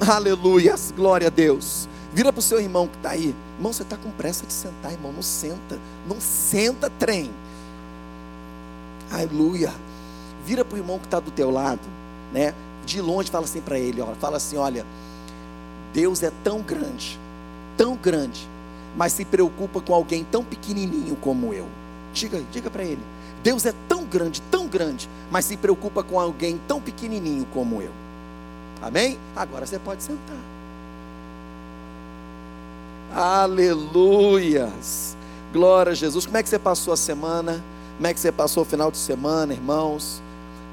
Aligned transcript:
Aleluias, 0.00 0.92
glória 0.94 1.28
a 1.28 1.30
Deus. 1.30 1.88
Vira 2.12 2.32
para 2.32 2.40
o 2.40 2.42
seu 2.42 2.60
irmão 2.60 2.86
que 2.86 2.96
está 2.96 3.10
aí. 3.10 3.34
Irmão, 3.56 3.72
você 3.72 3.82
está 3.82 3.96
com 3.96 4.10
pressa 4.10 4.46
de 4.46 4.52
sentar, 4.52 4.92
irmão. 4.92 5.12
Não 5.12 5.22
senta. 5.22 5.78
Não 6.08 6.20
senta, 6.20 6.90
trem. 6.90 7.30
Aleluia. 9.10 9.72
Vira 10.44 10.64
para 10.64 10.74
o 10.74 10.78
irmão 10.78 10.98
que 10.98 11.06
está 11.06 11.20
do 11.20 11.30
teu 11.30 11.50
lado, 11.50 11.80
né? 12.32 12.54
De 12.84 13.00
longe 13.00 13.30
fala 13.30 13.44
assim 13.44 13.60
para 13.60 13.78
ele, 13.78 14.00
ó, 14.00 14.14
fala 14.20 14.36
assim, 14.36 14.58
olha, 14.58 14.84
Deus 15.94 16.22
é 16.22 16.30
tão 16.42 16.60
grande, 16.60 17.18
tão 17.78 17.96
grande, 17.96 18.46
mas 18.94 19.14
se 19.14 19.24
preocupa 19.24 19.80
com 19.80 19.94
alguém 19.94 20.22
tão 20.22 20.44
pequenininho 20.44 21.16
como 21.16 21.54
eu. 21.54 21.66
Diga, 22.12 22.42
diga 22.52 22.68
para 22.68 22.84
ele. 22.84 23.00
Deus 23.44 23.66
é 23.66 23.74
tão 23.86 24.04
grande, 24.04 24.40
tão 24.50 24.66
grande, 24.66 25.06
mas 25.30 25.44
se 25.44 25.58
preocupa 25.58 26.02
com 26.02 26.18
alguém 26.18 26.58
tão 26.66 26.80
pequenininho 26.80 27.46
como 27.52 27.82
eu. 27.82 27.90
Amém? 28.80 29.18
Agora 29.36 29.66
você 29.66 29.78
pode 29.78 30.02
sentar. 30.02 30.38
Aleluias. 33.14 35.14
Glória 35.52 35.92
a 35.92 35.94
Jesus. 35.94 36.24
Como 36.24 36.38
é 36.38 36.42
que 36.42 36.48
você 36.48 36.58
passou 36.58 36.94
a 36.94 36.96
semana? 36.96 37.62
Como 37.96 38.06
é 38.06 38.14
que 38.14 38.18
você 38.18 38.32
passou 38.32 38.62
o 38.62 38.66
final 38.66 38.90
de 38.90 38.96
semana, 38.96 39.52
irmãos? 39.52 40.22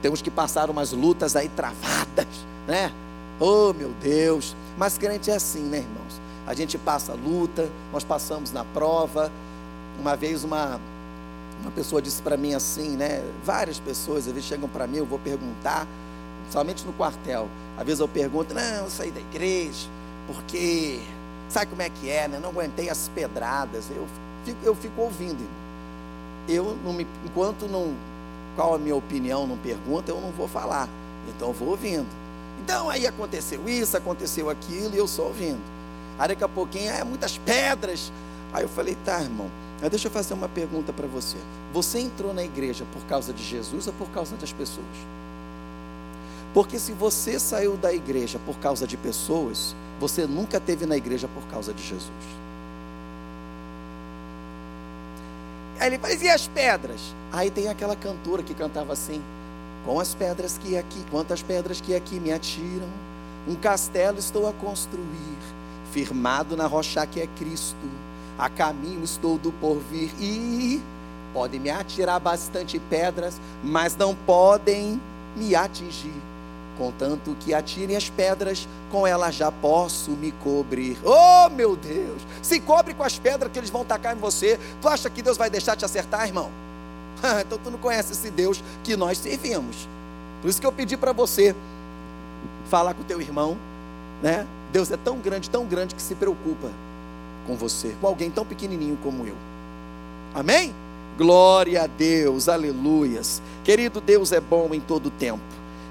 Temos 0.01 0.21
que 0.21 0.31
passar 0.31 0.69
umas 0.69 0.93
lutas 0.93 1.35
aí 1.35 1.49
travadas, 1.49 2.25
né? 2.65 2.89
Oh, 3.37 3.73
meu 3.73 3.91
Deus. 4.01 4.55
Mas 4.77 4.97
crente 4.97 5.29
é 5.29 5.35
assim, 5.35 5.63
né, 5.63 5.79
irmãos? 5.79 6.21
A 6.47 6.53
gente 6.53 6.77
passa 6.77 7.11
a 7.11 7.15
luta, 7.15 7.69
nós 7.91 8.05
passamos 8.05 8.53
na 8.53 8.63
prova. 8.63 9.29
Uma 9.99 10.15
vez 10.15 10.45
uma 10.45 10.79
uma 11.61 11.71
pessoa 11.71 12.01
disse 12.01 12.21
para 12.21 12.35
mim 12.35 12.53
assim, 12.53 12.97
né? 12.97 13.23
Várias 13.43 13.79
pessoas 13.79 14.27
às 14.27 14.33
vezes 14.33 14.45
chegam 14.45 14.67
para 14.67 14.87
mim, 14.87 14.97
eu 14.97 15.05
vou 15.05 15.19
perguntar, 15.19 15.87
somente 16.51 16.85
no 16.85 16.93
quartel. 16.93 17.47
Às 17.77 17.85
vezes 17.85 17.99
eu 17.99 18.07
pergunto, 18.07 18.53
não, 18.53 18.83
eu 18.83 18.89
saí 18.89 19.11
da 19.11 19.19
igreja, 19.19 19.87
porque 20.27 20.99
sabe 21.49 21.67
como 21.67 21.81
é 21.81 21.89
que 21.89 22.09
é, 22.09 22.27
né? 22.27 22.39
Não 22.41 22.49
aguentei 22.49 22.89
as 22.89 23.09
pedradas. 23.09 23.85
Eu 23.89 24.07
fico, 24.43 24.59
eu 24.63 24.75
fico 24.75 25.01
ouvindo. 25.01 25.47
Eu 26.47 26.77
não 26.83 26.93
me, 26.93 27.07
enquanto 27.25 27.67
não, 27.67 27.93
qual 28.55 28.73
a 28.73 28.77
minha 28.77 28.95
opinião, 28.95 29.45
não 29.45 29.57
pergunta, 29.57 30.11
eu 30.11 30.19
não 30.19 30.31
vou 30.31 30.47
falar. 30.47 30.89
Então 31.29 31.49
eu 31.49 31.53
vou 31.53 31.69
ouvindo. 31.69 32.07
Então 32.63 32.89
aí 32.89 33.07
aconteceu 33.07 33.67
isso, 33.67 33.95
aconteceu 33.95 34.49
aquilo, 34.49 34.95
e 34.95 34.97
eu 34.97 35.07
só 35.07 35.23
ouvindo. 35.23 35.61
Aí 36.17 36.27
daqui 36.27 36.43
a 36.43 36.47
pouquinho, 36.49 36.91
é 36.91 37.03
muitas 37.03 37.37
pedras. 37.37 38.11
Aí 38.53 38.63
eu 38.63 38.69
falei, 38.69 38.97
tá, 39.05 39.21
irmão, 39.21 39.49
mas 39.81 39.89
deixa 39.89 40.07
eu 40.07 40.11
fazer 40.11 40.35
uma 40.35 40.47
pergunta 40.47 40.93
para 40.93 41.07
você. 41.07 41.37
Você 41.73 41.99
entrou 41.99 42.31
na 42.33 42.43
igreja 42.43 42.85
por 42.93 43.03
causa 43.07 43.33
de 43.33 43.43
Jesus 43.43 43.87
ou 43.87 43.93
por 43.93 44.07
causa 44.09 44.35
das 44.35 44.53
pessoas? 44.53 44.85
Porque 46.53 46.77
se 46.77 46.91
você 46.91 47.39
saiu 47.39 47.75
da 47.75 47.91
igreja 47.91 48.39
por 48.45 48.57
causa 48.59 48.85
de 48.85 48.95
pessoas, 48.95 49.75
você 49.99 50.27
nunca 50.27 50.59
teve 50.59 50.85
na 50.85 50.95
igreja 50.95 51.27
por 51.27 51.43
causa 51.49 51.73
de 51.73 51.81
Jesus. 51.81 52.11
Aí 55.79 55.87
ele 55.87 55.97
faz, 55.97 56.21
e 56.21 56.29
as 56.29 56.47
pedras? 56.47 57.01
Aí 57.31 57.49
tem 57.49 57.67
aquela 57.67 57.95
cantora 57.95 58.43
que 58.43 58.53
cantava 58.53 58.93
assim: 58.93 59.19
Com 59.83 59.99
as 59.99 60.13
pedras 60.13 60.59
que 60.59 60.77
aqui, 60.77 61.03
quantas 61.09 61.41
pedras 61.41 61.81
que 61.81 61.95
aqui 61.95 62.19
me 62.19 62.31
atiram, 62.31 62.87
um 63.47 63.55
castelo 63.55 64.19
estou 64.19 64.47
a 64.47 64.53
construir, 64.53 65.39
firmado 65.91 66.55
na 66.55 66.67
rocha 66.67 67.03
que 67.07 67.19
é 67.19 67.25
Cristo 67.25 68.10
a 68.41 68.49
caminho 68.49 69.03
estou 69.03 69.37
do 69.37 69.51
porvir 69.51 70.09
e 70.19 70.81
podem 71.31 71.59
me 71.59 71.69
atirar 71.69 72.19
bastante 72.19 72.79
pedras, 72.79 73.39
mas 73.63 73.95
não 73.95 74.15
podem 74.15 74.99
me 75.35 75.53
atingir. 75.53 76.19
Contanto 76.75 77.37
que 77.39 77.53
atirem 77.53 77.95
as 77.95 78.09
pedras, 78.09 78.67
com 78.89 79.05
elas 79.05 79.35
já 79.35 79.51
posso 79.51 80.09
me 80.11 80.31
cobrir. 80.31 80.97
Oh, 81.05 81.51
meu 81.51 81.75
Deus! 81.75 82.23
Se 82.41 82.59
cobre 82.59 82.95
com 82.95 83.03
as 83.03 83.19
pedras 83.19 83.51
que 83.51 83.59
eles 83.59 83.69
vão 83.69 83.85
tacar 83.85 84.17
em 84.17 84.19
você. 84.19 84.59
Tu 84.81 84.87
acha 84.87 85.07
que 85.07 85.21
Deus 85.21 85.37
vai 85.37 85.51
deixar 85.51 85.75
te 85.75 85.85
acertar, 85.85 86.25
irmão? 86.25 86.49
então 87.45 87.59
tu 87.63 87.69
não 87.69 87.77
conhece 87.77 88.13
esse 88.13 88.31
Deus 88.31 88.63
que 88.83 88.97
nós 88.97 89.19
servimos. 89.19 89.87
Por 90.41 90.49
isso 90.49 90.59
que 90.59 90.65
eu 90.65 90.71
pedi 90.71 90.97
para 90.97 91.11
você 91.13 91.55
falar 92.71 92.95
com 92.95 93.03
teu 93.03 93.21
irmão, 93.21 93.55
né? 94.23 94.47
Deus 94.71 94.89
é 94.89 94.97
tão 94.97 95.19
grande, 95.19 95.47
tão 95.47 95.67
grande 95.67 95.93
que 95.93 96.01
se 96.01 96.15
preocupa 96.15 96.71
com 97.45 97.55
você, 97.55 97.95
com 97.99 98.07
alguém 98.07 98.29
tão 98.29 98.45
pequenininho 98.45 98.97
como 99.03 99.25
eu. 99.25 99.35
Amém? 100.33 100.73
Glória 101.17 101.83
a 101.83 101.87
Deus, 101.87 102.47
aleluias. 102.47 103.41
Querido, 103.63 103.99
Deus 103.99 104.31
é 104.31 104.39
bom 104.39 104.69
em 104.73 104.79
todo 104.79 105.09
tempo. 105.09 105.43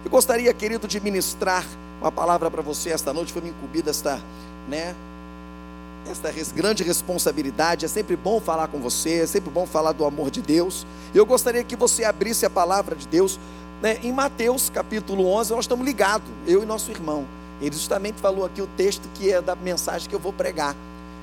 Eu 0.04 0.10
gostaria, 0.10 0.52
querido, 0.54 0.88
de 0.88 0.98
ministrar 0.98 1.64
uma 2.00 2.10
palavra 2.10 2.50
para 2.50 2.62
você 2.62 2.90
esta 2.90 3.12
noite. 3.12 3.32
Foi 3.32 3.42
me 3.42 3.50
incumbida 3.50 3.90
esta, 3.90 4.20
né? 4.68 4.94
Esta 6.10 6.32
grande 6.54 6.82
responsabilidade. 6.82 7.84
É 7.84 7.88
sempre 7.88 8.16
bom 8.16 8.40
falar 8.40 8.68
com 8.68 8.80
você, 8.80 9.20
é 9.20 9.26
sempre 9.26 9.50
bom 9.50 9.66
falar 9.66 9.92
do 9.92 10.04
amor 10.04 10.30
de 10.30 10.40
Deus. 10.40 10.86
Eu 11.14 11.26
gostaria 11.26 11.62
que 11.62 11.76
você 11.76 12.04
abrisse 12.04 12.46
a 12.46 12.50
palavra 12.50 12.96
de 12.96 13.06
Deus 13.06 13.38
né, 13.82 13.98
em 14.02 14.12
Mateus 14.12 14.70
capítulo 14.70 15.26
11. 15.26 15.52
Nós 15.52 15.64
estamos 15.64 15.84
ligados, 15.84 16.26
eu 16.46 16.62
e 16.62 16.66
nosso 16.66 16.90
irmão. 16.90 17.26
Ele 17.60 17.74
justamente 17.74 18.18
falou 18.20 18.44
aqui 18.46 18.62
o 18.62 18.66
texto 18.66 19.06
que 19.14 19.30
é 19.30 19.42
da 19.42 19.54
mensagem 19.54 20.08
que 20.08 20.14
eu 20.14 20.20
vou 20.20 20.32
pregar. 20.32 20.74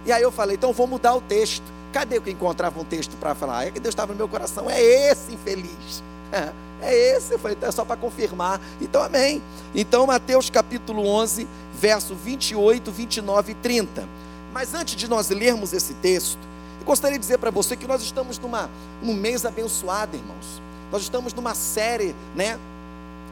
E 0.07 0.11
aí 0.13 0.21
eu 0.21 0.31
falei, 0.31 0.55
então 0.55 0.71
vou 0.71 0.87
mudar 0.87 1.15
o 1.15 1.21
texto. 1.21 1.65
Cadê 1.91 2.17
que 2.21 2.31
encontrava 2.31 2.79
um 2.79 2.85
texto 2.85 3.17
para 3.17 3.35
falar? 3.35 3.67
É 3.67 3.71
que 3.71 3.79
Deus 3.79 3.91
estava 3.91 4.13
no 4.13 4.17
meu 4.17 4.29
coração. 4.29 4.69
É 4.69 4.81
esse 4.81 5.33
infeliz. 5.33 6.01
É, 6.31 6.53
é 6.81 7.17
esse. 7.17 7.33
Eu 7.33 7.39
falei, 7.39 7.57
então 7.57 7.67
é 7.67 7.71
só 7.73 7.83
para 7.83 7.97
confirmar. 7.97 8.61
Então, 8.79 9.03
amém. 9.03 9.43
Então, 9.75 10.07
Mateus 10.07 10.49
capítulo 10.49 11.05
11, 11.05 11.45
verso 11.73 12.15
28, 12.15 12.89
29 12.89 13.51
e 13.51 13.55
30. 13.55 14.07
Mas 14.53 14.73
antes 14.73 14.95
de 14.95 15.09
nós 15.09 15.29
lermos 15.29 15.73
esse 15.73 15.93
texto, 15.95 16.39
eu 16.79 16.85
gostaria 16.85 17.17
de 17.17 17.21
dizer 17.21 17.37
para 17.37 17.51
você 17.51 17.75
que 17.75 17.85
nós 17.85 18.01
estamos 18.01 18.39
numa, 18.39 18.69
num 19.01 19.13
mês 19.13 19.45
abençoado, 19.45 20.15
irmãos. 20.15 20.61
Nós 20.89 21.01
estamos 21.01 21.33
numa 21.33 21.53
série, 21.53 22.15
né, 22.33 22.57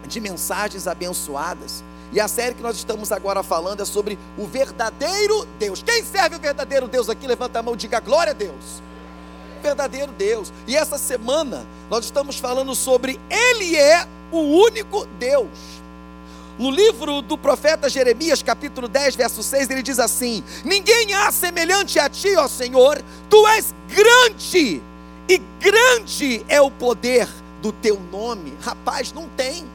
de 0.06 0.20
mensagens 0.20 0.88
abençoadas. 0.88 1.86
E 2.12 2.20
a 2.20 2.28
série 2.28 2.56
que 2.56 2.62
nós 2.62 2.78
estamos 2.78 3.12
agora 3.12 3.44
falando 3.44 3.82
é 3.82 3.86
sobre 3.86 4.18
o 4.38 4.46
verdadeiro 4.46 5.46
Deus. 5.60 5.84
Quem 5.84 6.04
serve 6.04 6.36
o 6.36 6.40
verdadeiro 6.40 6.88
Deus 6.88 7.10
aqui? 7.10 7.28
Levanta 7.28 7.60
a 7.60 7.64
mão 7.64 7.74
e 7.74 7.78
diga 7.78 8.00
glória 8.00 8.32
a 8.32 8.34
Deus. 8.34 8.82
Verdadeiro 9.62 10.12
Deus. 10.12 10.54
E 10.68 10.76
essa 10.76 10.98
semana 10.98 11.66
nós 11.90 12.06
estamos 12.06 12.38
falando 12.38 12.76
sobre 12.76 13.20
Ele 13.30 13.76
é 13.76 14.08
o 14.32 14.40
único 14.40 15.06
Deus. 15.20 15.50
No 16.58 16.72
livro 16.72 17.22
do 17.22 17.38
profeta 17.38 17.90
Jeremias, 17.90 18.42
capítulo 18.42 18.88
10, 18.88 19.16
verso 19.16 19.44
6, 19.44 19.70
ele 19.70 19.84
diz 19.84 20.00
assim: 20.00 20.42
Ninguém 20.64 21.14
há 21.14 21.30
semelhante 21.30 22.00
a 22.00 22.10
ti, 22.10 22.34
ó 22.38 22.48
Senhor, 22.48 23.04
tu 23.30 23.46
és 23.48 23.76
grande, 23.90 24.82
e 25.28 25.42
grande 25.60 26.46
é 26.48 26.62
o 26.62 26.72
poder 26.72 27.28
do 27.62 27.74
teu 27.74 28.00
nome. 28.12 28.54
Rapaz, 28.62 29.12
não 29.12 29.28
tem. 29.28 29.66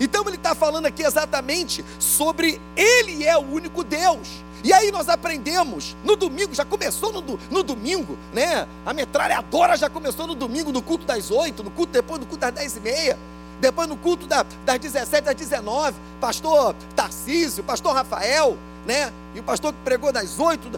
Então 0.00 0.24
ele 0.26 0.36
está 0.36 0.54
falando 0.54 0.86
aqui 0.86 1.02
exatamente 1.02 1.84
sobre 1.98 2.60
Ele 2.76 3.24
é 3.24 3.36
o 3.36 3.40
único 3.40 3.82
Deus. 3.82 4.28
E 4.64 4.72
aí 4.72 4.90
nós 4.90 5.08
aprendemos, 5.08 5.96
no 6.02 6.16
domingo, 6.16 6.54
já 6.54 6.64
começou 6.64 7.12
no, 7.12 7.38
no 7.50 7.62
domingo, 7.62 8.18
né? 8.32 8.66
A 8.84 8.92
metralhadora 8.92 9.76
já 9.76 9.88
começou 9.88 10.26
no 10.26 10.34
domingo, 10.34 10.72
no 10.72 10.82
culto 10.82 11.04
das 11.04 11.30
oito, 11.30 11.62
no 11.62 11.70
culto 11.70 11.92
depois 11.92 12.20
no 12.20 12.26
culto 12.26 12.40
das 12.40 12.52
dez 12.52 12.76
e 12.76 12.80
meia, 12.80 13.18
depois 13.60 13.88
no 13.88 13.96
culto 13.96 14.26
da, 14.26 14.44
das 14.64 14.78
17 14.78 15.28
às 15.28 15.34
19, 15.34 15.96
pastor 16.20 16.74
Tarcísio, 16.94 17.62
pastor 17.62 17.94
Rafael, 17.94 18.56
né? 18.86 19.12
E 19.34 19.40
o 19.40 19.42
pastor 19.42 19.72
que 19.72 19.78
pregou 19.84 20.12
das 20.12 20.38
oito, 20.38 20.68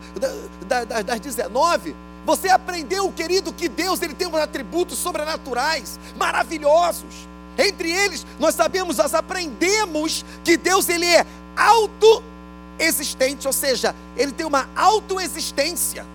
da, 0.67 0.85
da, 0.85 1.03
das 1.03 1.21
19. 1.21 1.95
Você 2.27 2.51
aprendeu, 2.51 3.11
querido, 3.13 3.55
que 3.55 3.69
Deus 3.69 4.03
ele 4.03 4.13
tem 4.13 4.27
uns 4.27 4.35
atributos 4.35 4.99
sobrenaturais, 4.99 5.99
maravilhosos. 6.17 7.27
Entre 7.59 7.91
eles, 7.91 8.25
nós 8.39 8.55
sabemos, 8.55 8.99
nós 8.99 9.13
aprendemos 9.15 10.25
que 10.45 10.57
Deus 10.57 10.89
ele 10.89 11.07
é 11.07 11.27
autoexistente, 11.57 13.47
ou 13.47 13.53
seja, 13.53 13.95
ele 14.17 14.31
tem 14.31 14.47
uma 14.47 14.69
autoexistência. 14.77 16.07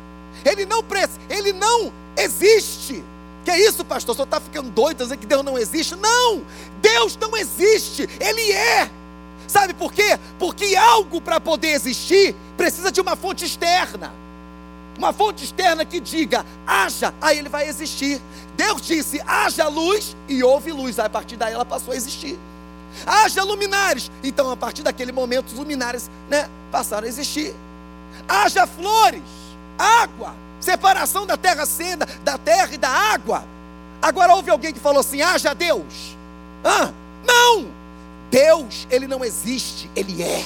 Ele 0.45 0.65
não 0.65 0.83
ele 1.29 1.53
não 1.53 1.91
existe. 2.17 3.03
Que 3.43 3.51
é 3.51 3.59
isso, 3.59 3.83
pastor? 3.83 4.15
Você 4.15 4.23
está 4.23 4.39
ficando 4.39 4.69
doido 4.69 5.03
dizer 5.03 5.17
que 5.17 5.25
Deus 5.25 5.43
não 5.43 5.57
existe? 5.57 5.95
Não! 5.95 6.41
Deus 6.81 7.17
não 7.17 7.35
existe, 7.35 8.09
Ele 8.19 8.51
é. 8.51 8.89
Sabe 9.47 9.73
por 9.73 9.91
quê? 9.91 10.17
Porque 10.39 10.75
algo 10.75 11.19
para 11.19 11.39
poder 11.39 11.69
existir 11.69 12.35
precisa 12.55 12.91
de 12.91 13.01
uma 13.01 13.15
fonte 13.15 13.43
externa. 13.45 14.13
Uma 14.97 15.11
fonte 15.11 15.43
externa 15.43 15.83
que 15.83 15.99
diga, 15.99 16.45
haja, 16.65 17.13
aí 17.21 17.39
ele 17.39 17.49
vai 17.49 17.67
existir. 17.67 18.21
Deus 18.55 18.81
disse, 18.81 19.21
haja 19.25 19.67
luz 19.67 20.15
e 20.27 20.43
houve 20.43 20.71
luz. 20.71 20.99
Aí, 20.99 21.05
a 21.05 21.09
partir 21.09 21.35
daí 21.35 21.53
ela 21.53 21.65
passou 21.65 21.93
a 21.93 21.97
existir. 21.97 22.37
Haja 23.05 23.43
luminares. 23.43 24.11
Então, 24.23 24.51
a 24.51 24.57
partir 24.57 24.83
daquele 24.83 25.11
momento, 25.11 25.47
os 25.47 25.53
luminares 25.53 26.09
né, 26.29 26.47
passaram 26.71 27.05
a 27.05 27.09
existir. 27.09 27.55
Haja 28.27 28.67
flores, 28.67 29.23
água, 29.77 30.35
separação 30.59 31.25
da 31.25 31.35
terra 31.35 31.65
seda, 31.65 32.07
da 32.23 32.37
terra 32.37 32.73
e 32.73 32.77
da 32.77 32.89
água. 32.89 33.43
Agora 34.01 34.35
houve 34.35 34.51
alguém 34.51 34.71
que 34.71 34.79
falou 34.79 34.99
assim: 34.99 35.21
haja 35.21 35.55
Deus. 35.55 36.15
Ah, 36.63 36.91
não 37.25 37.83
Deus, 38.33 38.87
ele 38.89 39.05
não 39.05 39.23
existe, 39.23 39.87
ele 39.95 40.23
é. 40.23 40.43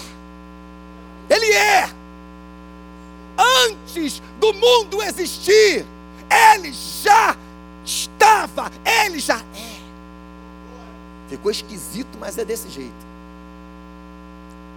Ele 1.29 1.53
é. 1.53 1.89
Antes 3.87 4.21
do 4.37 4.53
mundo 4.53 5.01
existir, 5.01 5.85
ele 6.29 6.73
já 6.73 7.37
estava, 7.85 8.69
ele 9.05 9.17
já 9.17 9.37
é. 9.37 9.77
Ficou 11.29 11.49
esquisito, 11.49 12.17
mas 12.19 12.37
é 12.37 12.43
desse 12.43 12.69
jeito. 12.69 13.07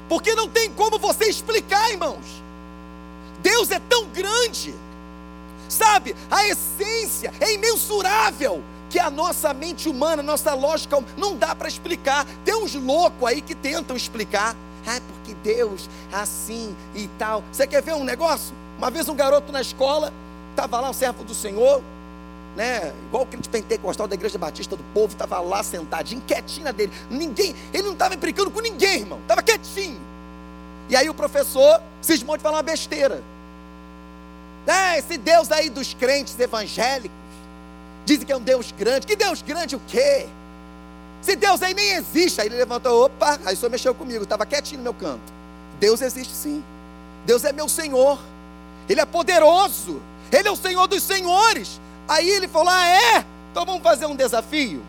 Porque 0.09 0.35
não 0.35 0.49
tem 0.49 0.71
como 0.73 0.99
você 0.99 1.27
explicar, 1.27 1.91
irmãos. 1.91 2.25
Deus 3.43 3.71
é 3.71 3.81
tão 3.81 4.07
grande, 4.07 4.75
sabe? 5.69 6.15
A 6.31 6.47
essência 6.47 7.33
é 7.41 7.55
imensurável 7.55 8.63
que 8.89 8.99
a 8.99 9.11
nossa 9.11 9.53
mente 9.55 9.89
humana, 9.89 10.23
nossa 10.23 10.55
lógica 10.55 11.03
não 11.17 11.37
dá 11.37 11.55
para 11.55 11.69
explicar. 11.69 12.27
Tem 12.45 12.55
uns 12.55 12.75
loucos 12.75 13.29
aí 13.29 13.41
que 13.41 13.55
tentam 13.55 13.97
explicar. 13.97 14.55
Ah, 14.87 15.01
porque 15.09 15.35
Deus 15.43 15.89
assim 16.13 16.75
e 16.95 17.09
tal. 17.19 17.43
Você 17.53 17.67
quer 17.67 17.83
ver 17.83 17.95
um 17.95 18.05
negócio? 18.05 18.55
Uma 18.79 18.91
vez 18.91 19.09
um 19.09 19.15
garoto 19.15 19.53
na 19.53 19.61
escola, 19.61 20.13
estava 20.51 20.81
lá, 20.81 20.91
um 20.91 20.95
servo 20.95 21.23
do 21.25 21.35
Senhor, 21.35 21.83
né? 22.57 22.93
Igual 23.09 23.25
o 23.25 23.27
crente 23.27 23.49
pentecostal 23.49 24.09
da 24.09 24.15
Igreja 24.15 24.39
Batista 24.39 24.77
do 24.77 24.85
Povo, 24.95 25.13
estava 25.13 25.41
lá 25.41 25.63
sentadinho, 25.63 26.23
quietinho 26.27 26.73
dele. 26.73 26.93
Ninguém, 27.11 27.55
ele 27.73 27.85
não 27.85 27.93
estava 27.93 28.15
implicando 28.15 28.51
com 28.51 28.61
ninguém, 28.61 29.01
irmão. 29.01 29.19
Estava 29.21 29.43
quietinho. 29.43 30.01
E 30.89 30.97
aí 30.97 31.09
o 31.09 31.15
professor 31.15 31.81
cismou 32.03 32.37
de 32.37 32.43
falar 32.43 32.57
uma 32.57 32.63
besteira. 32.63 33.23
É, 34.67 34.99
esse 34.99 35.17
Deus 35.17 35.51
aí 35.51 35.71
dos 35.71 35.95
crentes 35.95 36.39
evangélicos, 36.39 37.17
dizem 38.05 38.27
que 38.27 38.33
é 38.33 38.37
um 38.37 38.43
Deus 38.43 38.73
grande. 38.73 39.07
Que 39.07 39.17
Deus 39.17 39.43
grande 39.43 39.77
o 39.77 39.81
quê? 39.87 40.27
Se 41.23 41.37
Deus 41.37 41.63
aí 41.63 41.75
nem 41.75 41.93
existe. 41.93 42.41
Aí 42.41 42.47
ele 42.47 42.57
levantou, 42.57 43.07
opa, 43.07 43.39
aí 43.45 43.55
o 43.55 43.57
senhor 43.57 43.71
mexeu 43.71 43.95
comigo, 43.95 44.25
estava 44.25 44.47
quietinho 44.47 44.79
no 44.79 44.85
meu 44.85 44.95
canto. 44.95 45.33
Deus 45.79 46.01
existe 46.01 46.33
sim. 46.33 46.63
Deus 47.25 47.45
é 47.45 47.53
meu 47.53 47.69
Senhor. 47.69 48.19
Ele 48.89 49.01
é 49.01 49.07
poderoso. 49.07 50.01
Ele 50.31 50.49
é 50.49 50.51
o 50.51 50.57
Senhor 50.57 50.87
dos 50.87 51.03
senhores. 51.03 51.81
Aí 52.09 52.29
ele 52.29 52.49
falou: 52.49 52.69
Ah, 52.69 52.87
é? 52.87 53.25
Então 53.51 53.65
vamos 53.65 53.83
fazer 53.83 54.07
um 54.07 54.15
desafio. 54.15 54.83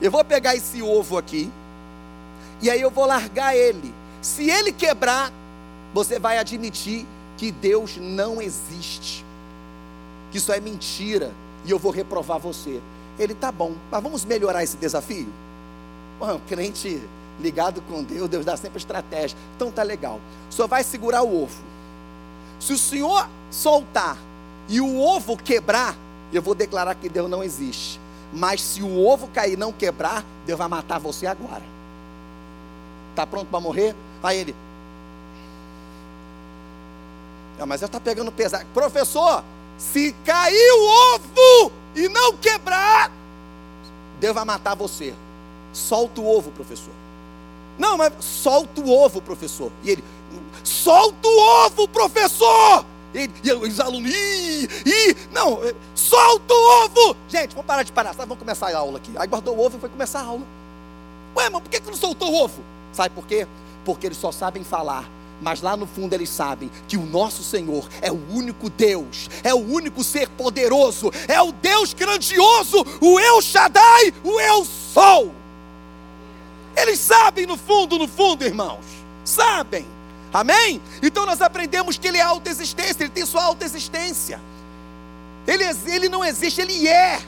Eu 0.00 0.10
vou 0.10 0.24
pegar 0.24 0.54
esse 0.54 0.82
ovo 0.82 1.16
aqui. 1.16 1.50
E 2.60 2.70
aí 2.70 2.80
eu 2.80 2.90
vou 2.90 3.06
largar 3.06 3.56
ele. 3.56 3.92
Se 4.20 4.48
ele 4.48 4.72
quebrar, 4.72 5.32
você 5.92 6.18
vai 6.18 6.38
admitir 6.38 7.06
que 7.36 7.50
Deus 7.50 7.96
não 7.96 8.40
existe. 8.40 9.24
Que 10.30 10.38
isso 10.38 10.52
é 10.52 10.60
mentira. 10.60 11.32
E 11.64 11.70
eu 11.70 11.78
vou 11.78 11.92
reprovar 11.92 12.38
você. 12.38 12.80
Ele 13.22 13.34
tá 13.34 13.52
bom, 13.52 13.74
mas 13.90 14.02
vamos 14.02 14.24
melhorar 14.24 14.64
esse 14.64 14.76
desafio? 14.76 15.28
Bom, 16.18 16.40
crente 16.48 17.00
ligado 17.40 17.80
com 17.82 18.02
Deus, 18.02 18.28
Deus 18.28 18.44
dá 18.44 18.56
sempre 18.56 18.78
estratégia. 18.78 19.36
Então 19.56 19.70
tá 19.70 19.82
legal. 19.82 20.20
Senhor 20.50 20.68
vai 20.68 20.82
segurar 20.82 21.22
o 21.22 21.42
ovo. 21.44 21.62
Se 22.58 22.72
o 22.72 22.78
senhor 22.78 23.28
soltar 23.50 24.16
e 24.68 24.80
o 24.80 25.00
ovo 25.00 25.36
quebrar, 25.36 25.96
eu 26.32 26.42
vou 26.42 26.54
declarar 26.54 26.94
que 26.94 27.08
Deus 27.08 27.28
não 27.28 27.42
existe. 27.42 28.00
Mas 28.32 28.62
se 28.62 28.82
o 28.82 29.04
ovo 29.04 29.28
cair 29.28 29.54
e 29.54 29.56
não 29.56 29.72
quebrar, 29.72 30.24
Deus 30.46 30.58
vai 30.58 30.68
matar 30.68 30.98
você 30.98 31.26
agora. 31.26 31.62
Está 33.10 33.26
pronto 33.26 33.48
para 33.48 33.60
morrer? 33.60 33.94
Aí 34.22 34.38
ele. 34.38 34.56
Não, 37.58 37.66
mas 37.66 37.82
eu 37.82 37.86
está 37.86 38.00
pegando 38.00 38.32
pesado. 38.32 38.64
Professor, 38.72 39.44
se 39.78 40.12
cair 40.24 40.72
o 40.72 41.14
ovo 41.14 41.72
e 41.94 42.08
não 42.08 42.36
quebrar, 42.36 43.10
Deus 44.20 44.34
vai 44.34 44.44
matar 44.44 44.74
você. 44.74 45.14
Solta 45.72 46.20
o 46.20 46.26
ovo, 46.26 46.50
professor. 46.50 46.92
Não, 47.78 47.96
mas 47.96 48.12
solta 48.20 48.80
o 48.80 48.90
ovo, 48.90 49.20
professor. 49.20 49.72
E 49.82 49.90
ele, 49.90 50.04
solta 50.62 51.26
o 51.26 51.64
ovo, 51.66 51.88
professor. 51.88 52.84
E, 53.14 53.30
e 53.44 53.52
os 53.52 53.78
alunos, 53.78 54.10
ih, 54.10 55.16
não, 55.32 55.58
solta 55.94 56.54
o 56.54 56.84
ovo! 56.84 57.16
Gente, 57.28 57.50
vamos 57.54 57.66
parar 57.66 57.82
de 57.82 57.92
parar, 57.92 58.12
vamos 58.12 58.38
começar 58.38 58.74
a 58.74 58.78
aula 58.78 58.96
aqui. 58.98 59.12
Aí 59.16 59.26
guardou 59.26 59.56
o 59.56 59.60
ovo 59.60 59.76
e 59.76 59.80
foi 59.80 59.88
começar 59.88 60.20
a 60.20 60.24
aula. 60.24 60.46
Ué, 61.36 61.50
mas 61.50 61.62
por 61.62 61.68
que, 61.68 61.80
que 61.80 61.90
não 61.90 61.96
soltou 61.96 62.30
o 62.30 62.44
ovo? 62.44 62.62
Sabe 62.92 63.14
por 63.14 63.26
quê? 63.26 63.46
Porque 63.84 64.06
eles 64.06 64.18
só 64.18 64.32
sabem 64.32 64.64
falar, 64.64 65.08
mas 65.42 65.60
lá 65.60 65.76
no 65.76 65.86
fundo 65.86 66.14
eles 66.14 66.30
sabem 66.30 66.70
que 66.86 66.96
o 66.96 67.04
nosso 67.04 67.42
Senhor 67.42 67.88
é 68.00 68.10
o 68.10 68.20
único 68.30 68.70
Deus, 68.70 69.28
é 69.42 69.52
o 69.52 69.58
único 69.58 70.04
ser 70.04 70.28
poderoso, 70.30 71.12
é 71.26 71.40
o 71.42 71.52
Deus 71.52 71.92
grandioso, 71.92 72.86
o 73.00 73.18
Eu 73.18 73.42
Shaddai, 73.42 74.14
o 74.22 74.40
Eu 74.40 74.64
Sou. 74.64 75.34
Eles 76.76 76.98
sabem 76.98 77.44
no 77.46 77.58
fundo, 77.58 77.98
no 77.98 78.08
fundo, 78.08 78.44
irmãos, 78.44 78.84
sabem. 79.24 79.84
Amém? 80.32 80.80
Então 81.02 81.26
nós 81.26 81.42
aprendemos 81.42 81.98
que 81.98 82.08
ele 82.08 82.16
é 82.16 82.22
autoexistência, 82.22 83.02
ele 83.02 83.10
tem 83.10 83.26
sua 83.26 83.42
autoexistência. 83.42 84.40
Ele, 85.46 85.64
ele 85.86 86.08
não 86.08 86.24
existe, 86.24 86.60
ele 86.60 86.88
é. 86.88 87.20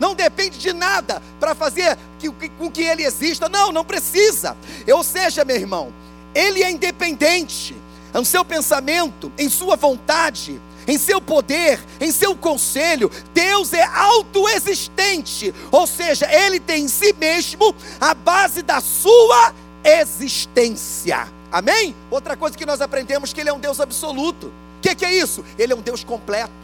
Não 0.00 0.14
depende 0.14 0.58
de 0.58 0.72
nada 0.72 1.22
para 1.38 1.54
fazer 1.54 1.96
que, 2.18 2.32
que, 2.32 2.48
com 2.48 2.70
que 2.70 2.82
ele 2.82 3.04
exista. 3.04 3.48
Não, 3.48 3.70
não 3.70 3.84
precisa. 3.84 4.56
Ou 4.92 5.04
seja, 5.04 5.44
meu 5.44 5.56
irmão, 5.56 5.92
ele 6.34 6.62
é 6.62 6.70
independente 6.70 7.76
em 8.14 8.24
seu 8.24 8.44
pensamento, 8.44 9.32
em 9.38 9.48
sua 9.48 9.76
vontade, 9.76 10.60
em 10.86 10.98
seu 10.98 11.20
poder, 11.20 11.80
em 12.00 12.10
seu 12.10 12.34
conselho. 12.34 13.10
Deus 13.32 13.72
é 13.72 13.84
autoexistente. 13.84 15.54
Ou 15.70 15.86
seja, 15.86 16.26
ele 16.32 16.58
tem 16.58 16.84
em 16.84 16.88
si 16.88 17.12
mesmo 17.12 17.74
a 18.00 18.14
base 18.14 18.62
da 18.62 18.80
sua 18.80 19.54
existência. 19.84 21.28
Amém? 21.52 21.94
Outra 22.10 22.36
coisa 22.36 22.56
que 22.56 22.66
nós 22.66 22.80
aprendemos 22.80 23.32
que 23.32 23.40
ele 23.40 23.50
é 23.50 23.52
um 23.52 23.60
Deus 23.60 23.80
absoluto. 23.80 24.46
O 24.46 24.80
que, 24.82 24.94
que 24.94 25.04
é 25.04 25.14
isso? 25.14 25.44
Ele 25.58 25.72
é 25.72 25.76
um 25.76 25.82
Deus 25.82 26.02
completo. 26.02 26.60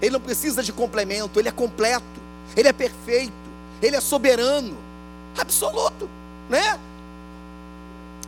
Ele 0.00 0.12
não 0.12 0.20
precisa 0.20 0.62
de 0.62 0.72
complemento, 0.72 1.40
ele 1.40 1.48
é 1.48 1.52
completo, 1.52 2.04
ele 2.56 2.68
é 2.68 2.72
perfeito, 2.72 3.32
ele 3.82 3.96
é 3.96 4.00
soberano, 4.00 4.76
absoluto, 5.36 6.08
né? 6.48 6.78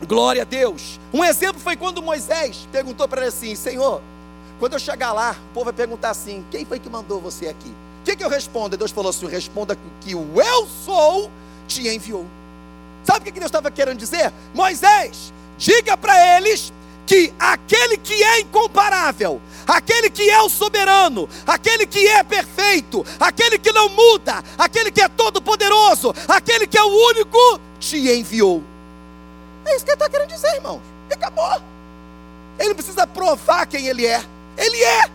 Glória 0.07 0.43
a 0.43 0.45
Deus. 0.45 0.99
Um 1.13 1.25
exemplo 1.25 1.61
foi 1.61 1.77
quando 1.77 2.03
Moisés 2.03 2.67
perguntou 2.73 3.07
para 3.07 3.21
ele 3.21 3.29
assim: 3.29 3.55
Senhor, 3.55 4.01
quando 4.59 4.75
eu 4.75 4.79
chegar 4.79 5.13
lá, 5.13 5.37
o 5.51 5.55
povo 5.55 5.65
vai 5.65 5.75
perguntar 5.75 6.11
assim: 6.11 6.45
Quem 6.51 6.65
foi 6.65 6.79
que 6.79 6.89
mandou 6.89 7.21
você 7.21 7.49
aqui? 7.49 7.69
O 8.01 8.05
que, 8.05 8.17
que 8.17 8.25
eu 8.25 8.29
respondo? 8.29 8.75
E 8.75 8.79
Deus 8.79 8.91
falou 8.91 9.11
assim: 9.11 9.27
Responda 9.27 9.77
que 10.01 10.15
o 10.15 10.41
eu 10.41 10.67
sou 10.85 11.31
te 11.69 11.89
enviou. 11.89 12.27
Sabe 13.05 13.21
o 13.21 13.33
que 13.33 13.39
Deus 13.39 13.47
estava 13.47 13.71
querendo 13.71 13.99
dizer? 13.99 14.33
Moisés, 14.55 15.33
diga 15.59 15.97
para 15.97 16.37
eles 16.37 16.73
que 17.07 17.33
aquele 17.39 17.97
que 17.97 18.23
é 18.23 18.41
incomparável, 18.41 19.41
aquele 19.67 20.11
que 20.11 20.31
é 20.31 20.41
o 20.43 20.49
soberano, 20.49 21.29
aquele 21.47 21.87
que 21.87 22.07
é 22.07 22.23
perfeito, 22.23 23.05
aquele 23.19 23.59
que 23.59 23.73
não 23.73 23.89
muda, 23.89 24.45
aquele 24.57 24.91
que 24.91 25.01
é 25.01 25.09
todo 25.09 25.43
poderoso, 25.43 26.15
aquele 26.29 26.67
que 26.67 26.79
é 26.79 26.83
o 26.83 27.09
único, 27.09 27.61
te 27.81 27.97
enviou. 28.13 28.63
É 29.71 29.77
isso 29.77 29.85
que 29.85 29.91
ele 29.93 29.97
está 29.97 30.09
querendo 30.09 30.29
dizer, 30.29 30.55
irmãos. 30.57 30.83
E 31.09 31.15
acabou. 31.15 31.63
Ele 32.59 32.75
precisa 32.75 33.07
provar 33.07 33.67
quem 33.67 33.87
ele 33.87 34.05
é. 34.05 34.23
Ele 34.57 34.83
é 34.83 35.11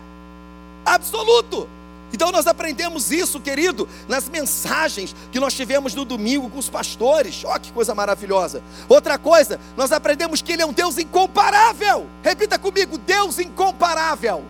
absoluto. 0.84 1.68
Então 2.12 2.32
nós 2.32 2.46
aprendemos 2.46 3.10
isso, 3.10 3.38
querido, 3.38 3.88
nas 4.08 4.28
mensagens 4.28 5.14
que 5.30 5.38
nós 5.38 5.52
tivemos 5.52 5.94
no 5.94 6.04
domingo 6.04 6.48
com 6.48 6.58
os 6.58 6.70
pastores. 6.70 7.44
Olha 7.44 7.60
que 7.60 7.72
coisa 7.72 7.94
maravilhosa. 7.94 8.62
Outra 8.88 9.18
coisa, 9.18 9.60
nós 9.76 9.92
aprendemos 9.92 10.40
que 10.40 10.52
Ele 10.52 10.62
é 10.62 10.66
um 10.66 10.72
Deus 10.72 10.96
incomparável. 10.96 12.06
Repita 12.22 12.58
comigo: 12.58 12.96
Deus 12.96 13.38
incomparável. 13.38 14.44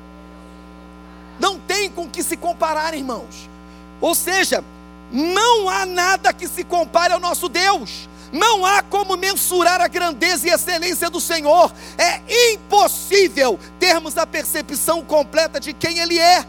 Não 1.41 1.59
tem 1.59 1.91
com 1.91 2.09
que 2.09 2.23
se 2.23 2.37
comparar, 2.37 2.95
irmãos. 2.95 3.49
Ou 4.01 4.15
seja, 4.15 4.63
não 5.11 5.69
há 5.69 5.85
nada 5.85 6.33
que 6.33 6.47
se 6.47 6.63
compare 6.63 7.13
ao 7.13 7.21
nosso 7.21 7.49
Deus. 7.49 8.09
Não 8.33 8.65
há 8.65 8.83
como 8.83 9.17
mensurar 9.17 9.81
a 9.81 9.89
grandeza 9.89 10.49
e 10.49 10.51
excelência 10.51 11.09
do 11.09 11.21
Senhor. 11.21 11.73
É 11.97 12.55
impossível 12.55 13.59
termos 13.79 14.17
a 14.19 14.27
percepção 14.27 15.03
completa 15.03 15.61
de 15.61 15.73
quem 15.73 15.99
Ele 15.99 16.19
é 16.19 16.45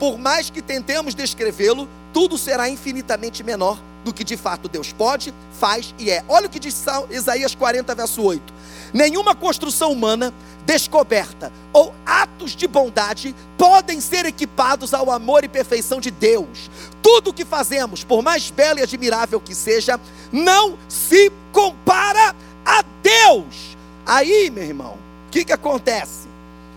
por 0.00 0.16
mais 0.16 0.48
que 0.48 0.62
tentemos 0.62 1.14
descrevê-lo, 1.14 1.86
tudo 2.10 2.38
será 2.38 2.70
infinitamente 2.70 3.44
menor 3.44 3.78
do 4.02 4.14
que 4.14 4.24
de 4.24 4.34
fato 4.34 4.66
Deus 4.66 4.94
pode, 4.94 5.34
faz 5.52 5.94
e 5.98 6.10
é. 6.10 6.24
Olha 6.26 6.46
o 6.46 6.48
que 6.48 6.58
diz 6.58 6.82
Isaías 7.10 7.54
40, 7.54 7.94
verso 7.94 8.22
8: 8.22 8.50
Nenhuma 8.94 9.34
construção 9.34 9.92
humana, 9.92 10.32
descoberta 10.64 11.52
ou 11.70 11.94
atos 12.06 12.56
de 12.56 12.66
bondade 12.66 13.34
podem 13.58 14.00
ser 14.00 14.24
equipados 14.24 14.94
ao 14.94 15.10
amor 15.10 15.44
e 15.44 15.48
perfeição 15.48 16.00
de 16.00 16.10
Deus. 16.10 16.70
Tudo 17.02 17.30
o 17.30 17.32
que 17.32 17.44
fazemos, 17.44 18.04
por 18.04 18.22
mais 18.22 18.50
belo 18.50 18.78
e 18.78 18.82
admirável 18.82 19.40
que 19.40 19.54
seja, 19.54 19.98
não 20.30 20.78
se 20.88 21.32
compara 21.52 22.34
a 22.64 22.84
Deus. 23.02 23.76
Aí, 24.04 24.50
meu 24.50 24.64
irmão, 24.64 24.98
o 25.26 25.30
que, 25.30 25.44
que 25.44 25.52
acontece? 25.52 26.28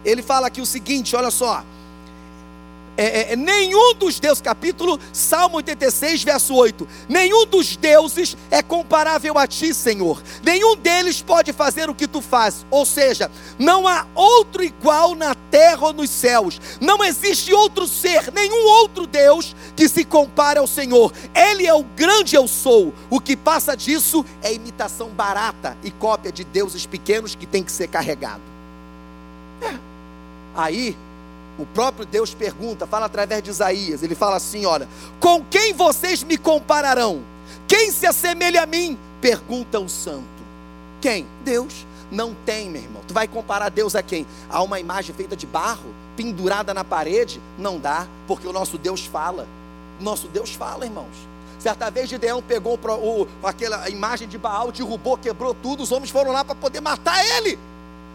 Ele 0.05 0.21
fala 0.21 0.47
aqui 0.47 0.61
o 0.61 0.65
seguinte: 0.65 1.15
olha 1.15 1.31
só 1.31 1.63
é, 2.95 3.33
é, 3.33 3.35
nenhum 3.35 3.95
dos 3.95 4.19
deuses, 4.19 4.41
capítulo 4.41 4.99
Salmo 5.11 5.57
86, 5.57 6.23
verso 6.23 6.53
8: 6.53 6.87
nenhum 7.09 7.45
dos 7.45 7.75
deuses 7.75 8.37
é 8.51 8.61
comparável 8.61 9.37
a 9.37 9.47
ti, 9.47 9.73
Senhor, 9.73 10.21
nenhum 10.43 10.75
deles 10.75 11.21
pode 11.21 11.51
fazer 11.53 11.89
o 11.89 11.95
que 11.95 12.07
tu 12.07 12.21
fazes, 12.21 12.65
ou 12.69 12.85
seja, 12.85 13.31
não 13.57 13.87
há 13.87 14.05
outro 14.13 14.63
igual 14.63 15.15
na 15.15 15.33
terra 15.49 15.87
ou 15.87 15.93
nos 15.93 16.09
céus, 16.09 16.61
não 16.79 17.03
existe 17.03 17.53
outro 17.53 17.87
ser, 17.87 18.31
nenhum 18.31 18.67
outro 18.67 19.07
Deus 19.07 19.55
que 19.75 19.89
se 19.89 20.05
compare 20.05 20.59
ao 20.59 20.67
Senhor, 20.67 21.11
Ele 21.33 21.65
é 21.65 21.73
o 21.73 21.83
grande 21.83 22.35
eu 22.35 22.47
sou, 22.47 22.93
o 23.09 23.19
que 23.19 23.35
passa 23.35 23.75
disso 23.75 24.23
é 24.41 24.53
imitação 24.53 25.09
barata 25.09 25.75
e 25.83 25.89
cópia 25.89 26.31
de 26.31 26.43
deuses 26.43 26.85
pequenos 26.85 27.33
que 27.33 27.45
tem 27.45 27.63
que 27.63 27.71
ser 27.71 27.87
carregado. 27.87 28.41
É. 29.61 29.73
Aí, 30.55 30.95
o 31.57 31.65
próprio 31.65 32.05
Deus 32.05 32.33
pergunta, 32.33 32.87
fala 32.87 33.05
através 33.05 33.43
de 33.43 33.49
Isaías, 33.49 34.01
ele 34.03 34.15
fala 34.15 34.37
assim: 34.37 34.65
olha, 34.65 34.87
com 35.19 35.43
quem 35.45 35.73
vocês 35.73 36.23
me 36.23 36.37
compararão? 36.37 37.21
Quem 37.67 37.91
se 37.91 38.05
assemelha 38.05 38.63
a 38.63 38.65
mim? 38.65 38.97
Pergunta 39.21 39.79
o 39.79 39.87
santo. 39.87 40.23
Quem? 41.01 41.27
Deus. 41.43 41.85
Não 42.11 42.35
tem, 42.45 42.69
meu 42.69 42.81
irmão. 42.81 43.01
Tu 43.07 43.13
vai 43.13 43.27
comparar 43.27 43.69
Deus 43.69 43.95
a 43.95 44.03
quem? 44.03 44.27
A 44.47 44.61
uma 44.61 44.79
imagem 44.79 45.15
feita 45.15 45.35
de 45.35 45.47
barro, 45.47 45.93
pendurada 46.15 46.73
na 46.73 46.83
parede? 46.83 47.41
Não 47.57 47.79
dá, 47.79 48.07
porque 48.27 48.47
o 48.47 48.53
nosso 48.53 48.77
Deus 48.77 49.05
fala. 49.05 49.47
Nosso 49.99 50.27
Deus 50.27 50.53
fala, 50.53 50.85
irmãos. 50.85 51.33
Certa 51.59 51.89
vez 51.89 52.09
Gideão 52.09 52.41
pegou 52.41 52.77
o, 52.77 53.27
aquela 53.43 53.89
imagem 53.89 54.27
de 54.27 54.37
Baal, 54.37 54.71
derrubou, 54.71 55.17
quebrou 55.17 55.53
tudo, 55.53 55.81
os 55.81 55.91
homens 55.91 56.11
foram 56.11 56.31
lá 56.31 56.43
para 56.43 56.55
poder 56.55 56.81
matar 56.81 57.25
ele. 57.37 57.57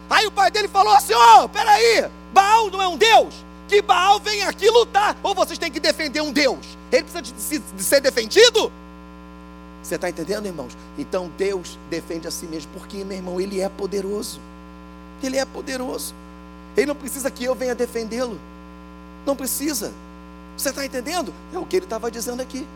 Aí 0.09 0.27
o 0.27 0.31
pai 0.31 0.51
dele 0.51 0.69
falou 0.69 0.95
assim: 0.95 1.15
Ó, 1.15 1.45
oh, 1.45 1.49
peraí, 1.49 2.09
Baal 2.33 2.71
não 2.71 2.81
é 2.83 2.89
um 2.89 2.97
Deus? 2.97 3.35
Que 3.69 3.83
Baal 3.83 4.19
vem 4.21 4.43
aqui 4.45 4.69
lutar. 4.71 5.17
Ou 5.23 5.35
vocês 5.35 5.59
têm 5.59 5.71
que 5.71 5.81
defender 5.81 6.21
um 6.21 6.33
Deus? 6.33 6.65
Ele 6.91 7.03
precisa 7.03 7.23
de, 7.23 7.59
de 7.59 7.85
ser 7.85 8.01
defendido? 8.01 8.73
Você 9.83 9.95
está 9.95 10.09
entendendo, 10.09 10.47
irmãos? 10.47 10.77
Então 10.99 11.31
Deus 11.37 11.79
defende 11.91 12.27
a 12.27 12.31
si 12.31 12.47
mesmo, 12.47 12.71
porque, 12.73 13.05
meu 13.05 13.17
irmão, 13.17 13.41
Ele 13.41 13.61
é 13.61 13.69
poderoso. 13.69 14.41
Ele 15.23 15.37
é 15.37 15.45
poderoso. 15.45 16.15
Ele 16.77 16.87
não 16.87 16.95
precisa 16.95 17.31
que 17.31 17.45
eu 17.45 17.55
venha 17.55 17.75
defendê-lo. 17.75 18.39
Não 19.27 19.35
precisa. 19.35 19.93
Você 20.57 20.71
está 20.71 20.85
entendendo? 20.85 21.33
É 21.53 21.59
o 21.59 21.65
que 21.65 21.77
ele 21.77 21.87
estava 21.87 22.11
dizendo 22.11 22.41
aqui. 22.41 22.67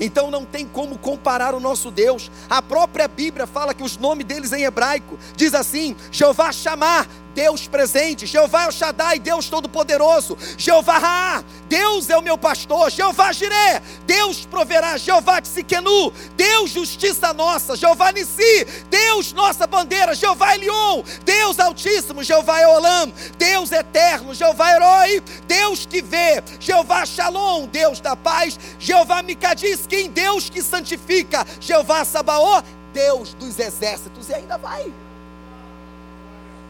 Então 0.00 0.30
não 0.30 0.44
tem 0.44 0.66
como 0.66 0.98
comparar 0.98 1.54
o 1.54 1.60
nosso 1.60 1.90
Deus. 1.90 2.30
A 2.48 2.62
própria 2.62 3.08
Bíblia 3.08 3.46
fala 3.46 3.74
que 3.74 3.82
os 3.82 3.96
nomes 3.96 4.26
deles 4.26 4.52
em 4.52 4.64
hebraico 4.64 5.18
diz 5.36 5.54
assim: 5.54 5.96
Jeová 6.10 6.52
chamar, 6.52 7.06
Deus 7.38 7.68
presente, 7.68 8.26
Jeová 8.26 8.64
El 8.64 8.72
Shaddai, 8.72 9.20
Deus 9.20 9.48
Todo-Poderoso, 9.48 10.36
Jeová 10.56 10.98
Ra, 10.98 11.44
Deus 11.68 12.10
é 12.10 12.18
o 12.18 12.20
meu 12.20 12.36
pastor, 12.36 12.90
Jeová 12.90 13.30
Jiré, 13.30 13.80
Deus 14.04 14.44
proverá, 14.44 14.96
Jeová 14.96 15.40
Tsiquenu, 15.40 16.12
Deus 16.34 16.72
justiça 16.72 17.32
nossa, 17.32 17.76
Jeová 17.76 18.10
Nissi, 18.10 18.66
Deus 18.90 19.32
nossa 19.32 19.68
bandeira, 19.68 20.16
Jeová 20.16 20.56
Elion, 20.56 21.04
Deus 21.24 21.60
Altíssimo, 21.60 22.24
Jeová 22.24 22.60
Eolam, 22.60 23.12
Deus 23.38 23.70
Eterno, 23.70 24.34
Jeová 24.34 24.72
Herói, 24.72 25.22
Deus 25.46 25.86
que 25.86 26.02
vê, 26.02 26.42
Jeová 26.58 27.06
Shalom, 27.06 27.68
Deus 27.68 28.00
da 28.00 28.16
paz, 28.16 28.58
Jeová 28.80 29.22
Micadis, 29.22 29.86
quem 29.86 30.10
Deus 30.10 30.50
que 30.50 30.60
santifica, 30.60 31.46
Jeová 31.60 32.04
Sabaó, 32.04 32.64
Deus 32.92 33.32
dos 33.34 33.60
exércitos, 33.60 34.28
e 34.28 34.34
ainda 34.34 34.58
vai. 34.58 34.92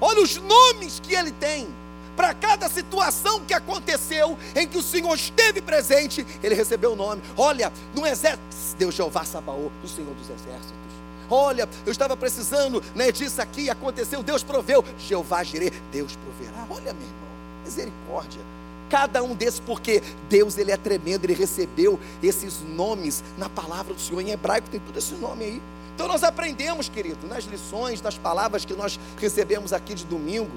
Olha 0.01 0.23
os 0.23 0.37
nomes 0.37 1.01
que 1.01 1.15
ele 1.15 1.33
tem. 1.33 1.69
Para 2.17 2.35
cada 2.35 2.69
situação 2.69 3.45
que 3.45 3.55
aconteceu, 3.55 4.37
em 4.57 4.67
que 4.67 4.77
o 4.77 4.83
Senhor 4.83 5.15
esteve 5.15 5.63
presente, 5.63 6.27
ele 6.43 6.55
recebeu 6.55 6.93
o 6.93 6.97
nome. 6.97 7.23
Olha, 7.37 7.73
no 7.95 8.05
exército, 8.05 8.43
Deus 8.77 8.95
Jeová 8.95 9.25
Sabaô, 9.25 9.71
do 9.81 9.89
Senhor 9.89 10.13
dos 10.15 10.29
Exércitos. 10.29 10.89
Olha, 11.31 11.69
eu 11.85 11.93
estava 11.93 12.17
precisando 12.17 12.83
né, 12.95 13.13
disso 13.13 13.41
aqui, 13.41 13.71
aconteceu, 13.71 14.23
Deus 14.23 14.43
proveu. 14.43 14.85
Jeová 14.99 15.45
Jireh, 15.45 15.73
Deus 15.93 16.17
proverá. 16.17 16.67
Olha, 16.71 16.93
meu 16.93 17.03
irmão, 17.03 17.29
misericórdia. 17.65 18.41
Cada 18.89 19.23
um 19.23 19.35
desses, 19.35 19.61
porque 19.61 20.03
Deus 20.31 20.57
ele 20.57 20.73
é 20.73 20.77
tremendo, 20.77 21.25
ele 21.25 21.35
recebeu 21.35 22.01
esses 22.23 22.63
nomes 22.63 23.23
na 23.37 23.49
palavra 23.49 23.93
do 23.93 24.01
Senhor. 24.01 24.21
Em 24.21 24.31
hebraico 24.31 24.69
tem 24.71 24.81
tudo 24.81 24.99
esse 24.99 25.15
nome 25.15 25.45
aí. 25.45 25.63
Então 25.99 26.07
nós 26.07 26.23
aprendemos, 26.23 26.89
querido, 26.89 27.27
nas 27.27 27.43
lições, 27.43 28.01
nas 28.01 28.17
palavras 28.17 28.65
que 28.65 28.73
nós 28.73 29.01
recebemos 29.21 29.73
aqui 29.73 29.95
de 29.95 30.05
domingo. 30.05 30.53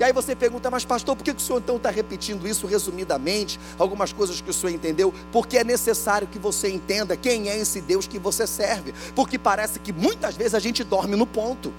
E 0.00 0.04
aí 0.04 0.14
você 0.14 0.34
pergunta, 0.34 0.70
mas 0.70 0.82
pastor, 0.82 1.14
por 1.14 1.22
que 1.22 1.30
o 1.30 1.38
senhor 1.38 1.58
então 1.58 1.76
está 1.76 1.90
repetindo 1.90 2.48
isso 2.48 2.66
resumidamente? 2.66 3.60
Algumas 3.78 4.14
coisas 4.14 4.40
que 4.40 4.48
o 4.48 4.52
senhor 4.54 4.72
entendeu? 4.72 5.12
Porque 5.30 5.58
é 5.58 5.62
necessário 5.62 6.26
que 6.26 6.38
você 6.38 6.70
entenda 6.70 7.18
quem 7.18 7.50
é 7.50 7.58
esse 7.58 7.82
Deus 7.82 8.06
que 8.06 8.18
você 8.18 8.46
serve. 8.46 8.94
Porque 9.14 9.38
parece 9.38 9.78
que 9.78 9.92
muitas 9.92 10.34
vezes 10.34 10.54
a 10.54 10.58
gente 10.58 10.82
dorme 10.82 11.16
no 11.16 11.26
ponto. 11.26 11.70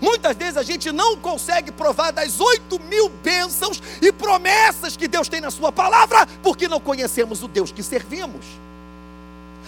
Muitas 0.00 0.36
vezes 0.36 0.56
a 0.56 0.62
gente 0.62 0.92
não 0.92 1.16
consegue 1.16 1.72
provar 1.72 2.12
das 2.12 2.38
oito 2.38 2.78
mil 2.84 3.08
bênçãos 3.08 3.82
e 4.00 4.12
promessas 4.12 4.96
que 4.96 5.08
Deus 5.08 5.28
tem 5.28 5.40
na 5.40 5.50
Sua 5.50 5.72
palavra, 5.72 6.24
porque 6.40 6.68
não 6.68 6.78
conhecemos 6.78 7.42
o 7.42 7.48
Deus 7.48 7.72
que 7.72 7.82
servimos. 7.82 8.46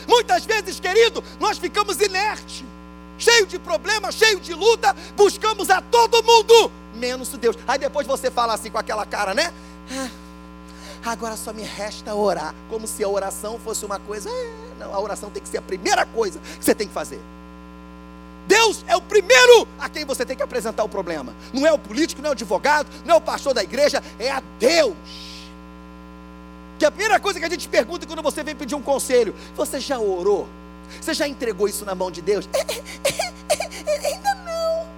Muitas 0.07 0.45
vezes, 0.45 0.80
querido, 0.80 1.23
nós 1.38 1.59
ficamos 1.59 2.00
inertes, 2.00 2.64
cheio 3.19 3.47
de 3.47 3.59
problemas, 3.59 4.14
cheio 4.14 4.40
de 4.40 4.54
luta, 4.54 4.95
buscamos 5.16 5.71
a 5.71 5.80
todo 5.80 6.23
mundo, 6.23 6.71
menos 6.95 7.28
Deus. 7.30 7.57
Aí 7.66 7.78
depois 7.78 8.07
você 8.07 8.30
fala 8.30 8.54
assim 8.54 8.71
com 8.71 8.78
aquela 8.78 9.07
cara, 9.07 9.35
né? 9.35 9.52
Ah, 9.90 10.09
agora 11.12 11.37
só 11.37 11.52
me 11.52 11.62
resta 11.62 12.14
orar, 12.14 12.54
como 12.69 12.87
se 12.87 13.02
a 13.04 13.09
oração 13.09 13.59
fosse 13.59 13.85
uma 13.85 13.99
coisa. 13.99 14.28
É, 14.30 14.52
não, 14.78 14.95
a 14.95 15.00
oração 15.00 15.30
tem 15.30 15.42
que 15.42 15.49
ser 15.49 15.59
a 15.59 15.62
primeira 15.62 16.07
coisa 16.07 16.38
que 16.59 16.64
você 16.64 16.75
tem 16.75 16.88
que 16.88 16.95
fazer. 16.95 17.21
Deus 18.47 18.85
é 18.88 18.97
o 18.97 19.00
primeiro 19.00 19.69
a 19.78 19.88
quem 19.88 20.04
você 20.04 20.26
tem 20.26 20.37
que 20.37 20.42
apresentar 20.42 20.83
o 20.83 20.88
problema. 20.88 21.33
Não 21.52 21.66
é 21.66 21.73
o 21.73 21.78
político, 21.78 22.21
não 22.21 22.28
é 22.28 22.30
o 22.30 22.33
advogado, 22.33 22.88
não 23.04 23.14
é 23.14 23.19
o 23.19 23.21
pastor 23.21 23.54
da 23.54 23.62
igreja, 23.62 24.02
é 24.19 24.30
a 24.30 24.42
Deus. 24.59 25.29
Que 26.80 26.87
a 26.87 26.90
primeira 26.90 27.20
coisa 27.20 27.38
que 27.38 27.44
a 27.44 27.50
gente 27.50 27.68
pergunta 27.68 28.06
quando 28.06 28.22
você 28.22 28.42
vem 28.42 28.56
pedir 28.56 28.75
um 28.75 28.80
conselho: 28.80 29.34
você 29.54 29.78
já 29.78 29.99
orou? 29.99 30.49
Você 30.99 31.12
já 31.12 31.28
entregou 31.28 31.68
isso 31.68 31.84
na 31.84 31.94
mão 31.94 32.10
de 32.10 32.22
Deus? 32.22 32.49
Ainda 34.02 34.34
não. 34.46 34.88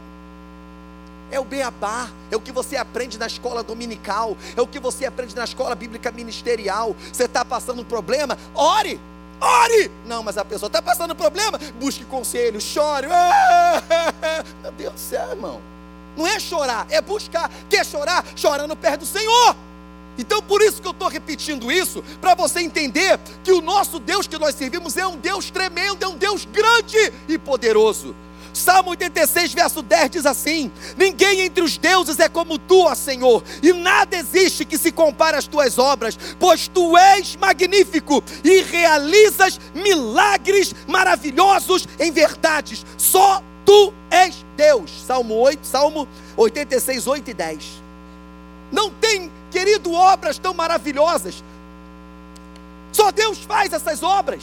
É 1.33 1.41
o 1.41 1.45
beabá, 1.45 2.09
é 2.31 2.37
o 2.37 2.41
que 2.41 2.53
você 2.53 2.77
aprende 2.77 3.19
na 3.19 3.27
escola 3.27 3.65
dominical, 3.65 4.37
é 4.57 4.63
o 4.63 4.67
que 4.67 4.79
você 4.79 5.07
aprende 5.07 5.35
na 5.35 5.43
escola 5.43 5.75
bíblica 5.75 6.13
ministerial. 6.13 6.95
Você 7.13 7.25
está 7.25 7.45
passando 7.45 7.83
um 7.83 7.85
problema? 7.85 8.39
Ore, 8.55 9.01
ore. 9.41 9.91
Não, 10.07 10.23
mas 10.23 10.39
a 10.39 10.45
pessoa 10.45 10.69
está 10.69 10.81
passando 10.81 11.15
um 11.15 11.17
problema, 11.17 11.59
busque 11.81 12.05
conselho, 12.05 12.61
chore. 12.61 13.09
Meu 14.63 14.71
Deus 14.71 14.93
do 14.95 15.01
céu, 15.01 15.31
irmão. 15.31 15.61
Não 16.17 16.29
é 16.29 16.39
chorar, 16.39 16.87
é 16.91 17.01
buscar. 17.01 17.51
Quer 17.69 17.85
chorar? 17.85 18.25
Chorando 18.37 18.77
perto 18.77 19.01
do 19.01 19.07
Senhor. 19.07 19.57
Então, 20.19 20.43
por 20.43 20.61
isso 20.61 20.81
que 20.81 20.87
eu 20.87 20.93
estou 20.93 21.09
repetindo 21.09 21.71
isso, 21.71 22.03
para 22.21 22.35
você 22.35 22.61
entender 22.61 23.19
que 23.43 23.53
o 23.53 23.61
nosso 23.61 23.99
Deus 23.99 24.27
que 24.27 24.39
nós 24.39 24.55
servimos 24.55 24.97
é 24.97 25.07
um 25.07 25.17
Deus 25.17 25.51
tremendo, 25.51 26.05
é 26.05 26.09
um 26.09 26.17
Deus 26.17 26.45
grande 26.45 27.13
e 27.29 27.39
poderoso. 27.39 28.15
Salmo 28.53 28.91
86, 28.91 29.55
verso 29.55 29.83
10 29.83 30.11
diz 30.11 30.27
assim: 30.27 30.71
Ninguém 30.97 31.41
entre 31.41 31.65
os 31.65 31.79
deuses 31.79 32.19
é 32.19 32.29
como 32.29 32.59
tu, 32.59 32.85
ó 32.85 32.95
Senhor, 32.95 33.43
e 33.63 33.73
nada 33.73 34.17
existe 34.17 34.65
que 34.65 34.77
se 34.77 34.93
compare 34.93 35.37
às 35.37 35.47
tuas 35.47 35.79
obras, 35.79 36.19
pois 36.39 36.69
tu 36.69 36.97
és 36.97 37.37
magnífico 37.37 38.23
e 38.45 38.61
realizas 38.63 39.59
milagres 39.75 40.75
maravilhosos 40.87 41.89
em 41.99 42.11
verdades. 42.11 42.85
Só 42.99 43.43
tu 43.65 43.93
és 44.11 44.45
Deus. 44.57 44.91
Salmo 45.07 45.35
8, 45.35 45.67
Salmo 45.67 46.07
86, 46.37 47.07
8 47.07 47.31
e 47.31 47.35
10. 47.35 47.83
Não 48.73 48.91
tem 48.91 49.31
Querido, 49.53 49.93
obras 49.93 50.39
tão 50.39 50.55
maravilhosas. 50.55 51.45
Só 52.91 53.13
Deus 53.13 53.39
faz 53.39 53.73
essas 53.73 54.03
obras. 54.03 54.43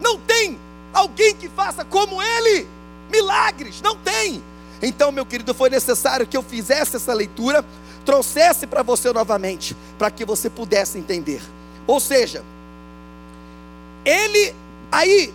Não 0.00 0.18
tem 0.18 0.58
alguém 0.92 1.36
que 1.36 1.50
faça 1.50 1.84
como 1.84 2.20
Ele. 2.22 2.66
Milagres, 3.10 3.82
não 3.82 3.94
tem. 3.94 4.42
Então, 4.80 5.12
meu 5.12 5.26
querido, 5.26 5.52
foi 5.54 5.68
necessário 5.68 6.26
que 6.26 6.36
eu 6.36 6.42
fizesse 6.42 6.96
essa 6.96 7.12
leitura, 7.12 7.62
trouxesse 8.06 8.66
para 8.66 8.82
você 8.82 9.12
novamente, 9.12 9.76
para 9.98 10.10
que 10.10 10.24
você 10.24 10.48
pudesse 10.48 10.98
entender. 10.98 11.42
Ou 11.86 12.00
seja, 12.00 12.42
Ele, 14.02 14.54
aí, 14.90 15.32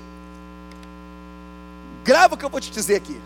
grava 2.03 2.33
o 2.33 2.37
que 2.37 2.43
eu 2.43 2.49
vou 2.49 2.59
te 2.59 2.71
dizer 2.71 2.95
aqui. 2.95 3.21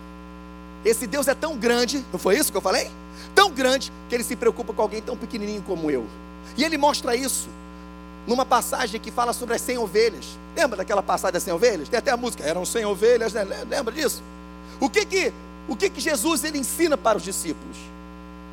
Esse 0.84 1.08
Deus 1.08 1.30
é 1.30 1.34
tão 1.34 1.56
grande, 1.56 2.06
não 2.12 2.20
foi 2.20 2.38
isso 2.38 2.52
que 2.52 2.58
eu 2.58 2.62
falei? 2.62 2.92
Tão 3.34 3.52
grande 3.52 3.92
que 4.10 4.16
ele 4.16 4.24
se 4.24 4.36
preocupa 4.36 4.74
com 4.74 4.82
alguém 4.82 5.02
tão 5.02 5.18
pequenininho 5.18 5.62
como 5.62 5.90
eu. 5.90 6.06
E 6.58 6.64
ele 6.64 6.78
mostra 6.78 7.16
isso 7.16 7.50
numa 8.28 8.46
passagem 8.46 9.00
que 9.00 9.12
fala 9.12 9.34
sobre 9.34 9.56
as 9.56 9.62
100 9.62 9.78
ovelhas. 9.78 10.26
Lembra 10.56 10.78
daquela 10.78 11.02
passagem 11.02 11.34
das 11.34 11.44
100 11.44 11.54
ovelhas? 11.54 11.90
Tem 11.90 11.98
até 11.98 12.12
a 12.12 12.18
música, 12.18 12.44
eram 12.44 12.66
100 12.66 12.86
ovelhas, 12.86 13.34
né? 13.34 13.46
lembra 13.70 13.94
disso? 13.94 14.22
O 14.80 14.90
que 14.90 15.06
que, 15.06 15.34
o 15.68 15.76
que 15.76 15.90
que 15.90 16.02
Jesus 16.02 16.44
ele 16.44 16.58
ensina 16.58 16.98
para 16.98 17.18
os 17.18 17.24
discípulos? 17.24 17.78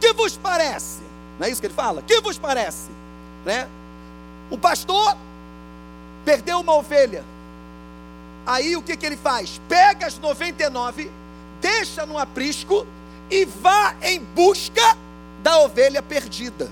Que 0.00 0.12
vos 0.12 0.36
parece? 0.36 1.00
Não 1.38 1.46
é 1.46 1.50
isso 1.50 1.60
que 1.60 1.66
ele 1.66 1.74
fala? 1.74 2.02
Que 2.02 2.20
vos 2.20 2.38
parece? 2.38 2.88
Né? 3.44 3.68
Um 4.50 4.58
pastor 4.58 5.16
perdeu 6.24 6.60
uma 6.60 6.74
ovelha. 6.74 7.24
Aí 8.46 8.76
o 8.76 8.82
que, 8.82 8.96
que 8.96 9.04
ele 9.04 9.16
faz? 9.16 9.60
Pega 9.68 10.06
as 10.06 10.18
99, 10.18 11.10
deixa 11.60 12.06
no 12.06 12.18
aprisco 12.18 12.86
e 13.30 13.44
vá 13.44 13.94
em 14.02 14.20
busca 14.20 14.96
da 15.42 15.58
ovelha 15.60 16.02
perdida. 16.02 16.70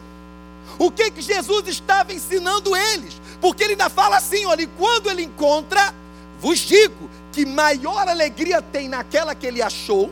O 0.78 0.90
que 0.90 1.10
que 1.10 1.22
Jesus 1.22 1.68
estava 1.68 2.12
ensinando 2.12 2.76
eles? 2.76 3.20
Porque 3.40 3.62
ele 3.62 3.72
ainda 3.72 3.88
fala 3.88 4.16
assim, 4.16 4.44
olha, 4.44 4.68
quando 4.76 5.10
ele 5.10 5.22
encontra, 5.22 5.94
vos 6.40 6.58
digo 6.58 7.08
que 7.32 7.46
maior 7.46 8.08
alegria 8.08 8.60
tem 8.60 8.88
naquela 8.88 9.34
que 9.34 9.46
ele 9.46 9.62
achou 9.62 10.10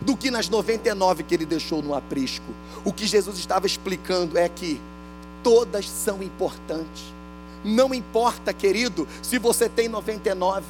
do 0.00 0.16
que 0.16 0.30
nas 0.30 0.48
99 0.48 1.22
que 1.22 1.34
ele 1.34 1.46
deixou 1.46 1.82
no 1.82 1.94
aprisco. 1.94 2.46
O 2.84 2.92
que 2.92 3.06
Jesus 3.06 3.38
estava 3.38 3.66
explicando 3.66 4.38
é 4.38 4.48
que 4.48 4.80
todas 5.42 5.88
são 5.88 6.22
importantes. 6.22 7.04
Não 7.64 7.92
importa, 7.92 8.52
querido, 8.52 9.08
se 9.22 9.38
você 9.38 9.68
tem 9.68 9.88
99 9.88 10.64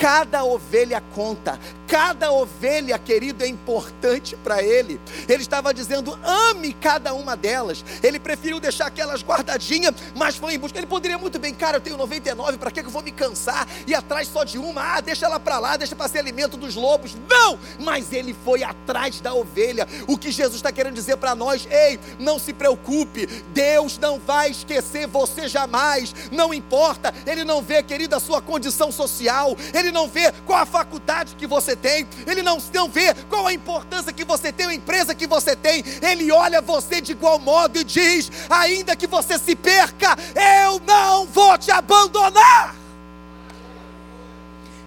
Cada 0.00 0.42
ovelha 0.44 1.02
conta, 1.14 1.60
cada 1.86 2.32
ovelha, 2.32 2.98
querido, 2.98 3.44
é 3.44 3.48
importante 3.48 4.34
para 4.36 4.62
ele. 4.62 4.98
Ele 5.28 5.42
estava 5.42 5.74
dizendo: 5.74 6.18
ame 6.24 6.72
cada 6.72 7.12
uma 7.12 7.36
delas. 7.36 7.84
Ele 8.02 8.18
preferiu 8.18 8.58
deixar 8.58 8.86
aquelas 8.86 9.22
guardadinhas, 9.22 9.94
mas 10.14 10.36
foi 10.36 10.54
em 10.54 10.58
busca. 10.58 10.78
Ele 10.78 10.86
poderia 10.86 11.18
muito 11.18 11.38
bem, 11.38 11.52
cara, 11.52 11.76
eu 11.76 11.80
tenho 11.82 11.98
99, 11.98 12.56
para 12.56 12.70
que 12.70 12.80
eu 12.80 12.88
vou 12.88 13.02
me 13.02 13.10
cansar 13.10 13.68
e 13.86 13.94
atrás 13.94 14.28
só 14.28 14.42
de 14.42 14.56
uma? 14.56 14.96
Ah, 14.96 15.00
deixa 15.00 15.26
ela 15.26 15.38
para 15.38 15.58
lá, 15.58 15.76
deixa 15.76 15.94
para 15.94 16.08
ser 16.08 16.20
alimento 16.20 16.56
dos 16.56 16.76
lobos. 16.76 17.14
Não! 17.28 17.58
Mas 17.78 18.12
ele 18.12 18.34
foi 18.44 18.62
atrás 18.62 19.20
da 19.20 19.34
ovelha. 19.34 19.86
O 20.06 20.16
que 20.16 20.30
Jesus 20.30 20.56
está 20.56 20.72
querendo 20.72 20.94
dizer 20.94 21.18
para 21.18 21.34
nós: 21.34 21.68
ei, 21.70 22.00
não 22.18 22.38
se 22.38 22.54
preocupe, 22.54 23.26
Deus 23.52 23.98
não 23.98 24.18
vai 24.18 24.50
esquecer 24.50 25.06
você 25.06 25.46
jamais. 25.46 26.14
Não 26.30 26.54
importa, 26.54 27.12
Ele 27.26 27.44
não 27.44 27.60
vê, 27.60 27.82
querido, 27.82 28.14
a 28.14 28.20
sua 28.20 28.40
condição 28.40 28.92
social, 28.92 29.56
Ele 29.74 29.89
ele 29.90 29.92
não 29.92 30.08
vê 30.08 30.32
qual 30.46 30.60
a 30.60 30.66
faculdade 30.66 31.34
que 31.36 31.46
você 31.46 31.74
tem, 31.74 32.06
ele 32.26 32.42
não, 32.42 32.58
não 32.72 32.88
vê 32.88 33.12
qual 33.28 33.46
a 33.46 33.52
importância 33.52 34.12
que 34.12 34.24
você 34.24 34.52
tem, 34.52 34.66
a 34.66 34.74
empresa 34.74 35.14
que 35.14 35.26
você 35.26 35.54
tem, 35.54 35.84
ele 36.00 36.30
olha 36.30 36.62
você 36.62 37.00
de 37.00 37.12
igual 37.12 37.38
modo 37.38 37.78
e 37.78 37.84
diz: 37.84 38.30
ainda 38.48 38.96
que 38.96 39.06
você 39.06 39.38
se 39.38 39.54
perca, 39.56 40.16
eu 40.64 40.80
não 40.86 41.26
vou 41.26 41.58
te 41.58 41.70
abandonar. 41.70 42.76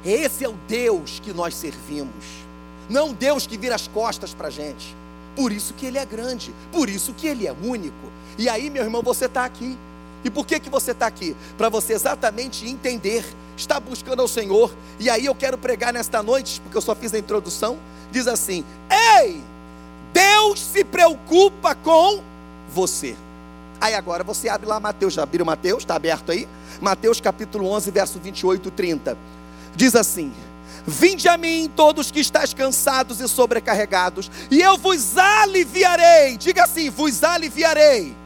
Esse 0.06 0.44
é 0.44 0.50
o 0.50 0.58
Deus 0.68 1.20
que 1.20 1.34
nós 1.34 1.54
servimos, 1.56 2.26
não 2.90 3.14
Deus 3.14 3.46
que 3.46 3.58
vira 3.58 3.76
as 3.76 3.88
costas 3.88 4.34
para 4.34 4.48
a 4.48 4.52
gente. 4.52 4.96
Por 5.36 5.52
isso 5.52 5.74
que 5.74 5.86
Ele 5.86 5.98
é 5.98 6.06
grande, 6.06 6.54
por 6.72 6.90
isso 6.90 7.14
que 7.14 7.28
Ele 7.28 7.48
é 7.48 7.52
único. 7.52 8.12
E 8.38 8.48
aí, 8.48 8.70
meu 8.70 8.84
irmão, 8.84 9.02
você 9.02 9.26
está 9.26 9.46
aqui. 9.46 9.78
E 10.24 10.30
por 10.30 10.46
que, 10.46 10.60
que 10.60 10.70
você 10.70 10.92
está 10.92 11.08
aqui? 11.08 11.36
Para 11.58 11.70
você 11.70 11.94
exatamente 11.94 12.68
entender 12.68 13.26
está 13.56 13.80
buscando 13.80 14.22
ao 14.22 14.28
Senhor. 14.28 14.74
E 15.00 15.10
aí 15.10 15.26
eu 15.26 15.36
quero 15.36 15.58
pregar 15.58 15.94
nesta 15.94 16.22
noite, 16.24 16.60
porque 16.62 16.78
eu 16.78 16.82
só 16.82 16.96
fiz 16.96 17.14
a 17.14 17.20
introdução. 17.20 17.78
Diz 18.12 18.28
assim: 18.28 18.64
Ei, 19.20 19.42
Deus 20.12 20.60
se 20.60 20.84
preocupa 20.84 21.76
com 21.76 22.22
você. 22.70 23.16
Aí 23.82 23.96
agora 23.96 24.24
você 24.24 24.48
abre 24.48 24.68
lá 24.68 24.80
Mateus, 24.80 25.14
já 25.14 25.24
abriu 25.24 25.46
Mateus? 25.46 25.84
Está 25.84 25.96
aberto 25.96 26.32
aí? 26.32 26.48
Mateus 26.80 27.20
capítulo 27.20 27.68
11, 27.70 27.92
verso 27.92 28.20
28 28.20 28.68
e 28.68 28.72
30. 28.72 29.18
Diz 29.76 29.96
assim: 29.96 30.32
Vinde 30.86 31.28
a 31.28 31.38
mim 31.38 31.72
todos 31.76 32.12
que 32.12 32.20
estáis 32.20 32.54
cansados 32.54 33.20
e 33.20 33.28
sobrecarregados, 33.28 34.30
e 34.50 34.62
eu 34.62 34.78
vos 34.78 35.18
aliviarei. 35.18 36.38
Diga 36.38 36.64
assim: 36.64 36.90
vos 36.90 37.24
aliviarei. 37.24 38.23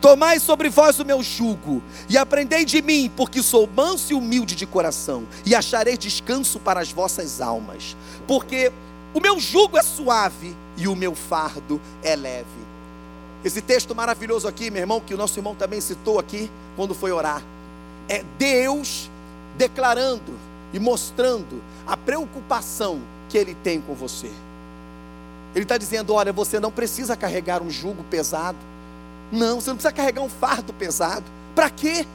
Tomai 0.00 0.38
sobre 0.38 0.68
vós 0.68 1.00
o 1.00 1.04
meu 1.04 1.22
jugo 1.22 1.82
e 2.08 2.16
aprendei 2.16 2.64
de 2.64 2.80
mim, 2.80 3.10
porque 3.16 3.42
sou 3.42 3.68
manso 3.74 4.12
e 4.12 4.14
humilde 4.14 4.54
de 4.54 4.66
coração, 4.66 5.26
e 5.44 5.54
acharei 5.54 5.96
descanso 5.96 6.60
para 6.60 6.80
as 6.80 6.92
vossas 6.92 7.40
almas, 7.40 7.96
porque 8.26 8.72
o 9.12 9.20
meu 9.20 9.40
jugo 9.40 9.76
é 9.76 9.82
suave 9.82 10.54
e 10.76 10.86
o 10.86 10.94
meu 10.94 11.14
fardo 11.14 11.80
é 12.02 12.14
leve. 12.14 12.46
Esse 13.44 13.60
texto 13.60 13.94
maravilhoso 13.94 14.46
aqui, 14.46 14.70
meu 14.70 14.80
irmão, 14.80 15.00
que 15.00 15.14
o 15.14 15.16
nosso 15.16 15.38
irmão 15.38 15.54
também 15.54 15.80
citou 15.80 16.18
aqui 16.18 16.50
quando 16.76 16.94
foi 16.94 17.10
orar, 17.10 17.42
é 18.08 18.24
Deus 18.38 19.10
declarando 19.56 20.32
e 20.72 20.78
mostrando 20.78 21.62
a 21.86 21.96
preocupação 21.96 23.00
que 23.28 23.36
Ele 23.36 23.54
tem 23.54 23.80
com 23.80 23.94
você. 23.94 24.30
Ele 25.54 25.64
está 25.64 25.76
dizendo: 25.76 26.14
olha, 26.14 26.32
você 26.32 26.60
não 26.60 26.70
precisa 26.70 27.16
carregar 27.16 27.62
um 27.62 27.70
jugo 27.70 28.04
pesado. 28.04 28.58
Não, 29.30 29.60
você 29.60 29.70
não 29.70 29.76
precisa 29.76 29.92
carregar 29.92 30.22
um 30.22 30.28
fardo 30.28 30.72
pesado. 30.72 31.24
Para 31.54 31.70
quê? 31.70 32.06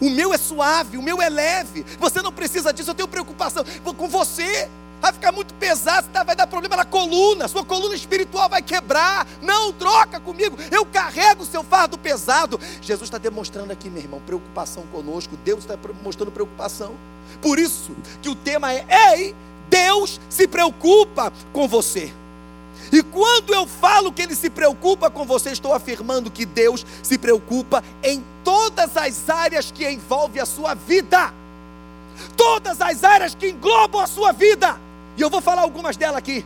O 0.00 0.08
meu 0.08 0.32
é 0.32 0.38
suave, 0.38 0.96
o 0.96 1.02
meu 1.02 1.20
é 1.20 1.28
leve. 1.28 1.84
Você 1.98 2.22
não 2.22 2.32
precisa 2.32 2.72
disso, 2.72 2.90
eu 2.90 2.94
tenho 2.94 3.08
preocupação 3.08 3.64
com 3.96 4.08
você. 4.08 4.68
Vai 5.00 5.12
ficar 5.14 5.32
muito 5.32 5.54
pesado, 5.54 6.08
tá, 6.12 6.22
vai 6.22 6.36
dar 6.36 6.46
problema 6.46 6.76
na 6.76 6.84
coluna, 6.84 7.48
sua 7.48 7.64
coluna 7.64 7.94
espiritual 7.94 8.50
vai 8.50 8.60
quebrar. 8.60 9.26
Não, 9.40 9.72
troca 9.72 10.20
comigo, 10.20 10.58
eu 10.70 10.84
carrego 10.84 11.42
o 11.42 11.46
seu 11.46 11.64
fardo 11.64 11.96
pesado. 11.96 12.60
Jesus 12.82 13.04
está 13.04 13.16
demonstrando 13.16 13.72
aqui, 13.72 13.88
meu 13.88 14.02
irmão, 14.02 14.20
preocupação 14.20 14.84
conosco. 14.92 15.38
Deus 15.42 15.60
está 15.60 15.78
mostrando 16.02 16.30
preocupação. 16.30 16.94
Por 17.40 17.58
isso 17.58 17.96
que 18.20 18.28
o 18.28 18.34
tema 18.34 18.72
é: 18.72 18.84
Ei, 19.14 19.34
Deus 19.70 20.20
se 20.28 20.46
preocupa 20.46 21.32
com 21.52 21.66
você. 21.66 22.12
E 22.92 23.02
quando 23.02 23.54
eu 23.54 23.66
falo 23.66 24.12
que 24.12 24.22
Ele 24.22 24.34
se 24.34 24.50
preocupa 24.50 25.10
com 25.10 25.24
você, 25.24 25.50
estou 25.50 25.72
afirmando 25.72 26.30
que 26.30 26.44
Deus 26.44 26.84
se 27.02 27.16
preocupa 27.16 27.84
em 28.02 28.24
todas 28.42 28.96
as 28.96 29.28
áreas 29.28 29.70
que 29.70 29.88
envolvem 29.88 30.42
a 30.42 30.46
sua 30.46 30.74
vida. 30.74 31.32
Todas 32.36 32.80
as 32.80 33.04
áreas 33.04 33.34
que 33.34 33.50
englobam 33.50 34.00
a 34.00 34.06
sua 34.06 34.32
vida. 34.32 34.78
E 35.16 35.22
eu 35.22 35.30
vou 35.30 35.40
falar 35.40 35.62
algumas 35.62 35.96
delas 35.96 36.16
aqui. 36.16 36.44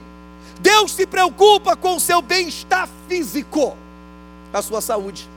Deus 0.60 0.92
se 0.92 1.06
preocupa 1.06 1.76
com 1.76 1.96
o 1.96 2.00
seu 2.00 2.22
bem-estar 2.22 2.88
físico, 3.08 3.76
a 4.52 4.62
sua 4.62 4.80
saúde. 4.80 5.28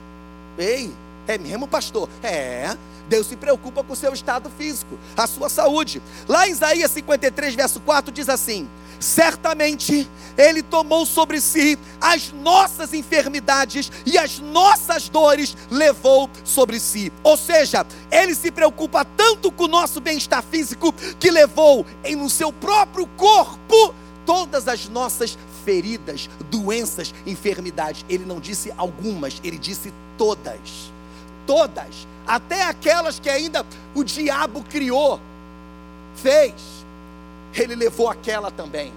Ei, 0.56 0.92
é 1.26 1.38
mesmo, 1.38 1.66
pastor? 1.66 2.08
É. 2.22 2.76
Deus 3.08 3.26
se 3.26 3.36
preocupa 3.36 3.82
com 3.82 3.94
o 3.94 3.96
seu 3.96 4.12
estado 4.12 4.50
físico, 4.50 4.98
a 5.16 5.26
sua 5.26 5.48
saúde. 5.48 6.02
Lá 6.28 6.46
em 6.46 6.52
Isaías 6.52 6.90
53, 6.90 7.54
verso 7.54 7.80
4, 7.80 8.12
diz 8.12 8.28
assim: 8.28 8.68
certamente 9.00 10.08
Ele 10.36 10.62
tomou 10.62 11.04
sobre 11.04 11.40
si 11.40 11.78
as 12.00 12.32
nossas 12.32 12.94
enfermidades 12.94 13.90
e 14.06 14.16
as 14.16 14.38
nossas 14.38 15.08
dores 15.08 15.56
levou 15.70 16.30
sobre 16.44 16.78
si. 16.78 17.12
Ou 17.22 17.36
seja, 17.36 17.86
Ele 18.10 18.34
se 18.34 18.50
preocupa 18.50 19.04
tanto 19.04 19.50
com 19.50 19.64
o 19.64 19.68
nosso 19.68 20.00
bem-estar 20.00 20.42
físico 20.42 20.92
que 21.18 21.30
levou 21.30 21.84
em 22.04 22.16
no 22.16 22.30
seu 22.30 22.52
próprio 22.52 23.06
corpo 23.16 23.94
todas 24.24 24.68
as 24.68 24.88
nossas 24.88 25.38
feridas, 25.64 26.28
doenças, 26.50 27.14
enfermidades. 27.26 28.04
Ele 28.08 28.24
não 28.24 28.40
disse 28.40 28.72
algumas, 28.76 29.40
ele 29.42 29.58
disse 29.58 29.92
todas. 30.16 30.92
Todas, 31.46 32.06
até 32.26 32.62
aquelas 32.62 33.18
que 33.18 33.30
ainda 33.30 33.64
o 33.94 34.04
diabo 34.04 34.62
criou, 34.64 35.18
fez 36.14 36.52
ele 37.62 37.74
levou 37.74 38.08
aquela 38.08 38.50
também. 38.50 38.92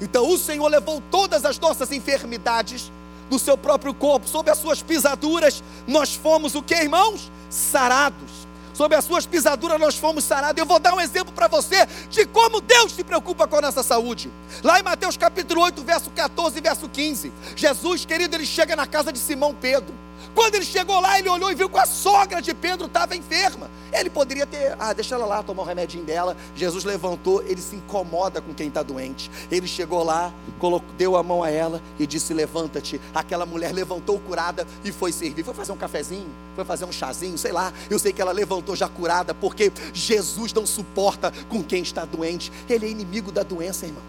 Então 0.00 0.28
o 0.28 0.38
Senhor 0.38 0.66
levou 0.68 1.02
todas 1.10 1.44
as 1.44 1.58
nossas 1.58 1.92
enfermidades 1.92 2.90
no 3.30 3.38
seu 3.38 3.56
próprio 3.56 3.94
corpo, 3.94 4.28
sob 4.28 4.50
as 4.50 4.58
suas 4.58 4.82
pisaduras, 4.82 5.62
nós 5.86 6.14
fomos 6.14 6.54
o 6.54 6.62
que, 6.62 6.74
irmãos? 6.74 7.30
Sarados. 7.48 8.44
Sob 8.74 8.94
as 8.94 9.04
suas 9.04 9.24
pisaduras 9.24 9.80
nós 9.80 9.96
fomos 9.96 10.24
sarados. 10.24 10.58
Eu 10.58 10.66
vou 10.66 10.80
dar 10.80 10.94
um 10.94 11.00
exemplo 11.00 11.32
para 11.32 11.46
você 11.46 11.86
de 12.10 12.26
como 12.26 12.60
Deus 12.60 12.92
se 12.92 13.04
preocupa 13.04 13.46
com 13.46 13.56
a 13.56 13.60
nossa 13.60 13.84
saúde. 13.84 14.30
Lá 14.64 14.80
em 14.80 14.82
Mateus 14.82 15.16
capítulo 15.16 15.62
8, 15.62 15.82
verso 15.84 16.10
14 16.10 16.58
e 16.58 16.60
verso 16.60 16.88
15. 16.88 17.32
Jesus, 17.54 18.04
querido, 18.04 18.34
ele 18.36 18.44
chega 18.44 18.74
na 18.74 18.86
casa 18.86 19.12
de 19.12 19.18
Simão 19.18 19.54
Pedro. 19.54 19.94
Quando 20.34 20.56
ele 20.56 20.64
chegou 20.64 20.98
lá, 21.00 21.18
ele 21.18 21.28
olhou 21.28 21.50
e 21.50 21.54
viu 21.54 21.70
que 21.70 21.78
a 21.78 21.86
sogra 21.86 22.42
de 22.42 22.52
Pedro 22.52 22.86
estava 22.86 23.14
enferma. 23.14 23.70
Ele 23.92 24.10
poderia 24.10 24.44
ter, 24.44 24.74
ah, 24.78 24.92
deixa 24.92 25.14
ela 25.14 25.24
lá 25.24 25.42
tomar 25.42 25.62
o 25.62 25.64
remedinho 25.64 26.04
dela. 26.04 26.36
Jesus 26.56 26.82
levantou, 26.82 27.40
ele 27.42 27.60
se 27.60 27.76
incomoda 27.76 28.40
com 28.40 28.52
quem 28.52 28.66
está 28.66 28.82
doente. 28.82 29.30
Ele 29.50 29.68
chegou 29.68 30.02
lá, 30.02 30.32
colocou, 30.58 30.92
deu 30.98 31.16
a 31.16 31.22
mão 31.22 31.44
a 31.44 31.50
ela 31.50 31.80
e 31.98 32.06
disse: 32.06 32.34
Levanta-te. 32.34 33.00
Aquela 33.14 33.46
mulher 33.46 33.72
levantou 33.72 34.18
curada 34.18 34.66
e 34.84 34.90
foi 34.90 35.12
servir. 35.12 35.44
Foi 35.44 35.54
fazer 35.54 35.70
um 35.70 35.76
cafezinho, 35.76 36.28
foi 36.56 36.64
fazer 36.64 36.84
um 36.84 36.92
chazinho, 36.92 37.38
sei 37.38 37.52
lá. 37.52 37.72
Eu 37.88 37.98
sei 38.00 38.12
que 38.12 38.20
ela 38.20 38.32
levantou 38.32 38.74
já 38.74 38.88
curada, 38.88 39.32
porque 39.32 39.72
Jesus 39.92 40.52
não 40.52 40.66
suporta 40.66 41.32
com 41.48 41.62
quem 41.62 41.82
está 41.82 42.04
doente. 42.04 42.50
Ele 42.68 42.86
é 42.86 42.88
inimigo 42.88 43.30
da 43.30 43.44
doença, 43.44 43.86
irmão. 43.86 44.02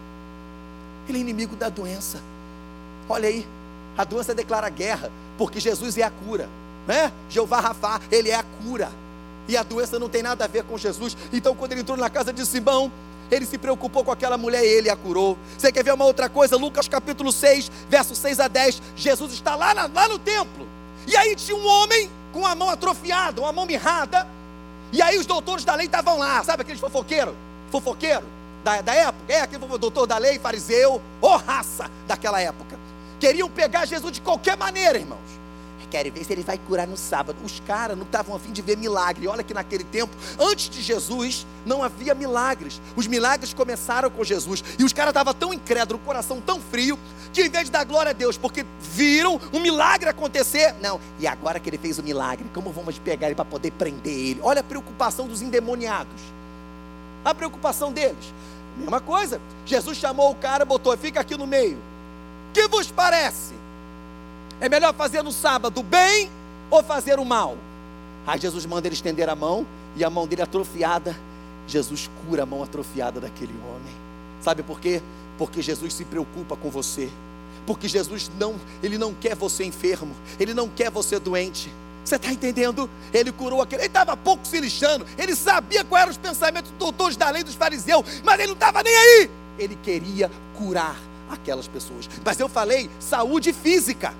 Ele 1.08 1.18
é 1.18 1.20
inimigo 1.20 1.54
da 1.54 1.68
doença. 1.68 2.20
Olha 3.08 3.28
aí, 3.28 3.46
a 3.96 4.04
doença 4.04 4.34
declara 4.34 4.68
guerra 4.68 5.10
porque 5.38 5.60
Jesus 5.60 5.96
é 5.98 6.02
a 6.02 6.10
cura, 6.10 6.48
né? 6.86 7.12
Jeová 7.28 7.60
Rafá, 7.60 8.00
ele 8.10 8.30
é 8.30 8.34
a 8.34 8.44
cura. 8.62 8.90
E 9.48 9.56
a 9.56 9.62
doença 9.62 9.98
não 9.98 10.08
tem 10.08 10.22
nada 10.22 10.44
a 10.44 10.48
ver 10.48 10.64
com 10.64 10.76
Jesus. 10.76 11.16
Então, 11.32 11.54
quando 11.54 11.72
ele 11.72 11.82
entrou 11.82 11.96
na 11.96 12.10
casa 12.10 12.32
de 12.32 12.44
Simão, 12.44 12.90
ele 13.30 13.46
se 13.46 13.58
preocupou 13.58 14.04
com 14.04 14.10
aquela 14.10 14.36
mulher 14.36 14.64
e 14.64 14.66
ele 14.66 14.90
a 14.90 14.96
curou. 14.96 15.38
Você 15.56 15.70
quer 15.70 15.84
ver 15.84 15.94
uma 15.94 16.04
outra 16.04 16.28
coisa? 16.28 16.56
Lucas 16.56 16.88
capítulo 16.88 17.32
6, 17.32 17.70
versos 17.88 18.18
6 18.18 18.40
a 18.40 18.48
10. 18.48 18.82
Jesus 18.96 19.32
está 19.32 19.54
lá, 19.54 19.74
na, 19.74 19.86
lá 19.86 20.08
no 20.08 20.18
templo. 20.18 20.66
E 21.06 21.16
aí 21.16 21.36
tinha 21.36 21.56
um 21.56 21.66
homem 21.66 22.10
com 22.32 22.44
a 22.44 22.54
mão 22.54 22.70
atrofiada, 22.70 23.40
uma 23.40 23.52
mão 23.52 23.66
mirrada. 23.66 24.26
E 24.92 25.00
aí 25.02 25.18
os 25.18 25.26
doutores 25.26 25.64
da 25.64 25.74
lei 25.74 25.86
estavam 25.86 26.18
lá, 26.18 26.42
sabe 26.44 26.62
aqueles 26.62 26.80
fofoqueiros? 26.80 27.34
Fofoqueiro 27.70 28.24
da, 28.64 28.80
da 28.80 28.94
época? 28.94 29.32
É, 29.32 29.40
aquele 29.40 29.64
doutor 29.78 30.06
da 30.06 30.18
lei, 30.18 30.38
fariseu, 30.38 31.00
ou 31.20 31.36
raça 31.36 31.90
daquela 32.06 32.40
época. 32.40 32.78
Queriam 33.18 33.48
pegar 33.50 33.86
Jesus 33.86 34.12
de 34.12 34.20
qualquer 34.20 34.56
maneira, 34.56 34.98
irmãos. 34.98 35.36
Querem 35.90 36.10
ver 36.10 36.24
se 36.24 36.32
ele 36.32 36.42
vai 36.42 36.58
curar 36.58 36.86
no 36.86 36.96
sábado. 36.96 37.38
Os 37.44 37.60
caras 37.60 37.96
não 37.96 38.04
estavam 38.04 38.34
a 38.34 38.38
fim 38.38 38.50
de 38.50 38.60
ver 38.60 38.76
milagre. 38.76 39.28
Olha 39.28 39.42
que 39.42 39.54
naquele 39.54 39.84
tempo, 39.84 40.14
antes 40.38 40.68
de 40.68 40.82
Jesus, 40.82 41.46
não 41.64 41.82
havia 41.82 42.14
milagres. 42.14 42.80
Os 42.96 43.06
milagres 43.06 43.54
começaram 43.54 44.10
com 44.10 44.24
Jesus. 44.24 44.64
E 44.78 44.84
os 44.84 44.92
caras 44.92 45.10
estavam 45.10 45.32
tão 45.32 45.54
incrédulos, 45.54 46.02
coração 46.04 46.40
tão 46.40 46.60
frio, 46.60 46.98
que 47.32 47.42
em 47.42 47.48
vez 47.48 47.66
de 47.66 47.70
dar 47.70 47.84
glória 47.84 48.10
a 48.10 48.12
Deus, 48.12 48.36
porque 48.36 48.66
viram 48.80 49.40
um 49.52 49.60
milagre 49.60 50.08
acontecer, 50.08 50.74
não. 50.82 51.00
E 51.20 51.26
agora 51.26 51.60
que 51.60 51.70
ele 51.70 51.78
fez 51.78 51.98
o 51.98 52.02
milagre, 52.02 52.44
como 52.52 52.72
vamos 52.72 52.98
pegar 52.98 53.28
ele 53.28 53.36
para 53.36 53.44
poder 53.44 53.70
prender 53.70 54.12
ele? 54.12 54.40
Olha 54.42 54.60
a 54.60 54.64
preocupação 54.64 55.28
dos 55.28 55.40
endemoniados. 55.40 56.20
A 57.24 57.32
preocupação 57.32 57.92
deles. 57.92 58.34
Mesma 58.76 59.00
coisa. 59.00 59.40
Jesus 59.64 59.96
chamou 59.96 60.32
o 60.32 60.34
cara, 60.34 60.64
botou, 60.64 60.96
fica 60.96 61.20
aqui 61.20 61.36
no 61.36 61.46
meio 61.46 61.78
que 62.56 62.66
vos 62.68 62.90
parece? 62.90 63.52
É 64.58 64.66
melhor 64.66 64.94
fazer 64.94 65.22
no 65.22 65.30
sábado 65.30 65.82
bem 65.82 66.30
ou 66.70 66.82
fazer 66.82 67.18
o 67.18 67.24
mal? 67.24 67.54
Aí 68.26 68.40
Jesus 68.40 68.64
manda 68.64 68.88
ele 68.88 68.94
estender 68.94 69.28
a 69.28 69.36
mão 69.36 69.66
e 69.94 70.02
a 70.02 70.08
mão 70.08 70.26
dele 70.26 70.40
atrofiada, 70.40 71.14
Jesus 71.66 72.08
cura 72.24 72.44
a 72.44 72.46
mão 72.46 72.62
atrofiada 72.62 73.20
daquele 73.20 73.52
homem. 73.62 73.94
Sabe 74.40 74.62
por 74.62 74.80
quê? 74.80 75.02
Porque 75.36 75.60
Jesus 75.60 75.92
se 75.92 76.04
preocupa 76.06 76.56
com 76.56 76.70
você. 76.70 77.10
Porque 77.66 77.88
Jesus 77.88 78.30
não, 78.38 78.54
ele 78.82 78.96
não 78.96 79.12
quer 79.12 79.36
você 79.36 79.62
enfermo, 79.64 80.14
ele 80.40 80.54
não 80.54 80.66
quer 80.68 80.90
você 80.90 81.18
doente. 81.18 81.70
Você 82.02 82.16
está 82.16 82.32
entendendo? 82.32 82.88
Ele 83.12 83.32
curou 83.32 83.60
aquele. 83.60 83.82
Ele 83.82 83.88
estava 83.88 84.16
pouco 84.16 84.46
se 84.46 84.58
lixando. 84.60 85.04
Ele 85.18 85.34
sabia 85.34 85.84
quais 85.84 86.02
eram 86.02 86.12
os 86.12 86.18
pensamentos 86.18 86.70
dos 86.70 86.78
doutores 86.78 87.16
da 87.16 87.28
lei 87.28 87.42
dos 87.42 87.54
fariseus, 87.54 88.22
mas 88.24 88.38
ele 88.38 88.46
não 88.46 88.54
estava 88.54 88.82
nem 88.82 88.96
aí. 88.96 89.30
Ele 89.58 89.76
queria 89.82 90.30
curar 90.56 90.96
aquelas 91.30 91.68
pessoas. 91.68 92.08
Mas 92.24 92.38
eu 92.38 92.48
falei 92.48 92.90
saúde 93.00 93.52
física. 93.52 94.14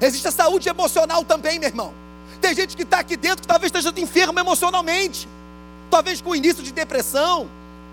Existe 0.00 0.28
a 0.28 0.32
saúde 0.32 0.68
emocional 0.68 1.24
também, 1.24 1.58
meu 1.58 1.68
irmão. 1.68 1.92
Tem 2.40 2.54
gente 2.54 2.76
que 2.76 2.82
está 2.82 2.98
aqui 2.98 3.16
dentro 3.16 3.42
que 3.42 3.48
talvez 3.48 3.72
esteja 3.72 3.92
enfermo 3.98 4.38
emocionalmente. 4.38 5.28
Talvez 5.90 6.20
com 6.20 6.34
início 6.34 6.62
de 6.62 6.72
depressão, 6.72 7.48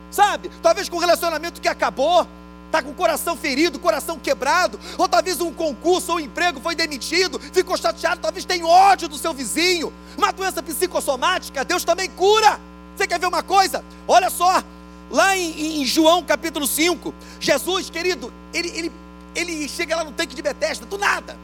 sabe? 0.10 0.50
Talvez 0.62 0.90
com 0.90 0.98
um 0.98 1.00
relacionamento 1.00 1.62
que 1.62 1.68
acabou, 1.68 2.28
está 2.66 2.82
com 2.82 2.92
o 2.92 2.94
coração 2.94 3.36
ferido, 3.36 3.80
coração 3.80 4.18
quebrado, 4.18 4.80
ou 4.98 5.08
talvez 5.08 5.40
um 5.42 5.54
concurso 5.54 6.12
ou 6.12 6.18
um 6.18 6.20
emprego 6.20 6.60
foi 6.60 6.74
demitido, 6.74 7.40
ficou 7.40 7.78
chateado, 7.78 8.22
talvez 8.22 8.46
tenha 8.46 8.66
ódio 8.66 9.08
do 9.08 9.18
seu 9.18 9.34
vizinho, 9.34 9.92
uma 10.18 10.32
doença 10.32 10.64
psicossomática, 10.64 11.66
Deus 11.66 11.84
também 11.84 12.10
cura. 12.10 12.60
Você 12.96 13.08
quer 13.08 13.20
ver 13.20 13.28
uma 13.28 13.44
coisa? 13.44 13.84
Olha 14.08 14.30
só, 14.30 14.64
Lá 15.12 15.38
em, 15.38 15.82
em, 15.82 15.86
João 15.86 16.24
capítulo 16.24 16.66
5, 16.66 17.14
Jesus, 17.40 17.90
querido, 17.90 18.32
ele, 18.54 18.70
ele, 18.70 18.92
ele 19.36 19.68
chega 19.68 19.96
lá 19.96 20.04
no 20.06 20.12
tanque 20.14 20.34
de 20.34 20.42
Betesda, 20.42 20.86
do 20.86 20.98
nada. 20.98 21.38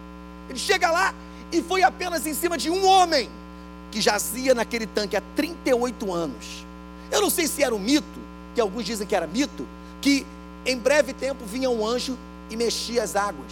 Ele 0.50 0.58
chega 0.58 0.90
lá 0.90 1.14
e 1.52 1.62
foi 1.62 1.84
apenas 1.84 2.26
em 2.26 2.34
cima 2.34 2.58
de 2.58 2.70
um 2.70 2.86
homem 2.86 3.30
que 3.92 4.00
jazia 4.00 4.56
naquele 4.56 4.88
tanque 4.88 5.18
há 5.18 5.22
38 5.36 6.14
anos. 6.14 6.66
Eu 7.12 7.22
não 7.22 7.30
sei 7.30 7.48
se 7.48 7.62
era 7.62 7.76
um 7.76 7.80
mito, 7.80 8.20
que 8.56 8.62
alguns 8.62 8.86
dizem 8.86 9.06
que 9.06 9.16
era 9.16 9.28
mito, 9.28 9.68
que 10.02 10.26
em 10.66 10.78
breve 10.78 11.14
tempo 11.14 11.46
vinha 11.46 11.70
um 11.70 11.86
anjo 11.86 12.18
e 12.50 12.56
mexia 12.56 13.04
as 13.04 13.16
águas. 13.16 13.52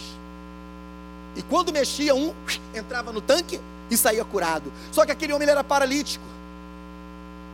E 1.36 1.42
quando 1.42 1.72
mexia 1.72 2.14
um, 2.14 2.32
entrava 2.74 3.12
no 3.12 3.20
tanque 3.20 3.60
e 3.90 3.96
saía 3.96 4.24
curado. 4.24 4.72
Só 4.90 5.04
que 5.04 5.12
aquele 5.12 5.32
homem 5.32 5.48
era 5.48 5.62
paralítico 5.62 6.24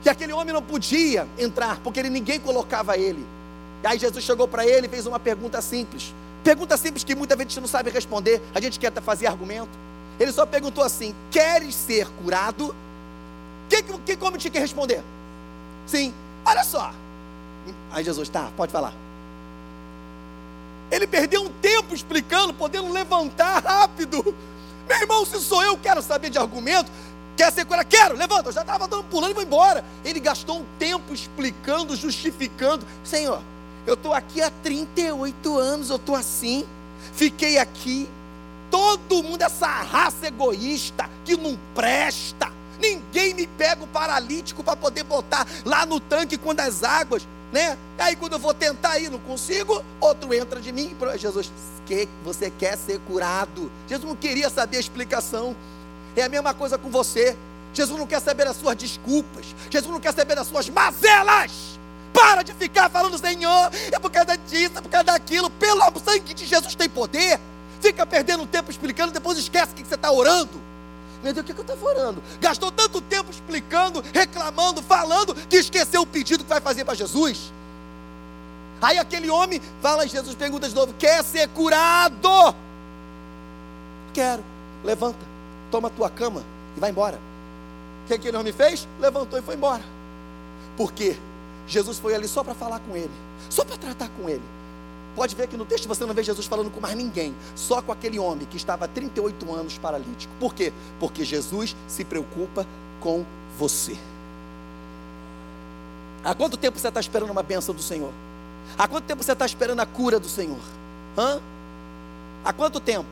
que 0.02 0.08
aquele 0.08 0.32
homem 0.32 0.52
não 0.52 0.62
podia 0.62 1.26
entrar, 1.38 1.78
porque 1.80 2.00
ele, 2.00 2.10
ninguém 2.10 2.40
colocava 2.40 2.96
ele. 2.96 3.24
E 3.82 3.86
aí 3.86 3.98
Jesus 3.98 4.24
chegou 4.24 4.48
para 4.48 4.66
ele 4.66 4.86
e 4.86 4.90
fez 4.90 5.06
uma 5.06 5.18
pergunta 5.18 5.60
simples. 5.62 6.12
Pergunta 6.42 6.76
simples 6.76 7.04
que 7.04 7.14
muita 7.14 7.36
gente 7.36 7.60
não 7.60 7.68
sabe 7.68 7.90
responder, 7.90 8.42
a 8.54 8.60
gente 8.60 8.78
quer 8.78 8.92
fazer 9.00 9.26
argumento. 9.26 9.70
Ele 10.18 10.32
só 10.32 10.44
perguntou 10.44 10.82
assim: 10.82 11.14
Queres 11.30 11.74
ser 11.74 12.08
curado? 12.22 12.74
Que, 13.68 13.82
que 13.82 14.16
como 14.16 14.36
tinha 14.36 14.50
que 14.50 14.58
responder? 14.58 15.02
Sim, 15.86 16.12
olha 16.44 16.64
só. 16.64 16.92
Aí 17.92 18.04
Jesus, 18.04 18.28
tá, 18.28 18.50
pode 18.56 18.72
falar. 18.72 18.92
Ele 20.90 21.06
perdeu 21.06 21.42
um 21.42 21.48
tempo 21.48 21.94
explicando, 21.94 22.52
podendo 22.52 22.92
levantar 22.92 23.62
rápido. 23.62 24.34
Meu 24.86 25.00
irmão, 25.00 25.24
se 25.24 25.40
sou 25.40 25.62
eu, 25.62 25.78
quero 25.78 26.02
saber 26.02 26.28
de 26.28 26.38
argumento. 26.38 26.90
Quer 27.36 27.52
ser 27.52 27.64
curado? 27.64 27.86
Quero, 27.86 28.16
levanta. 28.16 28.48
Eu 28.48 28.52
já 28.52 28.60
estava 28.62 28.88
pulando 28.88 29.30
e 29.30 29.34
vou 29.34 29.42
embora. 29.42 29.84
Ele 30.04 30.20
gastou 30.20 30.60
um 30.60 30.64
tempo 30.78 31.12
explicando, 31.14 31.96
justificando. 31.96 32.86
Senhor, 33.04 33.42
eu 33.86 33.94
estou 33.94 34.12
aqui 34.12 34.40
há 34.40 34.50
38 34.62 35.58
anos, 35.58 35.90
eu 35.90 35.96
estou 35.96 36.14
assim. 36.14 36.66
Fiquei 37.14 37.58
aqui. 37.58 38.08
Todo 38.70 39.22
mundo, 39.22 39.42
essa 39.42 39.66
raça 39.66 40.26
egoísta 40.26 41.08
que 41.24 41.36
não 41.36 41.58
presta. 41.74 42.50
Ninguém 42.80 43.34
me 43.34 43.46
pega 43.46 43.84
o 43.84 43.86
paralítico 43.86 44.62
para 44.64 44.74
poder 44.76 45.04
botar 45.04 45.46
lá 45.64 45.86
no 45.86 46.00
tanque 46.00 46.36
quando 46.36 46.60
as 46.60 46.82
águas, 46.82 47.26
né? 47.52 47.78
Aí 47.98 48.16
quando 48.16 48.32
eu 48.32 48.38
vou 48.38 48.52
tentar 48.54 48.98
ir, 48.98 49.10
não 49.10 49.20
consigo, 49.20 49.84
outro 50.00 50.34
entra 50.34 50.60
de 50.60 50.72
mim. 50.72 50.96
Jesus, 51.16 51.52
que 51.86 52.08
você 52.24 52.50
quer 52.50 52.76
ser 52.76 52.98
curado? 53.00 53.70
Jesus 53.88 54.08
não 54.08 54.16
queria 54.16 54.48
saber 54.48 54.78
a 54.78 54.80
explicação. 54.80 55.54
É 56.16 56.22
a 56.22 56.28
mesma 56.28 56.52
coisa 56.52 56.76
com 56.76 56.90
você. 56.90 57.36
Jesus 57.72 57.98
não 57.98 58.06
quer 58.06 58.20
saber 58.20 58.44
das 58.44 58.56
suas 58.56 58.76
desculpas. 58.76 59.46
Jesus 59.70 59.90
não 59.90 60.00
quer 60.00 60.12
saber 60.12 60.34
das 60.34 60.46
suas 60.46 60.68
mazelas. 60.68 61.78
Para 62.12 62.42
de 62.42 62.52
ficar 62.52 62.90
falando, 62.90 63.18
Senhor, 63.18 63.70
é 63.90 63.98
por 63.98 64.10
causa 64.10 64.36
disso, 64.36 64.76
é 64.76 64.80
por 64.80 64.90
causa 64.90 65.04
daquilo. 65.04 65.48
Pelo 65.50 65.80
sangue 66.04 66.34
de 66.34 66.46
Jesus 66.46 66.74
tem 66.74 66.88
poder. 66.88 67.40
Fica 67.80 68.06
perdendo 68.06 68.46
tempo 68.46 68.70
explicando, 68.70 69.12
depois 69.12 69.38
esquece 69.38 69.74
que 69.74 69.84
você 69.84 69.94
está 69.94 70.10
orando. 70.10 70.60
Meu 71.22 71.32
Deus, 71.32 71.44
o 71.44 71.46
que, 71.46 71.58
eu 71.58 71.62
estava 71.62 71.84
orando? 71.84 72.22
Gastou 72.40 72.70
tanto 72.70 73.00
tempo 73.00 73.30
explicando, 73.30 74.04
reclamando, 74.12 74.82
falando, 74.82 75.34
que 75.34 75.56
esqueceu 75.56 76.02
o 76.02 76.06
pedido 76.06 76.44
que 76.44 76.50
vai 76.50 76.60
fazer 76.60 76.84
para 76.84 76.94
Jesus. 76.94 77.52
Aí 78.80 78.98
aquele 78.98 79.30
homem 79.30 79.60
fala, 79.80 80.06
Jesus 80.06 80.34
pergunta 80.34 80.68
de 80.68 80.74
novo: 80.74 80.92
quer 80.98 81.24
ser 81.24 81.48
curado? 81.48 82.54
Quero, 84.12 84.44
levanta 84.84 85.31
toma 85.72 85.88
a 85.88 85.90
tua 85.90 86.10
cama 86.10 86.44
e 86.76 86.80
vai 86.80 86.90
embora. 86.90 87.18
O 88.04 88.06
que 88.06 88.14
aquele 88.14 88.36
homem 88.36 88.52
fez? 88.52 88.86
Levantou 89.00 89.38
e 89.38 89.42
foi 89.42 89.56
embora. 89.56 89.82
Por 90.76 90.92
quê? 90.92 91.16
Jesus 91.66 91.98
foi 91.98 92.14
ali 92.14 92.28
só 92.28 92.44
para 92.44 92.54
falar 92.54 92.78
com 92.80 92.96
ele, 92.96 93.10
só 93.48 93.64
para 93.64 93.76
tratar 93.76 94.08
com 94.10 94.28
ele. 94.28 94.42
Pode 95.16 95.34
ver 95.34 95.46
que 95.46 95.56
no 95.56 95.64
texto 95.64 95.86
você 95.86 96.04
não 96.04 96.14
vê 96.14 96.22
Jesus 96.22 96.46
falando 96.46 96.70
com 96.70 96.80
mais 96.80 96.96
ninguém, 96.96 97.34
só 97.54 97.82
com 97.82 97.92
aquele 97.92 98.18
homem 98.18 98.46
que 98.46 98.56
estava 98.56 98.84
há 98.84 98.88
38 98.88 99.52
anos 99.54 99.78
paralítico. 99.78 100.32
Por 100.38 100.54
quê? 100.54 100.72
Porque 100.98 101.24
Jesus 101.24 101.76
se 101.86 102.04
preocupa 102.04 102.66
com 103.00 103.24
você. 103.58 103.96
Há 106.24 106.34
quanto 106.34 106.56
tempo 106.56 106.78
você 106.78 106.88
está 106.88 107.00
esperando 107.00 107.30
uma 107.30 107.42
bênção 107.42 107.74
do 107.74 107.82
Senhor? 107.82 108.12
Há 108.78 108.88
quanto 108.88 109.04
tempo 109.04 109.22
você 109.22 109.32
está 109.32 109.44
esperando 109.44 109.80
a 109.80 109.86
cura 109.86 110.18
do 110.18 110.28
Senhor? 110.28 110.60
Hã? 111.18 111.40
Há 112.44 112.52
quanto 112.52 112.80
tempo? 112.80 113.10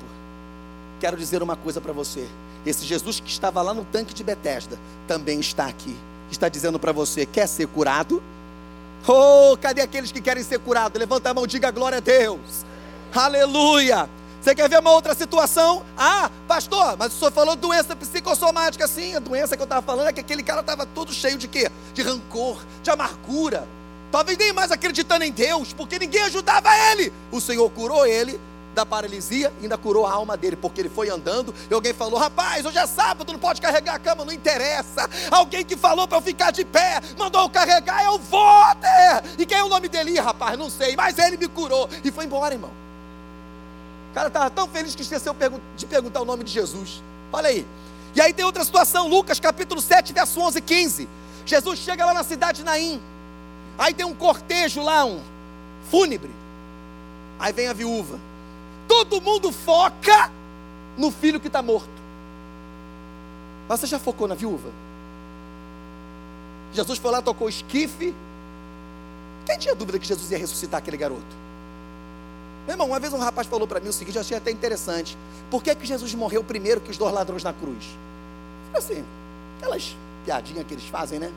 Quero 1.01 1.17
dizer 1.17 1.43
uma 1.43 1.57
coisa 1.57 1.81
para 1.81 1.93
você. 1.93 2.29
Esse 2.65 2.85
Jesus 2.85 3.21
que 3.21 3.31
estava 3.31 3.63
lá 3.63 3.73
no 3.73 3.85
tanque 3.85 4.13
de 4.13 4.23
Betesda 4.23 4.79
também 5.07 5.41
está 5.41 5.67
aqui. 5.67 5.97
Está 6.31 6.49
dizendo 6.49 6.79
para 6.79 6.93
você: 6.93 7.25
quer 7.25 7.47
ser 7.47 7.67
curado? 7.67 8.23
Oh, 9.07 9.57
cadê 9.57 9.81
aqueles 9.81 10.13
que 10.13 10.21
querem 10.21 10.43
ser 10.43 10.59
curados? 10.59 10.99
Levanta 10.99 11.31
a 11.31 11.35
mão, 11.35 11.47
diga 11.47 11.71
glória 11.71 11.99
a 11.99 12.01
Deus. 12.01 12.65
Aleluia. 13.15 14.09
Você 14.41 14.55
quer 14.55 14.69
ver 14.69 14.79
uma 14.79 14.93
outra 14.93 15.15
situação? 15.15 15.85
Ah, 15.97 16.31
pastor, 16.49 16.97
mas 16.99 17.13
o 17.13 17.19
senhor 17.19 17.31
falou 17.31 17.57
doença 17.57 17.95
psicossomática. 17.95 18.87
Sim, 18.87 19.15
a 19.15 19.19
doença 19.19 19.57
que 19.57 19.63
eu 19.63 19.65
estava 19.65 19.83
falando 19.83 20.09
é 20.09 20.13
que 20.13 20.21
aquele 20.21 20.43
cara 20.43 20.61
estava 20.61 20.87
todo 20.87 21.13
cheio 21.13 21.37
de 21.37 21.47
quê? 21.47 21.71
De 21.93 22.03
rancor, 22.03 22.63
de 22.83 22.91
amargura. 22.91 23.69
Talvez 24.11 24.39
nem 24.39 24.53
mais 24.53 24.73
acreditando 24.73 25.25
em 25.25 25.31
Deus, 25.31 25.73
porque 25.73 25.99
ninguém 25.99 26.23
ajudava 26.23 26.69
ele. 26.91 27.13
O 27.31 27.41
Senhor 27.41 27.69
curou 27.71 28.07
ele 28.07 28.41
da 28.75 28.87
paralisia, 28.87 29.53
ainda 29.61 29.77
curou 29.77 30.07
a 30.07 30.13
alma 30.13 30.37
dele, 30.37 30.57
porque 30.57 30.81
ele 30.81 30.89
foi 30.89 31.11
andando 31.11 31.55
e 31.71 31.75
alguém 31.75 31.93
falou: 31.93 32.19
Rapaz, 32.19 32.65
hoje 32.65 32.79
é 32.79 32.87
sábado, 32.87 33.33
não 33.33 33.39
pode 33.39 33.61
carregar 33.61 33.95
a 33.95 33.99
cama, 33.99 34.25
não 34.25 34.33
interessa. 34.33 35.09
Alguém 35.31 35.65
que 35.65 35.77
falou 35.77 36.07
para 36.07 36.19
eu 36.19 36.23
ficar 36.23 36.51
de 36.51 36.65
pé, 36.65 37.01
mandou 37.19 37.43
eu 37.43 37.51
carregar, 37.51 38.05
eu 38.05 38.19
vou 38.19 38.63
até. 38.63 39.23
E 39.39 39.47
quem 39.47 39.59
é 39.59 39.65
o 39.65 39.69
nome 39.69 39.89
dele? 39.89 40.19
Rapaz, 40.19 40.59
não 40.59 40.71
sei, 40.71 40.97
mas 40.97 41.19
ele 41.19 41.37
me 41.37 41.49
curou 41.49 41.89
e 42.05 42.11
foi 42.11 42.25
embora, 42.25 42.55
irmão. 42.55 42.71
O 44.11 44.15
cara 44.15 44.29
estava 44.29 44.51
tão 44.51 44.69
feliz 44.69 44.95
que 44.95 45.03
esqueceu 45.03 45.35
de 45.77 45.87
perguntar 45.87 46.21
o 46.21 46.25
nome 46.25 46.45
de 46.45 46.53
Jesus. 46.53 47.03
Olha 47.33 47.49
aí. 47.49 47.67
E 48.15 48.21
aí 48.21 48.33
tem 48.33 48.45
outra 48.45 48.65
situação, 48.65 49.07
Lucas 49.07 49.39
capítulo 49.39 49.81
7, 49.81 50.13
verso 50.13 50.41
11 50.41 50.59
e 50.59 50.63
15. 50.63 51.09
Jesus 51.47 51.79
chega 51.79 52.05
lá 52.05 52.13
na 52.13 52.25
cidade 52.25 52.59
de 52.59 52.65
Naim. 52.65 53.01
Aí 53.79 53.95
tem 53.95 54.05
um 54.05 54.15
cortejo 54.15 54.83
lá, 54.83 55.05
um 55.05 55.23
fúnebre. 55.91 56.31
Aí 57.39 57.53
vem 57.53 57.69
a 57.69 57.73
viúva 57.73 58.19
todo 58.91 59.21
mundo 59.21 59.53
foca 59.53 60.33
no 60.99 61.13
filho 61.13 61.39
que 61.39 61.47
está 61.47 61.63
morto. 61.63 61.89
Mas 63.69 63.79
você 63.79 63.87
já 63.87 64.01
focou 64.01 64.27
na 64.27 64.35
viúva? 64.35 64.69
Jesus 66.73 66.99
foi 66.99 67.13
lá, 67.13 67.23
tocou 67.23 67.47
o 67.47 67.51
esquife. 67.51 68.13
Quem 69.47 69.59
tinha 69.59 69.77
dúvida 69.77 69.97
que 69.97 70.07
Jesus 70.07 70.29
ia 70.33 70.39
ressuscitar 70.39 70.79
aquele 70.79 70.97
garoto? 70.97 71.23
Meu 72.67 72.75
irmão, 72.75 72.89
uma 72.89 72.99
vez 72.99 73.13
um 73.13 73.19
rapaz 73.19 73.47
falou 73.47 73.69
para 73.69 73.79
mim 73.79 73.89
o 73.89 73.93
seguinte, 73.93 74.17
eu 74.17 74.23
achei 74.23 74.37
até 74.37 74.51
interessante. 74.51 75.17
Por 75.53 75.63
que, 75.63 75.73
que 75.77 75.87
Jesus 75.87 76.13
morreu 76.15 76.43
primeiro 76.43 76.81
que 76.81 76.91
os 76.91 76.99
dois 76.99 77.15
ladrões 77.15 77.45
na 77.45 77.53
cruz? 77.53 77.85
Falei 78.73 78.79
assim, 78.79 79.05
aquelas 79.59 79.97
piadinhas 80.25 80.67
que 80.67 80.75
eles 80.75 80.85
fazem, 80.87 81.21
né? 81.21 81.31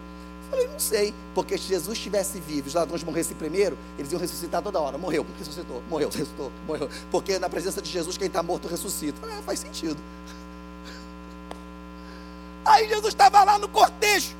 Falei, 0.54 0.68
não 0.68 0.80
sei, 0.80 1.12
porque 1.34 1.58
se 1.58 1.64
Jesus 1.64 1.98
estivesse 1.98 2.40
vivo, 2.40 2.68
os 2.68 2.76
ladrões 2.76 3.04
morressem 3.04 3.36
primeiro, 3.36 3.76
eles 3.98 4.12
iam 4.12 4.22
ressuscitar 4.22 4.62
toda 4.62 4.80
hora. 4.80 5.00
Morreu, 5.00 5.26
ressuscitou, 5.40 5.82
morreu, 5.90 6.10
ressuscitou, 6.10 6.52
morreu. 6.68 6.88
Porque 7.10 7.40
na 7.40 7.50
presença 7.50 7.82
de 7.82 7.90
Jesus, 7.90 8.20
quem 8.20 8.28
está 8.28 8.44
morto 8.44 8.68
ressuscita. 8.68 9.20
ah, 9.24 9.42
faz 9.44 9.58
sentido. 9.58 9.98
Aí 12.64 12.88
Jesus 12.88 13.08
estava 13.08 13.44
lá 13.44 13.58
no 13.58 13.68
cortejo. 13.68 14.36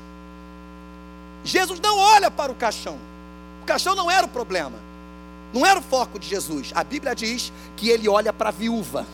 Jesus 1.42 1.80
não 1.80 1.98
olha 1.98 2.30
para 2.30 2.52
o 2.52 2.54
caixão. 2.54 2.96
O 3.62 3.66
caixão 3.66 3.96
não 3.96 4.08
era 4.08 4.24
o 4.24 4.28
problema. 4.28 4.78
Não 5.52 5.66
era 5.66 5.80
o 5.80 5.82
foco 5.82 6.16
de 6.16 6.28
Jesus. 6.28 6.70
A 6.76 6.84
Bíblia 6.84 7.12
diz 7.16 7.52
que 7.76 7.88
ele 7.88 8.08
olha 8.08 8.32
para 8.32 8.50
a 8.50 8.52
viúva, 8.52 9.04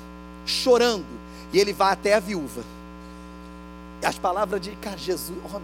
chorando, 0.45 1.07
e 1.51 1.59
ele 1.59 1.73
vai 1.73 1.95
até 1.95 2.13
a 2.13 2.21
viúva. 2.21 2.63
As 4.05 4.19
palavras 4.19 4.61
de 4.61 4.73
cara, 4.77 4.99
Jesus, 4.99 5.39
oh, 5.51 5.61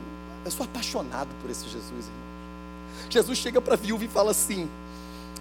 eu 0.46 0.50
sou 0.50 0.64
apaixonado 0.64 1.28
por 1.42 1.50
esse 1.50 1.64
Jesus, 1.64 1.90
irmão. 1.90 2.26
Jesus 3.10 3.38
chega 3.38 3.60
para 3.60 3.74
a 3.74 3.76
viúva 3.76 4.04
e 4.04 4.08
fala 4.08 4.30
assim: 4.30 4.68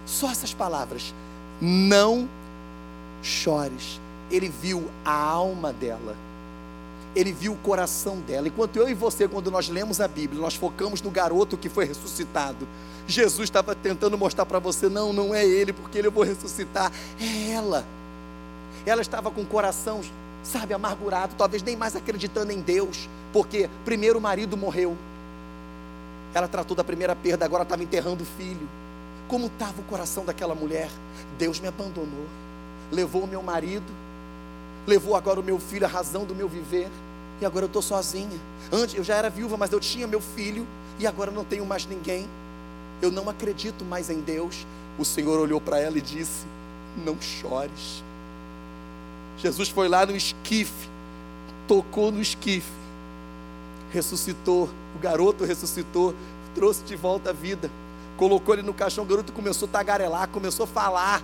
só 0.05 0.29
essas 0.29 0.53
palavras, 0.53 1.13
não 1.61 2.27
chores. 3.23 3.99
Ele 4.29 4.49
viu 4.49 4.89
a 5.05 5.13
alma 5.13 5.71
dela 5.71 6.15
ele 7.15 7.31
viu 7.31 7.53
o 7.53 7.57
coração 7.57 8.19
dela. 8.19 8.47
Enquanto 8.47 8.75
eu 8.75 8.89
e 8.89 8.93
você, 8.93 9.27
quando 9.27 9.49
nós 9.49 9.69
lemos 9.69 10.01
a 10.01 10.07
Bíblia, 10.07 10.41
nós 10.41 10.55
focamos 10.55 11.01
no 11.01 11.09
garoto 11.09 11.57
que 11.57 11.69
foi 11.69 11.85
ressuscitado. 11.85 12.67
Jesus 13.07 13.47
estava 13.47 13.73
tentando 13.73 14.17
mostrar 14.17 14.45
para 14.45 14.59
você: 14.59 14.89
não, 14.89 15.13
não 15.13 15.33
é 15.33 15.45
ele, 15.45 15.71
porque 15.71 15.97
ele 15.97 16.07
eu 16.07 16.11
vou 16.11 16.23
ressuscitar, 16.23 16.91
é 17.19 17.51
ela. 17.51 17.85
Ela 18.85 19.01
estava 19.01 19.31
com 19.31 19.41
o 19.41 19.45
coração, 19.45 20.01
sabe, 20.45 20.73
amargurado, 20.73 21.35
talvez 21.37 21.61
nem 21.63 21.75
mais 21.75 21.95
acreditando 21.95 22.51
em 22.51 22.61
Deus, 22.61 23.09
porque 23.33 23.69
primeiro 23.83 24.19
o 24.19 24.21
marido 24.21 24.55
morreu. 24.55 24.95
Ela 26.33 26.47
tratou 26.47 26.75
da 26.75 26.83
primeira 26.83 27.15
perda, 27.15 27.45
agora 27.45 27.63
estava 27.63 27.83
enterrando 27.83 28.23
o 28.23 28.25
filho. 28.37 28.67
Como 29.27 29.47
estava 29.47 29.81
o 29.81 29.83
coração 29.85 30.23
daquela 30.23 30.53
mulher? 30.53 30.89
Deus 31.37 31.59
me 31.59 31.67
abandonou, 31.67 32.27
levou 32.91 33.23
o 33.23 33.27
meu 33.27 33.41
marido, 33.41 33.85
levou 34.85 35.15
agora 35.15 35.39
o 35.39 35.43
meu 35.43 35.59
filho, 35.59 35.85
a 35.85 35.89
razão 35.89 36.25
do 36.25 36.35
meu 36.35 36.47
viver. 36.47 36.89
E 37.41 37.45
agora 37.45 37.65
eu 37.65 37.67
estou 37.67 37.81
sozinha. 37.81 38.39
Antes 38.71 38.95
eu 38.95 39.03
já 39.03 39.15
era 39.15 39.29
viúva, 39.29 39.57
mas 39.57 39.71
eu 39.71 39.79
tinha 39.79 40.07
meu 40.07 40.21
filho. 40.21 40.65
E 40.99 41.05
agora 41.05 41.31
não 41.31 41.43
tenho 41.43 41.65
mais 41.65 41.85
ninguém. 41.85 42.27
Eu 43.01 43.11
não 43.11 43.29
acredito 43.29 43.83
mais 43.83 44.09
em 44.09 44.21
Deus. 44.21 44.65
O 44.97 45.03
Senhor 45.03 45.37
olhou 45.39 45.59
para 45.59 45.79
ela 45.79 45.97
e 45.97 46.01
disse: 46.01 46.45
Não 47.03 47.19
chores. 47.19 48.04
Jesus 49.37 49.69
foi 49.69 49.87
lá 49.87 50.05
no 50.05 50.15
esquife, 50.15 50.89
tocou 51.67 52.11
no 52.11 52.21
esquife, 52.21 52.71
ressuscitou. 53.91 54.69
O 54.95 54.99
garoto 54.99 55.43
ressuscitou, 55.43 56.15
trouxe 56.53 56.83
de 56.83 56.95
volta 56.95 57.31
a 57.31 57.33
vida, 57.33 57.69
colocou 58.17 58.55
ele 58.55 58.63
no 58.63 58.73
caixão. 58.73 59.03
O 59.03 59.07
garoto 59.07 59.33
começou 59.33 59.67
a 59.67 59.71
tagarelar, 59.71 60.27
começou 60.29 60.63
a 60.63 60.67
falar. 60.67 61.21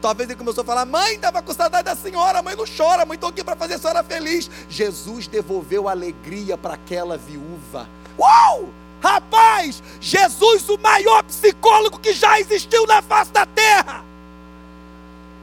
Talvez 0.00 0.30
ele 0.30 0.38
começou 0.38 0.62
a 0.62 0.64
falar: 0.64 0.86
Mãe, 0.86 1.14
estava 1.14 1.42
com 1.42 1.52
saudade 1.52 1.84
da 1.84 1.96
senhora, 1.96 2.42
mãe, 2.42 2.56
não 2.56 2.64
chora, 2.64 3.04
mãe, 3.04 3.16
estou 3.16 3.30
aqui 3.30 3.44
para 3.44 3.56
fazer 3.56 3.74
a 3.74 3.78
senhora 3.78 4.02
feliz. 4.02 4.50
Jesus 4.68 5.26
devolveu 5.26 5.88
alegria 5.88 6.56
para 6.56 6.74
aquela 6.74 7.16
viúva. 7.16 7.88
Uau! 8.18 8.68
Rapaz, 9.02 9.82
Jesus, 9.98 10.68
o 10.68 10.76
maior 10.76 11.22
psicólogo 11.24 11.98
que 11.98 12.12
já 12.12 12.38
existiu 12.38 12.86
na 12.86 13.00
face 13.00 13.32
da 13.32 13.46
terra. 13.46 14.04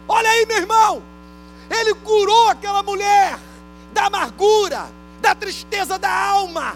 Olha 0.07 0.29
aí, 0.29 0.45
meu 0.45 0.57
irmão. 0.57 1.01
Ele 1.69 1.93
curou 1.95 2.49
aquela 2.49 2.81
mulher 2.83 3.39
da 3.93 4.05
amargura, 4.05 4.87
da 5.21 5.33
tristeza 5.35 5.97
da 5.97 6.09
alma. 6.09 6.75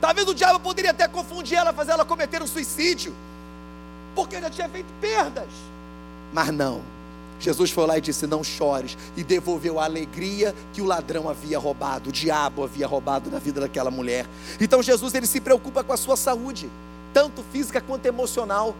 Talvez 0.00 0.26
o 0.26 0.34
diabo 0.34 0.58
poderia 0.58 0.90
até 0.90 1.06
confundir 1.06 1.56
ela, 1.56 1.72
fazer 1.72 1.92
ela 1.92 2.04
cometer 2.04 2.42
um 2.42 2.46
suicídio, 2.46 3.14
porque 4.14 4.40
já 4.40 4.50
tinha 4.50 4.68
feito 4.68 4.92
perdas. 5.00 5.48
Mas 6.32 6.48
não. 6.48 6.82
Jesus 7.38 7.70
foi 7.70 7.86
lá 7.86 7.98
e 7.98 8.00
disse: 8.00 8.26
Não 8.26 8.42
chores, 8.42 8.96
e 9.16 9.24
devolveu 9.24 9.80
a 9.80 9.84
alegria 9.84 10.54
que 10.72 10.80
o 10.80 10.84
ladrão 10.84 11.28
havia 11.28 11.58
roubado, 11.58 12.10
o 12.10 12.12
diabo 12.12 12.62
havia 12.62 12.86
roubado 12.86 13.30
da 13.30 13.38
vida 13.38 13.60
daquela 13.60 13.90
mulher. 13.90 14.26
Então 14.60 14.82
Jesus 14.82 15.12
ele 15.14 15.26
se 15.26 15.40
preocupa 15.40 15.82
com 15.82 15.92
a 15.92 15.96
sua 15.96 16.16
saúde, 16.16 16.70
tanto 17.12 17.44
física 17.52 17.80
quanto 17.80 18.06
emocional. 18.06 18.74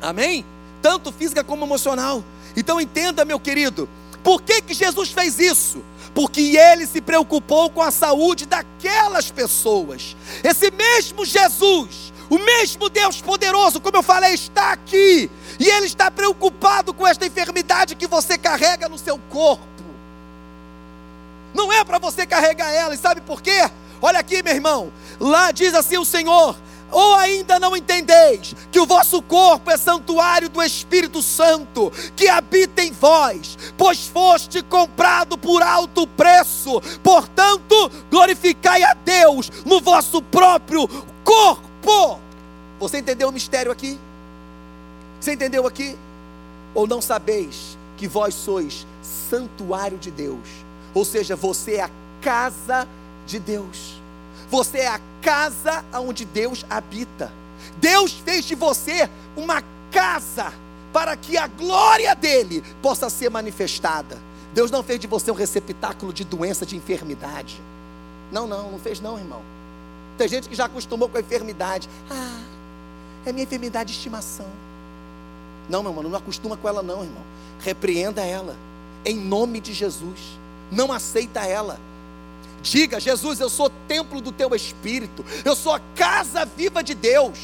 Amém? 0.00 0.44
Tanto 0.82 1.10
física 1.10 1.42
como 1.42 1.64
emocional. 1.64 2.22
Então 2.56 2.80
entenda, 2.80 3.24
meu 3.24 3.40
querido, 3.40 3.88
por 4.22 4.42
que, 4.42 4.62
que 4.62 4.74
Jesus 4.74 5.10
fez 5.10 5.38
isso? 5.38 5.82
Porque 6.14 6.56
ele 6.56 6.86
se 6.86 7.00
preocupou 7.00 7.70
com 7.70 7.82
a 7.82 7.90
saúde 7.90 8.46
daquelas 8.46 9.30
pessoas. 9.30 10.16
Esse 10.42 10.70
mesmo 10.70 11.24
Jesus, 11.24 12.12
o 12.28 12.38
mesmo 12.38 12.88
Deus 12.88 13.20
poderoso, 13.20 13.80
como 13.80 13.96
eu 13.96 14.02
falei, 14.02 14.34
está 14.34 14.72
aqui 14.72 15.30
e 15.60 15.68
Ele 15.68 15.86
está 15.86 16.10
preocupado 16.10 16.94
com 16.94 17.06
esta 17.06 17.26
enfermidade 17.26 17.94
que 17.94 18.06
você 18.06 18.38
carrega 18.38 18.88
no 18.88 18.96
seu 18.96 19.18
corpo. 19.28 19.66
Não 21.52 21.70
é 21.70 21.84
para 21.84 21.98
você 21.98 22.26
carregar 22.26 22.72
ela, 22.72 22.94
e 22.94 22.98
sabe 22.98 23.20
por 23.20 23.42
quê? 23.42 23.68
Olha 24.00 24.20
aqui, 24.20 24.42
meu 24.42 24.54
irmão. 24.54 24.90
Lá 25.20 25.50
diz 25.50 25.74
assim 25.74 25.98
o 25.98 26.04
Senhor: 26.04 26.56
ou 26.90 27.14
ainda 27.14 27.58
não 27.58 27.76
entendeis 27.76 28.54
que 28.70 28.80
o 28.80 28.86
vosso 28.86 29.22
corpo 29.22 29.70
é 29.70 29.76
santuário 29.76 30.48
do 30.48 30.62
Espírito 30.62 31.22
Santo, 31.22 31.92
que 32.16 32.28
habita 32.28 32.82
em 32.82 32.92
vós, 32.92 33.56
pois 33.76 34.06
foste 34.06 34.62
comprado 34.62 35.38
por 35.38 35.62
alto 35.62 36.06
preço, 36.06 36.80
portanto, 37.02 37.90
glorificai 38.10 38.82
a 38.82 38.94
Deus 38.94 39.50
no 39.64 39.80
vosso 39.80 40.22
próprio 40.22 40.88
corpo. 41.24 42.18
Você 42.78 42.98
entendeu 42.98 43.28
o 43.28 43.32
mistério 43.32 43.70
aqui? 43.70 43.98
Você 45.20 45.34
entendeu 45.34 45.66
aqui? 45.66 45.96
Ou 46.74 46.86
não 46.86 47.02
sabeis 47.02 47.76
que 47.96 48.08
vós 48.08 48.34
sois 48.34 48.86
santuário 49.02 49.98
de 49.98 50.10
Deus? 50.10 50.48
Ou 50.94 51.04
seja, 51.04 51.36
você 51.36 51.74
é 51.74 51.82
a 51.82 51.90
casa 52.20 52.88
de 53.26 53.38
Deus. 53.38 53.99
Você 54.50 54.78
é 54.78 54.88
a 54.88 55.00
casa 55.22 55.84
onde 55.94 56.24
Deus 56.24 56.66
habita. 56.68 57.32
Deus 57.76 58.12
fez 58.12 58.44
de 58.44 58.54
você 58.54 59.08
uma 59.36 59.62
casa 59.92 60.52
para 60.92 61.16
que 61.16 61.36
a 61.36 61.46
glória 61.46 62.14
dele 62.16 62.62
possa 62.82 63.08
ser 63.08 63.30
manifestada. 63.30 64.18
Deus 64.52 64.70
não 64.70 64.82
fez 64.82 64.98
de 64.98 65.06
você 65.06 65.30
um 65.30 65.34
receptáculo 65.34 66.12
de 66.12 66.24
doença, 66.24 66.66
de 66.66 66.76
enfermidade. 66.76 67.60
Não, 68.32 68.46
não, 68.46 68.72
não 68.72 68.78
fez 68.78 69.00
não, 69.00 69.16
irmão. 69.16 69.40
Tem 70.18 70.28
gente 70.28 70.48
que 70.48 70.54
já 70.54 70.64
acostumou 70.64 71.08
com 71.08 71.16
a 71.16 71.20
enfermidade. 71.20 71.88
Ah, 72.10 72.40
é 73.24 73.32
minha 73.32 73.44
enfermidade 73.44 73.92
de 73.92 73.96
estimação. 73.96 74.46
Não, 75.68 75.82
meu 75.82 75.92
irmão, 75.92 76.10
não 76.10 76.18
acostuma 76.18 76.56
com 76.56 76.68
ela, 76.68 76.82
não, 76.82 77.04
irmão. 77.04 77.22
Repreenda 77.60 78.22
ela, 78.22 78.56
em 79.04 79.16
nome 79.16 79.60
de 79.60 79.72
Jesus. 79.72 80.38
Não 80.72 80.92
aceita 80.92 81.46
ela. 81.46 81.78
Diga, 82.62 83.00
Jesus, 83.00 83.40
eu 83.40 83.48
sou 83.48 83.70
templo 83.88 84.20
do 84.20 84.32
teu 84.32 84.54
espírito, 84.54 85.24
eu 85.44 85.56
sou 85.56 85.74
a 85.74 85.80
casa 85.94 86.44
viva 86.44 86.82
de 86.82 86.94
Deus. 86.94 87.38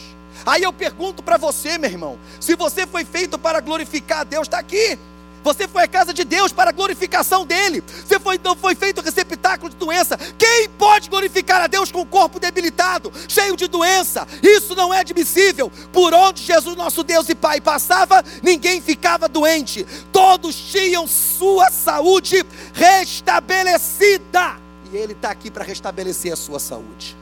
Aí 0.44 0.62
eu 0.62 0.72
pergunto 0.72 1.22
para 1.22 1.36
você, 1.36 1.78
meu 1.78 1.90
irmão, 1.90 2.18
se 2.40 2.54
você 2.54 2.86
foi 2.86 3.04
feito 3.04 3.38
para 3.38 3.60
glorificar 3.60 4.20
a 4.20 4.24
Deus, 4.24 4.46
está 4.46 4.58
aqui. 4.58 4.98
Você 5.46 5.68
foi 5.68 5.84
a 5.84 5.88
casa 5.88 6.12
de 6.12 6.24
Deus 6.24 6.52
para 6.52 6.70
a 6.70 6.72
glorificação 6.72 7.46
dele. 7.46 7.80
Você 8.04 8.18
foi, 8.18 8.36
não 8.42 8.56
foi 8.56 8.74
feito 8.74 9.00
receptáculo 9.00 9.70
de 9.70 9.76
doença. 9.76 10.18
Quem 10.36 10.68
pode 10.70 11.08
glorificar 11.08 11.62
a 11.62 11.68
Deus 11.68 11.92
com 11.92 12.00
o 12.00 12.06
corpo 12.06 12.40
debilitado, 12.40 13.12
cheio 13.28 13.56
de 13.56 13.68
doença? 13.68 14.26
Isso 14.42 14.74
não 14.74 14.92
é 14.92 14.98
admissível. 14.98 15.70
Por 15.92 16.12
onde 16.12 16.42
Jesus, 16.42 16.76
nosso 16.76 17.04
Deus 17.04 17.28
e 17.28 17.34
Pai, 17.36 17.60
passava, 17.60 18.24
ninguém 18.42 18.80
ficava 18.80 19.28
doente. 19.28 19.86
Todos 20.10 20.56
tinham 20.56 21.06
sua 21.06 21.70
saúde 21.70 22.44
restabelecida. 22.74 24.65
E 24.92 24.96
Ele 24.96 25.12
está 25.12 25.30
aqui 25.30 25.50
para 25.50 25.64
restabelecer 25.64 26.32
a 26.32 26.36
sua 26.36 26.58
saúde. 26.58 27.16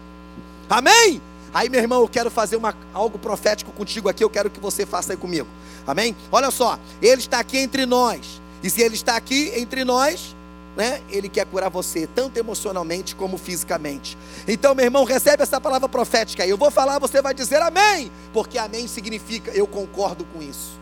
Amém? 0.68 1.20
Aí, 1.53 1.68
meu 1.68 1.81
irmão, 1.81 2.00
eu 2.00 2.09
quero 2.09 2.31
fazer 2.31 2.57
uma, 2.57 2.74
algo 2.92 3.18
profético 3.18 3.70
contigo 3.72 4.09
aqui. 4.09 4.24
Eu 4.24 4.31
quero 4.31 4.50
que 4.50 4.59
você 4.59 4.85
faça 4.85 5.12
aí 5.12 5.16
comigo. 5.16 5.46
Amém? 5.87 6.16
Olha 6.33 6.50
só, 6.50 6.79
Ele 7.00 7.20
está 7.20 7.38
aqui 7.38 7.59
entre 7.59 7.87
nós. 7.87 8.40
E 8.62 8.70
se 8.70 8.83
Ele 8.83 8.94
está 8.94 9.16
aqui 9.16 9.53
entre 9.55 9.85
nós, 9.85 10.35
né? 10.77 11.00
Ele 11.09 11.29
quer 11.29 11.46
curar 11.46 11.70
você, 11.70 12.09
tanto 12.12 12.38
emocionalmente 12.38 13.14
como 13.14 13.38
fisicamente. 13.38 14.18
Então, 14.48 14.74
meu 14.74 14.85
irmão, 14.85 15.05
recebe 15.05 15.42
essa 15.42 15.61
palavra 15.61 15.88
profética 15.88 16.42
aí. 16.42 16.50
Eu 16.50 16.59
vou 16.59 16.70
falar, 16.70 16.98
você 16.98 17.22
vai 17.22 17.33
dizer 17.33 17.62
amém, 17.62 18.11
porque 18.33 18.59
amém 18.59 18.88
significa 18.88 19.50
eu 19.53 19.66
concordo 19.66 20.24
com 20.33 20.42
isso. 20.42 20.72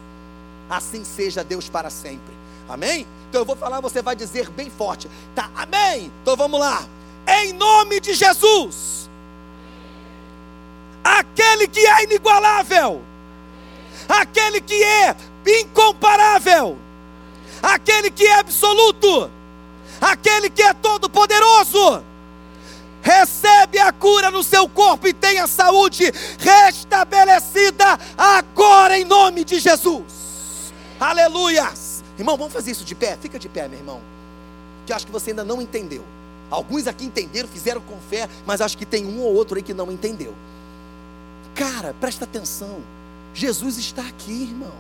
Assim 0.71 1.05
seja 1.05 1.45
Deus 1.45 1.69
para 1.69 1.91
sempre. 1.91 2.42
Amém? 2.73 3.07
Então 3.29 3.43
eu 3.43 3.45
vou 3.45 3.55
falar, 3.55 3.81
você 3.81 4.01
vai 4.01 4.17
dizer 4.17 4.49
bem 4.49 4.71
forte. 4.71 5.07
Tá, 5.35 5.51
amém. 5.55 6.11
Então 6.23 6.35
vamos 6.35 6.59
lá. 6.59 6.87
em 7.27 7.53
nome 7.53 8.01
de 8.01 8.15
Jesus. 8.15 9.11
Aquele 11.05 11.69
que 11.69 11.81
é 11.81 12.05
inigualável, 12.05 13.03
aquele 14.09 14.61
que 14.63 14.83
é 14.83 15.15
incomparável, 15.61 16.79
aquele 17.63 18.11
que 18.11 18.25
é 18.25 18.39
absoluto, 18.39 19.31
aquele 20.01 20.49
que 20.49 20.63
é 20.63 20.73
todo-poderoso, 20.73 22.03
recebe 23.03 23.79
a 23.81 23.93
cura 23.93 24.31
no 24.31 24.43
seu 24.43 24.67
corpo 24.67 25.07
e 25.09 25.13
tenha 25.13 25.47
saúde 25.47 26.11
restabelecida 26.39 27.99
agora 28.17 28.99
em 28.99 29.05
nome 29.05 29.45
de 29.45 29.59
Jesus. 29.59 30.73
Aleluias. 30.99 31.92
Irmão, 32.23 32.37
vamos 32.37 32.53
fazer 32.53 32.71
isso 32.71 32.85
de 32.85 32.95
pé? 32.95 33.19
Fica 33.21 33.37
de 33.37 33.49
pé, 33.49 33.67
meu 33.67 33.81
irmão. 33.81 34.01
Que 34.87 34.93
acho 34.93 35.05
que 35.05 35.11
você 35.11 35.31
ainda 35.31 35.43
não 35.45 35.61
entendeu. 35.61 36.05
Alguns 36.49 36.87
aqui 36.87 37.05
entenderam, 37.05 37.49
fizeram 37.49 37.81
com 37.81 37.99
fé, 38.09 38.29
mas 38.47 38.61
acho 38.61 38.79
que 38.79 38.87
tem 38.87 39.05
um 39.05 39.23
ou 39.23 39.35
outro 39.35 39.57
aí 39.57 39.63
que 39.63 39.75
não 39.75 39.91
entendeu. 39.91 40.33
Cara, 41.53 41.93
presta 42.01 42.25
atenção. 42.25 42.81
Jesus 43.35 43.77
está 43.77 44.03
aqui, 44.07 44.31
irmãos. 44.31 44.71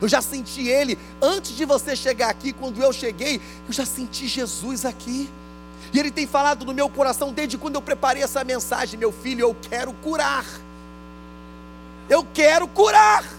Eu 0.00 0.08
já 0.08 0.22
senti 0.22 0.66
Ele 0.66 0.98
antes 1.20 1.54
de 1.54 1.66
você 1.66 1.94
chegar 1.94 2.30
aqui, 2.30 2.54
quando 2.54 2.82
eu 2.82 2.90
cheguei, 2.90 3.38
eu 3.66 3.72
já 3.74 3.84
senti 3.84 4.26
Jesus 4.26 4.86
aqui. 4.86 5.28
E 5.92 5.98
Ele 5.98 6.10
tem 6.10 6.26
falado 6.26 6.64
no 6.64 6.72
meu 6.72 6.88
coração 6.88 7.34
desde 7.34 7.58
quando 7.58 7.74
eu 7.74 7.82
preparei 7.82 8.22
essa 8.22 8.42
mensagem, 8.42 8.98
meu 8.98 9.12
filho, 9.12 9.42
eu 9.42 9.54
quero 9.68 9.92
curar. 9.92 10.46
Eu 12.08 12.26
quero 12.32 12.66
curar. 12.66 13.35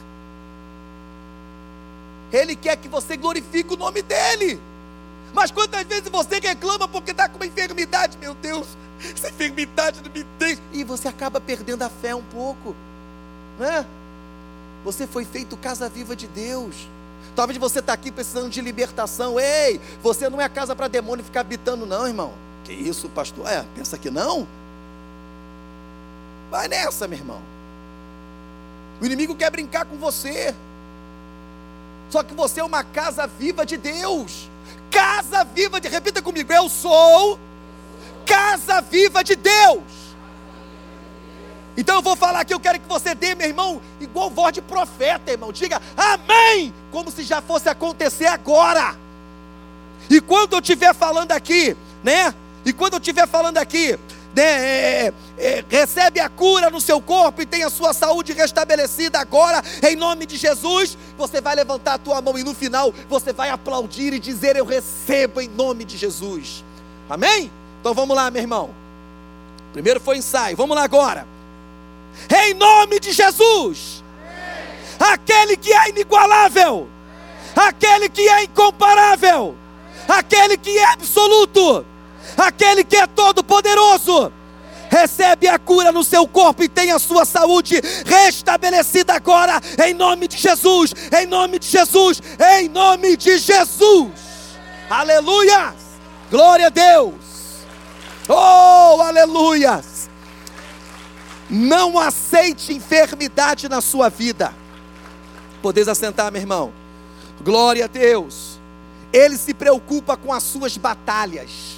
Ele 2.31 2.55
quer 2.55 2.75
que 2.77 2.87
você 2.87 3.15
glorifique 3.15 3.73
o 3.73 3.77
nome 3.77 4.01
dEle. 4.01 4.59
Mas 5.33 5.51
quantas 5.51 5.83
vezes 5.83 6.09
você 6.09 6.39
reclama 6.39 6.87
porque 6.87 7.11
está 7.11 7.29
com 7.29 7.37
uma 7.37 7.45
enfermidade, 7.45 8.17
meu 8.17 8.33
Deus, 8.33 8.67
essa 8.99 9.29
enfermidade 9.29 10.01
não 10.03 10.11
me 10.11 10.23
deixa. 10.39 10.61
E 10.73 10.83
você 10.83 11.07
acaba 11.07 11.39
perdendo 11.39 11.83
a 11.83 11.89
fé 11.89 12.15
um 12.15 12.23
pouco, 12.23 12.75
né? 13.59 13.85
Você 14.83 15.05
foi 15.05 15.25
feito 15.25 15.57
casa 15.57 15.89
viva 15.89 16.15
de 16.15 16.27
Deus. 16.27 16.75
Talvez 17.35 17.59
você 17.59 17.79
está 17.79 17.93
aqui 17.93 18.11
precisando 18.11 18.49
de 18.49 18.61
libertação. 18.61 19.39
Ei, 19.39 19.79
você 20.01 20.29
não 20.29 20.41
é 20.41 20.49
casa 20.49 20.75
para 20.75 20.87
demônio 20.87 21.23
ficar 21.23 21.41
habitando, 21.41 21.85
não, 21.85 22.07
irmão. 22.07 22.33
Que 22.63 22.73
isso, 22.73 23.07
pastor? 23.09 23.47
É, 23.47 23.63
pensa 23.75 23.97
que 23.97 24.09
não? 24.09 24.47
Vai 26.49 26.67
nessa, 26.67 27.07
meu 27.07 27.19
irmão. 27.19 27.41
O 28.99 29.05
inimigo 29.05 29.35
quer 29.35 29.51
brincar 29.51 29.85
com 29.85 29.97
você. 29.97 30.55
Só 32.09 32.23
que 32.23 32.33
você 32.33 32.59
é 32.59 32.63
uma 32.63 32.83
casa 32.83 33.27
viva 33.27 33.65
de 33.65 33.77
Deus. 33.77 34.49
Casa 34.89 35.43
viva 35.43 35.79
de, 35.79 35.87
repita 35.87 36.21
comigo, 36.21 36.51
eu 36.51 36.69
sou 36.69 37.39
casa 38.27 38.81
viva 38.81 39.23
de 39.23 39.35
Deus. 39.35 39.83
Então 41.77 41.95
eu 41.95 42.01
vou 42.01 42.15
falar 42.15 42.41
aqui, 42.41 42.53
eu 42.53 42.59
quero 42.59 42.79
que 42.79 42.87
você 42.87 43.13
dê, 43.13 43.35
meu 43.35 43.47
irmão, 43.47 43.81
igual 44.01 44.29
voz 44.29 44.51
de 44.53 44.61
profeta, 44.61 45.31
irmão. 45.31 45.51
Diga 45.51 45.81
amém, 45.95 46.73
como 46.91 47.11
se 47.11 47.23
já 47.23 47.41
fosse 47.41 47.69
acontecer 47.69 48.25
agora. 48.25 48.95
E 50.09 50.19
quando 50.19 50.53
eu 50.53 50.59
estiver 50.59 50.93
falando 50.95 51.31
aqui, 51.31 51.77
né? 52.03 52.33
E 52.65 52.73
quando 52.73 52.93
eu 52.93 52.99
estiver 52.99 53.27
falando 53.27 53.57
aqui, 53.57 53.97
é, 54.35 55.13
é, 55.37 55.63
recebe 55.69 56.19
a 56.19 56.29
cura 56.29 56.69
no 56.69 56.81
seu 56.81 57.01
corpo 57.01 57.41
e 57.41 57.45
tem 57.45 57.63
a 57.63 57.69
sua 57.69 57.93
saúde 57.93 58.33
restabelecida 58.33 59.19
agora, 59.19 59.63
em 59.83 59.95
nome 59.95 60.25
de 60.25 60.37
Jesus, 60.37 60.97
você 61.17 61.41
vai 61.41 61.55
levantar 61.55 61.93
a 61.93 61.97
tua 61.97 62.21
mão 62.21 62.37
e 62.37 62.43
no 62.43 62.53
final 62.53 62.93
você 63.09 63.33
vai 63.33 63.49
aplaudir 63.49 64.13
e 64.13 64.19
dizer: 64.19 64.55
Eu 64.55 64.65
recebo 64.65 65.41
em 65.41 65.47
nome 65.47 65.85
de 65.85 65.97
Jesus. 65.97 66.63
Amém? 67.09 67.51
Então 67.79 67.93
vamos 67.93 68.15
lá, 68.15 68.29
meu 68.29 68.41
irmão. 68.41 68.69
Primeiro 69.73 69.99
foi 69.99 70.17
ensaio, 70.17 70.57
vamos 70.57 70.75
lá 70.75 70.83
agora 70.83 71.37
em 72.29 72.53
nome 72.53 72.99
de 72.99 73.11
Jesus. 73.11 74.03
Aquele 74.99 75.55
que 75.55 75.71
é 75.71 75.89
inigualável, 75.89 76.87
aquele 77.55 78.09
que 78.09 78.27
é 78.27 78.43
incomparável, 78.43 79.55
aquele 80.07 80.57
que 80.57 80.75
é 80.77 80.85
absoluto, 80.85 81.85
aquele 82.35 82.83
que 82.83 82.97
é 82.97 83.07
todo-poderoso, 83.07 84.31
recebe 84.89 85.47
a 85.47 85.59
cura 85.59 85.91
no 85.91 86.03
seu 86.03 86.27
corpo 86.27 86.63
e 86.63 86.69
tem 86.69 86.91
a 86.91 86.99
sua 86.99 87.25
saúde 87.25 87.81
restabelecida 88.05 89.13
agora, 89.13 89.61
em 89.85 89.93
nome 89.93 90.27
de 90.27 90.37
Jesus, 90.37 90.93
em 91.19 91.25
nome 91.25 91.59
de 91.59 91.67
Jesus, 91.67 92.21
em 92.57 92.67
nome 92.69 93.15
de 93.15 93.37
Jesus. 93.37 94.11
Aleluia! 94.89 95.73
Glória 96.31 96.67
a 96.67 96.69
Deus! 96.69 97.13
Oh, 98.27 99.01
aleluias! 99.01 100.09
Não 101.49 101.97
aceite 101.97 102.73
enfermidade 102.73 103.69
na 103.69 103.79
sua 103.79 104.09
vida. 104.09 104.53
Podeis 105.61 105.87
assentar, 105.87 106.31
meu 106.31 106.41
irmão. 106.41 106.73
Glória 107.41 107.85
a 107.85 107.87
Deus. 107.87 108.59
Ele 109.13 109.37
se 109.37 109.53
preocupa 109.53 110.17
com 110.17 110.33
as 110.33 110.43
suas 110.43 110.77
batalhas. 110.77 111.76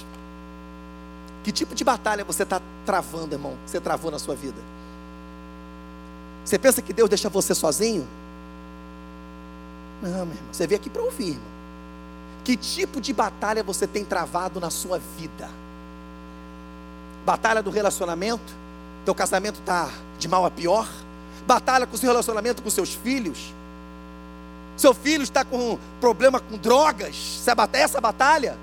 Que 1.42 1.52
tipo 1.52 1.74
de 1.74 1.84
batalha 1.84 2.24
você 2.24 2.42
está 2.42 2.60
travando, 2.84 3.34
irmão? 3.34 3.56
Você 3.66 3.80
travou 3.80 4.10
na 4.10 4.18
sua 4.18 4.34
vida? 4.34 4.60
Você 6.44 6.58
pensa 6.58 6.82
que 6.82 6.92
Deus 6.92 7.08
deixa 7.08 7.28
você 7.28 7.54
sozinho? 7.54 8.06
Não, 10.02 10.10
meu 10.10 10.20
irmão. 10.20 10.52
Você 10.52 10.66
veio 10.66 10.80
aqui 10.80 10.90
para 10.90 11.02
ouvir, 11.02 11.30
irmão. 11.30 11.60
Que 12.44 12.56
tipo 12.56 13.00
de 13.00 13.12
batalha 13.12 13.62
você 13.62 13.86
tem 13.86 14.04
travado 14.04 14.60
na 14.60 14.70
sua 14.70 14.98
vida? 15.18 15.48
Batalha 17.24 17.62
do 17.62 17.70
relacionamento? 17.70 18.60
teu 19.04 19.14
casamento 19.14 19.60
está 19.60 19.88
de 20.18 20.28
mal 20.28 20.44
a 20.44 20.50
pior, 20.50 20.88
batalha 21.46 21.86
com 21.86 21.94
o 21.94 21.98
seu 21.98 22.08
relacionamento 22.08 22.62
com 22.62 22.70
seus 22.70 22.94
filhos, 22.94 23.52
seu 24.76 24.94
filho 24.94 25.22
está 25.22 25.44
com 25.44 25.78
problema 26.00 26.40
com 26.40 26.56
drogas, 26.56 27.42
essa 27.72 28.00
batalha, 28.00 28.56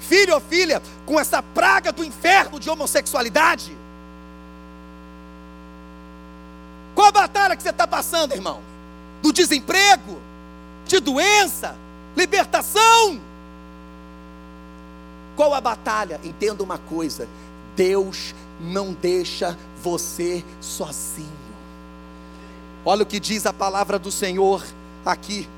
filho 0.00 0.34
ou 0.34 0.40
filha 0.40 0.82
com 1.06 1.20
essa 1.20 1.42
praga 1.42 1.92
do 1.92 2.04
inferno 2.04 2.58
de 2.58 2.68
homossexualidade, 2.68 3.76
qual 6.94 7.08
a 7.08 7.12
batalha 7.12 7.56
que 7.56 7.62
você 7.62 7.70
está 7.70 7.86
passando, 7.86 8.32
irmão? 8.32 8.60
Do 9.22 9.32
desemprego, 9.32 10.18
de 10.86 11.00
doença, 11.00 11.76
libertação. 12.16 13.20
Qual 15.36 15.54
a 15.54 15.60
batalha? 15.60 16.20
Entenda 16.24 16.62
uma 16.62 16.78
coisa: 16.78 17.28
Deus 17.76 18.34
não 18.60 18.92
deixa 18.92 19.56
você 19.82 20.44
sozinho. 20.60 21.28
Olha 22.84 23.02
o 23.02 23.06
que 23.06 23.20
diz 23.20 23.46
a 23.46 23.52
palavra 23.52 23.98
do 23.98 24.10
Senhor 24.10 24.64
aqui, 25.04 25.48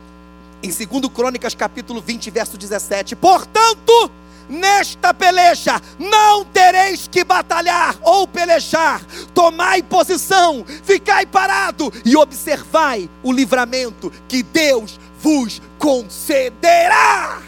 em 0.63 0.69
2 0.69 1.13
Crônicas, 1.13 1.55
capítulo 1.55 2.01
20, 2.01 2.31
verso 2.31 2.57
17: 2.57 3.17
Portanto, 3.17 4.11
nesta 4.53 5.15
peleja 5.15 5.81
não 5.99 6.45
tereis 6.45 7.09
que 7.09 7.25
batalhar 7.25 7.97
ou 8.03 8.29
pelejar, 8.29 9.03
tomai 9.35 9.83
posição, 9.83 10.65
ficai 10.85 11.25
parado 11.25 11.93
e 12.05 12.17
observai 12.17 13.09
o 13.23 13.33
livramento 13.33 14.13
que 14.29 14.43
Deus 14.43 15.01
vos 15.19 15.61
concederá. 15.79 17.41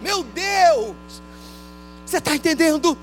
Meu 0.00 0.22
Deus, 0.22 0.94
você 2.04 2.18
está 2.18 2.36
entendendo? 2.36 2.96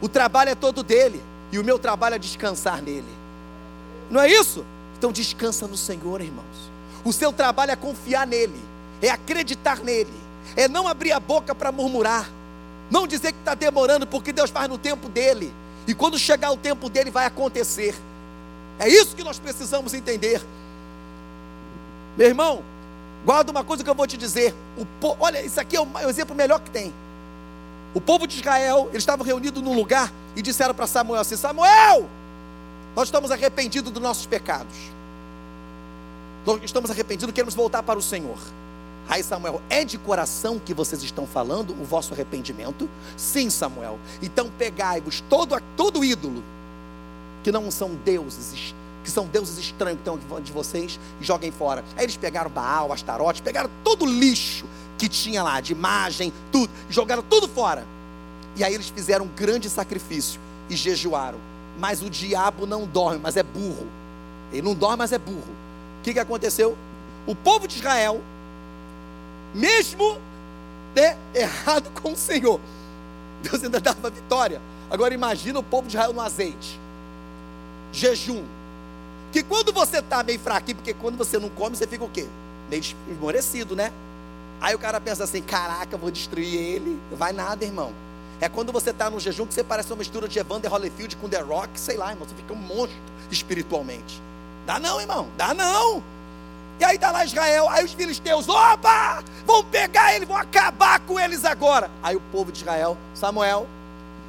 O 0.00 0.08
trabalho 0.08 0.50
é 0.50 0.54
todo 0.54 0.82
dele. 0.82 1.20
E 1.50 1.58
o 1.58 1.64
meu 1.64 1.78
trabalho 1.78 2.14
é 2.14 2.18
descansar 2.18 2.82
nele. 2.82 3.08
Não 4.10 4.20
é 4.20 4.28
isso? 4.28 4.64
Então 4.96 5.10
descansa 5.10 5.66
no 5.66 5.76
Senhor, 5.76 6.20
irmãos. 6.20 6.70
O 7.04 7.12
seu 7.12 7.32
trabalho 7.32 7.72
é 7.72 7.76
confiar 7.76 8.26
nele, 8.26 8.60
é 9.00 9.08
acreditar 9.08 9.78
nele, 9.78 10.12
é 10.56 10.68
não 10.68 10.88
abrir 10.88 11.12
a 11.12 11.20
boca 11.20 11.54
para 11.54 11.70
murmurar, 11.72 12.30
não 12.90 13.06
dizer 13.06 13.32
que 13.32 13.38
está 13.38 13.54
demorando, 13.54 14.06
porque 14.06 14.32
Deus 14.32 14.50
faz 14.50 14.68
no 14.68 14.78
tempo 14.78 15.08
dele, 15.08 15.52
e 15.86 15.94
quando 15.94 16.18
chegar 16.18 16.50
o 16.50 16.56
tempo 16.56 16.88
dele 16.88 17.10
vai 17.10 17.26
acontecer. 17.26 17.94
É 18.78 18.88
isso 18.88 19.16
que 19.16 19.24
nós 19.24 19.38
precisamos 19.38 19.94
entender. 19.94 20.40
Meu 22.16 22.28
irmão, 22.28 22.62
guarda 23.24 23.50
uma 23.50 23.64
coisa 23.64 23.82
que 23.82 23.90
eu 23.90 23.94
vou 23.94 24.06
te 24.06 24.16
dizer. 24.16 24.54
Po... 25.00 25.16
Olha, 25.18 25.40
isso 25.42 25.60
aqui 25.60 25.76
é 25.76 25.80
o 25.80 26.08
exemplo 26.08 26.34
melhor 26.34 26.60
que 26.60 26.70
tem. 26.70 26.92
O 27.94 28.00
povo 28.00 28.26
de 28.26 28.36
Israel, 28.36 28.88
eles 28.90 29.02
estavam 29.02 29.24
reunidos 29.24 29.62
num 29.62 29.74
lugar 29.74 30.12
e 30.36 30.42
disseram 30.42 30.74
para 30.74 30.86
Samuel 30.86 31.20
assim: 31.20 31.36
Samuel, 31.36 32.08
nós 32.94 33.08
estamos 33.08 33.30
arrependidos 33.30 33.90
dos 33.90 34.02
nossos 34.02 34.26
pecados. 34.26 34.76
Nós 36.44 36.60
estamos 36.62 36.90
arrependidos, 36.90 37.32
queremos 37.32 37.54
voltar 37.54 37.82
para 37.82 37.98
o 37.98 38.02
Senhor. 38.02 38.38
Aí 39.08 39.22
Samuel, 39.22 39.62
é 39.70 39.84
de 39.84 39.96
coração 39.96 40.58
que 40.58 40.74
vocês 40.74 41.02
estão 41.02 41.26
falando 41.26 41.70
o 41.70 41.84
vosso 41.84 42.12
arrependimento? 42.12 42.88
Sim, 43.16 43.48
Samuel. 43.48 43.98
Então 44.22 44.50
pegai-vos 44.58 45.22
todo, 45.30 45.58
todo 45.76 46.04
ídolo, 46.04 46.44
que 47.42 47.50
não 47.50 47.70
são 47.70 47.94
deuses, 48.04 48.74
que 49.02 49.10
são 49.10 49.26
deuses 49.26 49.56
estranhos 49.58 50.00
que 50.02 50.10
estão 50.10 50.40
de 50.40 50.52
vocês, 50.52 51.00
e 51.20 51.24
joguem 51.24 51.50
fora. 51.50 51.82
Aí 51.96 52.04
eles 52.04 52.18
pegaram 52.18 52.50
Baal, 52.50 52.92
Astarote, 52.92 53.40
pegaram 53.40 53.70
todo 53.82 54.04
o 54.04 54.06
lixo 54.06 54.66
que 54.98 55.08
tinha 55.08 55.42
lá, 55.42 55.60
de 55.60 55.72
imagem, 55.72 56.32
tudo, 56.52 56.70
jogaram 56.90 57.22
tudo 57.22 57.48
fora. 57.48 57.86
E 58.56 58.64
aí 58.64 58.74
eles 58.74 58.90
fizeram 58.90 59.24
um 59.24 59.28
grande 59.28 59.70
sacrifício 59.70 60.38
e 60.68 60.76
jejuaram. 60.76 61.38
Mas 61.78 62.02
o 62.02 62.10
diabo 62.10 62.66
não 62.66 62.84
dorme, 62.84 63.20
mas 63.22 63.36
é 63.36 63.42
burro. 63.42 63.86
Ele 64.52 64.62
não 64.62 64.74
dorme, 64.74 64.98
mas 64.98 65.12
é 65.12 65.18
burro. 65.18 65.38
O 66.00 66.02
que, 66.02 66.12
que 66.12 66.18
aconteceu? 66.18 66.76
O 67.26 67.34
povo 67.34 67.68
de 67.68 67.76
Israel, 67.76 68.20
mesmo 69.54 70.18
né, 70.94 71.16
errado 71.34 71.90
com 72.00 72.12
o 72.12 72.16
Senhor, 72.16 72.60
Deus 73.42 73.62
ainda 73.62 73.80
dava 73.80 74.10
vitória. 74.10 74.60
Agora 74.90 75.12
imagina 75.12 75.58
o 75.58 75.62
povo 75.62 75.88
de 75.88 75.96
Israel 75.96 76.12
no 76.12 76.20
azeite. 76.20 76.78
Jejum. 77.92 78.44
Que 79.32 79.42
quando 79.42 79.72
você 79.72 79.98
está 79.98 80.22
meio 80.22 80.38
fraquinho, 80.38 80.76
porque 80.76 80.94
quando 80.94 81.16
você 81.16 81.38
não 81.38 81.50
come, 81.50 81.76
você 81.76 81.86
fica 81.86 82.04
o 82.04 82.08
quê? 82.08 82.26
Meio 82.70 82.82
esmorecido, 83.10 83.76
né? 83.76 83.92
Aí 84.60 84.74
o 84.74 84.78
cara 84.78 85.00
pensa 85.00 85.24
assim: 85.24 85.42
caraca, 85.42 85.96
vou 85.96 86.10
destruir 86.10 86.54
ele. 86.54 86.98
Vai 87.12 87.32
nada, 87.32 87.64
irmão. 87.64 87.92
É 88.40 88.48
quando 88.48 88.72
você 88.72 88.90
está 88.90 89.10
no 89.10 89.18
jejum 89.18 89.46
que 89.46 89.54
você 89.54 89.64
parece 89.64 89.90
uma 89.92 89.98
mistura 89.98 90.28
de 90.28 90.38
Evander 90.38 90.72
Holyfield 90.72 91.16
com 91.16 91.28
The 91.28 91.40
Rock, 91.40 91.78
sei 91.78 91.96
lá, 91.96 92.10
irmão. 92.10 92.26
Você 92.26 92.34
fica 92.34 92.52
um 92.52 92.56
monstro 92.56 92.96
espiritualmente. 93.30 94.22
Dá 94.64 94.78
não, 94.78 95.00
irmão. 95.00 95.28
Dá 95.36 95.52
não. 95.52 96.02
E 96.78 96.84
aí 96.84 96.94
está 96.94 97.10
lá 97.10 97.24
Israel, 97.24 97.68
aí 97.68 97.84
os 97.84 97.92
filisteus, 97.92 98.48
opa, 98.48 99.22
vão 99.44 99.64
pegar 99.64 100.14
ele, 100.14 100.24
vão 100.24 100.36
acabar 100.36 101.00
com 101.00 101.18
eles 101.18 101.44
agora. 101.44 101.90
Aí 102.02 102.14
o 102.14 102.20
povo 102.32 102.52
de 102.52 102.58
Israel, 102.58 102.96
Samuel, 103.14 103.66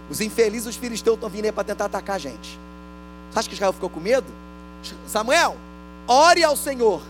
os 0.09 0.19
infelizes, 0.19 0.67
os 0.67 0.75
filisteus 0.75 1.15
estão 1.15 1.29
vindo 1.29 1.45
aí 1.45 1.51
para 1.51 1.63
tentar 1.63 1.85
atacar 1.85 2.15
a 2.15 2.19
gente. 2.19 2.59
Você 3.31 3.39
acha 3.39 3.47
que 3.47 3.53
Israel 3.53 3.73
ficou 3.73 3.89
com 3.89 3.99
medo? 3.99 4.27
Samuel, 5.07 5.55
ore 6.07 6.43
ao 6.43 6.55
Senhor 6.55 7.01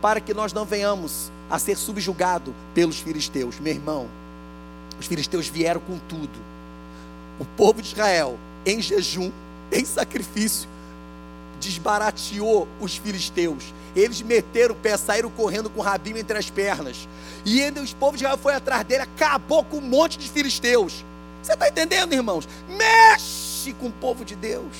para 0.00 0.20
que 0.20 0.32
nós 0.32 0.52
não 0.52 0.64
venhamos 0.64 1.30
a 1.50 1.58
ser 1.58 1.76
subjugado 1.76 2.54
pelos 2.74 2.98
filisteus. 2.98 3.60
Meu 3.60 3.74
irmão, 3.74 4.08
os 4.98 5.06
filisteus 5.06 5.46
vieram 5.46 5.80
com 5.80 5.98
tudo. 5.98 6.38
O 7.38 7.44
povo 7.44 7.82
de 7.82 7.88
Israel, 7.88 8.38
em 8.64 8.80
jejum, 8.80 9.30
em 9.70 9.84
sacrifício, 9.84 10.68
desbarateou 11.60 12.68
os 12.80 12.96
filisteus. 12.96 13.72
Eles 13.94 14.20
meteram 14.20 14.74
o 14.74 14.78
pé, 14.78 14.96
saíram 14.96 15.30
correndo 15.30 15.70
com 15.70 15.80
o 15.80 15.82
rabinho 15.82 16.18
entre 16.18 16.36
as 16.36 16.50
pernas. 16.50 17.08
E 17.44 17.62
ainda 17.62 17.80
os 17.80 17.94
povos 17.94 18.18
de 18.18 18.24
Israel 18.24 18.38
foi 18.38 18.54
atrás 18.54 18.84
dele, 18.84 19.02
acabou 19.02 19.64
com 19.64 19.78
um 19.78 19.80
monte 19.80 20.18
de 20.18 20.28
filisteus. 20.28 21.04
Você 21.42 21.52
está 21.52 21.68
entendendo, 21.68 22.12
irmãos? 22.12 22.46
Mexe 22.68 23.72
com 23.74 23.86
o 23.86 23.92
povo 23.92 24.24
de 24.24 24.34
Deus. 24.34 24.76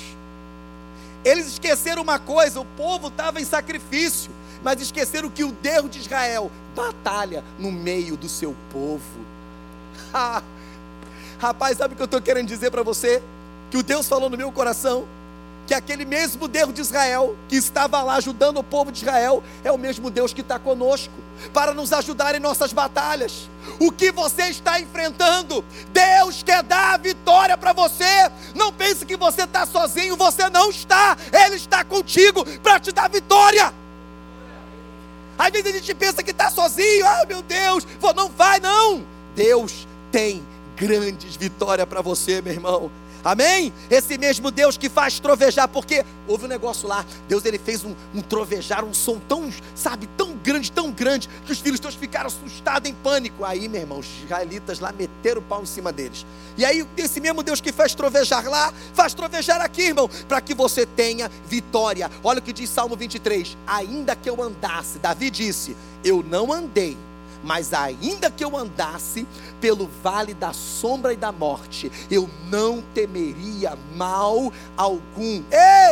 Eles 1.25 1.47
esqueceram 1.47 2.03
uma 2.03 2.19
coisa: 2.19 2.61
o 2.61 2.65
povo 2.65 3.09
estava 3.09 3.41
em 3.41 3.45
sacrifício, 3.45 4.31
mas 4.63 4.81
esqueceram 4.81 5.31
que 5.31 5.45
o 5.45 5.53
Deus 5.53 5.91
de 5.91 6.01
Israel 6.01 6.51
batalha 6.75 7.43
no 7.59 7.73
meio 7.73 8.17
do 8.17 8.29
seu 8.29 8.55
povo. 8.73 9.03
Rapaz, 11.39 11.79
sabe 11.79 11.95
o 11.95 11.97
que 11.97 12.03
eu 12.03 12.07
estou 12.07 12.21
querendo 12.21 12.49
dizer 12.49 12.71
para 12.71 12.83
você? 12.83 13.23
Que 13.71 13.77
o 13.77 13.83
Deus 13.83 14.09
falou 14.09 14.29
no 14.29 14.37
meu 14.37 14.53
coração 14.53 15.07
que 15.67 15.75
aquele 15.75 16.05
mesmo 16.05 16.47
Deus 16.47 16.73
de 16.73 16.81
Israel, 16.81 17.37
que 17.49 17.57
estava 17.57 18.03
lá 18.03 18.15
ajudando 18.17 18.59
o 18.59 18.65
povo 18.65 18.93
de 18.93 19.01
Israel, 19.01 19.43
é 19.65 19.73
o 19.73 19.79
mesmo 19.79 20.11
Deus 20.11 20.33
que 20.33 20.41
está 20.41 20.59
conosco, 20.59 21.13
para 21.53 21.75
nos 21.75 21.93
ajudar 21.93 22.35
em 22.35 22.41
nossas 22.41 22.73
batalhas. 22.73 23.51
O 23.81 23.91
que 23.91 24.13
você 24.13 24.45
está 24.45 24.81
enfrentando, 24.81 25.65
Deus 25.93 26.43
quer 26.43 26.63
dar 26.63 26.95
a 26.95 26.97
vitória 26.97 27.59
para 27.59 27.73
você. 27.73 28.31
Não 28.55 28.73
pense 28.73 29.05
que 29.05 29.17
você 29.17 29.43
está 29.43 29.67
sozinho, 29.67 30.17
você 30.17 30.49
não 30.49 30.71
está, 30.71 31.17
Ele 31.33 31.57
está 31.57 31.85
contigo 31.85 32.45
para 32.61 32.79
te 32.79 32.93
dar 32.93 33.11
vitória. 33.11 33.75
Às 35.39 35.51
vezes 35.51 35.67
a 35.67 35.79
gente 35.79 35.95
pensa 35.95 36.23
que 36.23 36.31
está 36.31 36.49
sozinho, 36.51 37.07
ah 37.07 37.25
meu 37.27 37.43
Deus, 37.43 37.87
não 38.15 38.29
vai 38.31 38.61
não. 38.61 39.05
Deus 39.35 39.87
tem 40.11 40.47
grandes 40.77 41.37
vitórias 41.37 41.87
para 41.89 42.01
você, 42.01 42.41
meu 42.41 42.53
irmão. 42.53 42.91
Amém? 43.27 43.73
Esse 43.91 44.17
mesmo 44.17 44.53
Deus 44.53 44.79
que 44.79 44.89
faz 44.89 45.19
trovejar, 45.19 45.67
porque 45.67 46.05
houve 46.29 46.45
um 46.45 46.49
negócio 46.49 46.87
lá, 46.87 47.05
Deus 47.29 47.45
ele 47.45 47.59
fez 47.59 47.83
um, 47.83 47.93
um 48.15 48.23
trovejar, 48.23 48.85
um 48.85 48.95
som 48.95 49.19
tão, 49.19 49.53
sabe, 49.75 50.09
tão 50.17 50.37
grande, 50.37 50.71
tão 50.71 50.93
grande, 50.93 51.29
que 51.45 51.51
os 51.51 51.59
filhos 51.59 51.81
todos 51.81 51.97
ficaram 51.97 52.29
assustados 52.29 52.89
em 52.89 52.95
pânico. 52.95 53.45
Aí, 53.45 53.69
meu 53.69 53.81
irmão, 53.81 53.99
os 53.99 54.07
israelitas 54.23 54.79
lá 54.79 54.93
meteram 54.93 55.41
o 55.41 55.45
pau 55.45 55.61
em 55.61 55.67
cima 55.67 55.93
deles. 55.93 56.25
E 56.57 56.65
aí, 56.65 56.87
esse 56.97 57.21
mesmo 57.21 57.43
Deus 57.43 57.61
que 57.61 57.73
faz 57.73 57.97
trovejar 57.97 58.49
lá, 58.49 58.73
faz 58.95 59.13
trovejar 59.13 59.61
aqui, 59.61 59.83
irmão, 59.83 60.09
para 60.29 60.41
que 60.41 60.55
você 60.55 60.87
tenha 60.87 61.29
vitória. 61.49 62.09
Olha 62.23 62.39
o 62.39 62.43
que 62.43 62.53
diz 62.53 62.71
Salmo 62.71 62.95
23: 62.95 63.57
Ainda 63.67 64.15
que 64.15 64.31
eu 64.31 64.41
andasse, 64.41 65.01
Davi 65.01 65.31
disse, 65.31 65.77
eu 66.05 66.23
não 66.23 66.53
andei 66.53 66.97
mas 67.47 67.73
ainda 67.73 68.29
que 68.29 68.45
eu 68.45 68.57
andasse 68.57 69.25
pelo 69.61 69.89
vale 70.03 70.35
da 70.35 70.53
sombra 70.53 71.13
e 71.13 71.17
da 71.17 71.31
morte, 71.31 71.91
eu 72.11 72.29
não 72.51 72.83
temeria 72.93 73.79
mal 73.95 74.53
algum. 74.77 75.43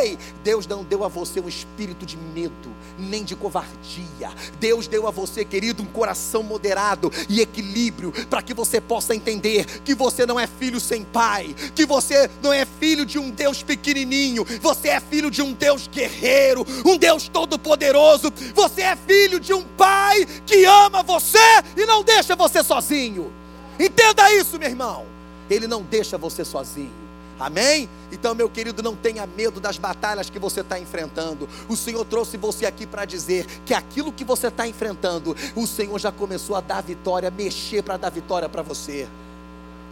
Ei, 0.01 0.19
Deus 0.43 0.67
não 0.67 0.83
deu 0.83 1.03
a 1.05 1.07
você 1.07 1.39
um 1.39 1.47
espírito 1.47 2.05
de 2.05 2.17
medo, 2.17 2.69
nem 2.99 3.23
de 3.23 3.37
covardia. 3.37 4.29
Deus 4.59 4.85
deu 4.85 5.07
a 5.07 5.11
você, 5.11 5.45
querido, 5.45 5.81
um 5.81 5.85
coração 5.85 6.43
moderado 6.43 7.11
e 7.29 7.39
equilíbrio 7.39 8.11
para 8.29 8.41
que 8.41 8.53
você 8.53 8.81
possa 8.81 9.15
entender 9.15 9.65
que 9.81 9.95
você 9.95 10.25
não 10.25 10.37
é 10.37 10.47
filho 10.47 10.79
sem 10.79 11.05
pai, 11.05 11.55
que 11.73 11.85
você 11.85 12.29
não 12.43 12.51
é 12.51 12.65
filho 12.65 13.05
de 13.05 13.17
um 13.17 13.31
Deus 13.31 13.63
pequenininho, 13.63 14.45
você 14.61 14.89
é 14.89 14.99
filho 14.99 15.31
de 15.31 15.41
um 15.41 15.53
Deus 15.53 15.87
guerreiro, 15.87 16.65
um 16.85 16.97
Deus 16.97 17.29
todo-poderoso. 17.29 18.31
Você 18.53 18.81
é 18.81 18.95
filho 18.97 19.39
de 19.39 19.53
um 19.53 19.63
pai 19.63 20.25
que 20.45 20.65
ama 20.65 21.01
você 21.01 21.44
e 21.75 21.85
não 21.85 22.03
deixa 22.03 22.35
você 22.35 22.63
sozinho. 22.63 23.31
Entenda 23.79 24.31
isso, 24.33 24.57
meu 24.57 24.69
irmão. 24.69 25.05
Ele 25.49 25.67
não 25.67 25.81
deixa 25.81 26.17
você 26.17 26.43
sozinho. 26.43 27.05
Amém? 27.39 27.89
Então, 28.11 28.33
meu 28.33 28.49
querido, 28.49 28.81
não 28.81 28.95
tenha 28.95 29.27
medo 29.27 29.59
das 29.59 29.77
batalhas 29.77 30.29
que 30.29 30.39
você 30.39 30.61
está 30.61 30.79
enfrentando. 30.79 31.49
O 31.67 31.75
Senhor 31.75 32.05
trouxe 32.05 32.37
você 32.37 32.65
aqui 32.65 32.85
para 32.85 33.03
dizer 33.03 33.45
que 33.65 33.73
aquilo 33.73 34.11
que 34.11 34.23
você 34.23 34.47
está 34.47 34.65
enfrentando, 34.67 35.35
o 35.55 35.67
Senhor 35.67 35.99
já 35.99 36.11
começou 36.11 36.55
a 36.55 36.61
dar 36.61 36.81
vitória, 36.81 37.29
mexer 37.29 37.83
para 37.83 37.97
dar 37.97 38.09
vitória 38.09 38.47
para 38.47 38.61
você. 38.61 39.07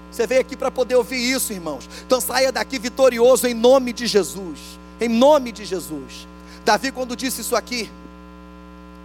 Você 0.10 0.26
veio 0.26 0.42
aqui 0.42 0.56
para 0.56 0.72
poder 0.72 0.96
ouvir 0.96 1.18
isso, 1.18 1.52
irmãos. 1.52 1.90
Então 2.06 2.22
saia 2.22 2.52
daqui 2.52 2.80
vitorioso 2.80 3.48
em 3.48 3.54
nome 3.54 3.92
de 3.92 4.08
Jesus. 4.08 4.60
Em 5.02 5.10
nome 5.10 5.52
de 5.52 5.66
Jesus. 5.66 6.28
Davi, 6.64 6.92
quando 6.92 7.16
disse 7.16 7.42
isso 7.42 7.56
aqui, 7.56 7.90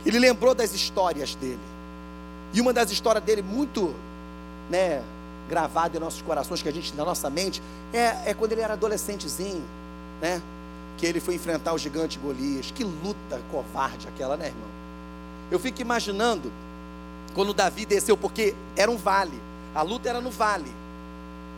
ele 0.06 0.18
lembrou 0.18 0.54
das 0.54 0.72
histórias 0.72 1.34
dele. 1.34 1.58
E 2.52 2.60
uma 2.60 2.72
das 2.72 2.90
histórias 2.90 3.22
dele 3.24 3.42
muito, 3.42 3.94
né, 4.70 5.02
gravada 5.48 5.96
em 5.96 6.00
nossos 6.00 6.22
corações, 6.22 6.62
que 6.62 6.68
a 6.68 6.72
gente 6.72 6.94
na 6.94 7.04
nossa 7.04 7.28
mente, 7.30 7.62
é, 7.92 8.30
é 8.30 8.34
quando 8.34 8.52
ele 8.52 8.60
era 8.60 8.74
adolescentezinho, 8.74 9.64
né? 10.20 10.42
Que 10.96 11.06
ele 11.06 11.20
foi 11.20 11.34
enfrentar 11.34 11.72
o 11.72 11.78
gigante 11.78 12.18
Golias. 12.18 12.70
Que 12.70 12.84
luta 12.84 13.40
covarde 13.50 14.06
aquela, 14.08 14.36
né, 14.36 14.46
irmão? 14.46 14.68
Eu 15.50 15.58
fico 15.58 15.80
imaginando 15.80 16.52
quando 17.34 17.54
Davi 17.54 17.86
desceu, 17.86 18.16
porque 18.16 18.54
era 18.76 18.90
um 18.90 18.96
vale, 18.96 19.40
a 19.74 19.82
luta 19.82 20.08
era 20.08 20.20
no 20.20 20.30
vale. 20.30 20.72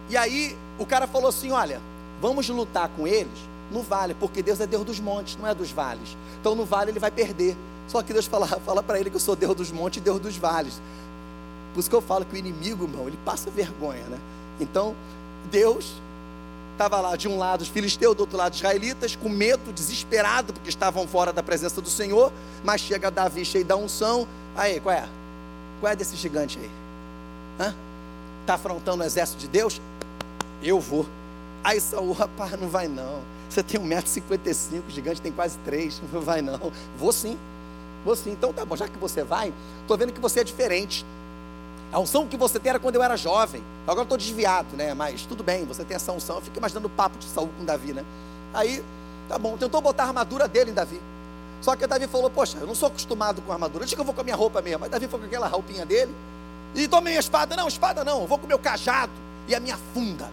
E 0.09 0.16
aí 0.16 0.57
o 0.78 0.86
cara 0.86 1.07
falou 1.07 1.28
assim: 1.28 1.51
olha, 1.51 1.80
vamos 2.20 2.49
lutar 2.49 2.88
com 2.91 3.07
eles 3.07 3.51
no 3.70 3.82
vale, 3.82 4.14
porque 4.14 4.43
Deus 4.43 4.61
é 4.61 4.66
Deus 4.66 4.84
dos 4.84 5.01
montes, 5.01 5.36
não 5.36 5.47
é 5.47 5.55
dos 5.55 5.70
vales. 5.70 6.16
Então 6.41 6.55
no 6.55 6.64
vale 6.64 6.91
ele 6.91 6.99
vai 6.99 7.11
perder. 7.11 7.57
Só 7.91 8.03
que 8.03 8.12
Deus 8.12 8.26
fala, 8.26 8.47
fala 8.64 8.82
para 8.82 9.01
ele 9.01 9.11
que 9.11 9.16
eu 9.16 9.20
sou 9.20 9.34
Deus 9.34 9.55
dos 9.55 9.72
montes 9.72 9.99
e 9.99 10.01
Deus 10.01 10.20
dos 10.20 10.36
vales. 10.36 10.80
Por 11.74 11.80
isso 11.80 11.91
que 11.91 11.97
eu 11.97 12.01
falo 12.01 12.24
que 12.24 12.34
o 12.34 12.38
inimigo, 12.38 12.84
irmão, 12.84 13.09
ele 13.09 13.18
passa 13.24 13.51
vergonha, 13.51 14.05
né? 14.05 14.18
Então, 14.61 14.95
Deus 15.51 15.93
estava 16.72 17.01
lá 17.01 17.16
de 17.16 17.28
um 17.28 17.36
lado 17.36 17.62
os 17.62 17.68
filisteus, 17.68 18.14
do 18.16 18.20
outro 18.20 18.36
lado 18.36 18.53
os 18.53 18.59
israelitas, 18.59 19.16
com 19.16 19.28
medo, 19.28 19.72
desesperado, 19.72 20.53
porque 20.53 20.68
estavam 20.68 21.07
fora 21.07 21.32
da 21.32 21.43
presença 21.43 21.80
do 21.80 21.91
Senhor. 21.91 22.32
Mas 22.64 22.80
chega 22.80 23.11
Davi 23.11 23.45
cheio 23.45 23.64
da 23.64 23.76
unção. 23.76 24.26
Aí, 24.57 24.80
qual 24.80 24.95
é? 24.95 25.09
Qual 25.80 25.93
é 25.93 25.97
desse 25.97 26.16
gigante 26.16 26.59
aí? 26.59 26.70
Está 28.41 28.55
afrontando 28.55 29.03
o 29.03 29.07
exército 29.07 29.38
de 29.38 29.49
Deus? 29.49 29.80
Eu 30.62 30.80
vou. 30.80 31.07
Aí 31.62 31.80
Saul, 31.80 32.12
rapaz, 32.12 32.59
não 32.59 32.68
vai 32.68 32.88
não. 32.88 33.20
Você 33.49 33.62
tem 33.62 33.80
1,55m, 33.80 34.82
o 34.86 34.91
gigante 34.91 35.20
tem 35.20 35.32
quase 35.32 35.59
3, 35.64 36.01
não 36.12 36.20
vai 36.20 36.41
não. 36.41 36.72
Vou 36.97 37.12
sim. 37.12 37.38
Você, 38.05 38.30
então 38.30 38.53
tá 38.53 38.64
bom, 38.64 38.76
já 38.76 38.88
que 38.88 38.98
você 38.98 39.22
vai, 39.22 39.53
estou 39.82 39.96
vendo 39.96 40.12
que 40.12 40.20
você 40.20 40.40
é 40.40 40.44
diferente. 40.44 41.05
A 41.92 41.98
unção 41.98 42.26
que 42.26 42.36
você 42.36 42.59
tem 42.59 42.70
era 42.70 42.78
quando 42.78 42.94
eu 42.94 43.03
era 43.03 43.16
jovem. 43.16 43.62
Agora 43.86 44.05
estou 44.05 44.16
desviado, 44.16 44.76
né? 44.76 44.94
Mas 44.94 45.22
tudo 45.26 45.42
bem, 45.42 45.64
você 45.64 45.84
tem 45.84 45.96
essa 45.96 46.12
unção. 46.12 46.36
Eu 46.36 46.42
fico 46.42 46.57
imaginando 46.57 46.86
o 46.86 46.90
papo 46.90 47.18
de 47.18 47.24
Saul 47.24 47.51
com 47.59 47.64
Davi, 47.64 47.92
né? 47.92 48.05
Aí, 48.55 48.82
tá 49.28 49.36
bom, 49.36 49.57
tentou 49.57 49.80
botar 49.80 50.05
a 50.05 50.07
armadura 50.07 50.46
dele 50.46 50.70
em 50.70 50.74
Davi. 50.74 51.01
Só 51.61 51.76
que 51.76 51.86
Davi 51.86 52.07
falou, 52.07 52.30
poxa, 52.30 52.59
eu 52.59 52.66
não 52.66 52.74
sou 52.74 52.88
acostumado 52.88 53.42
com 53.42 53.53
armadura. 53.53 53.80
Deixa 53.80 53.94
que 53.94 54.01
eu 54.01 54.05
vou 54.05 54.14
com 54.14 54.20
a 54.20 54.24
minha 54.24 54.36
roupa 54.36 54.62
mesmo. 54.62 54.80
Mas 54.80 54.90
Davi 54.90 55.09
foi 55.09 55.18
com 55.18 55.26
aquela 55.26 55.48
roupinha 55.48 55.84
dele. 55.84 56.14
E 56.74 56.86
tomei 56.86 57.16
a 57.16 57.20
espada. 57.20 57.57
Não, 57.57 57.68
espada 57.68 58.05
não. 58.05 58.22
Eu 58.22 58.26
vou 58.26 58.38
com 58.38 58.46
o 58.46 58.48
meu 58.48 58.59
cajado 58.59 59.12
e 59.48 59.55
a 59.55 59.61
minha 59.61 59.76
funda. 59.92 60.30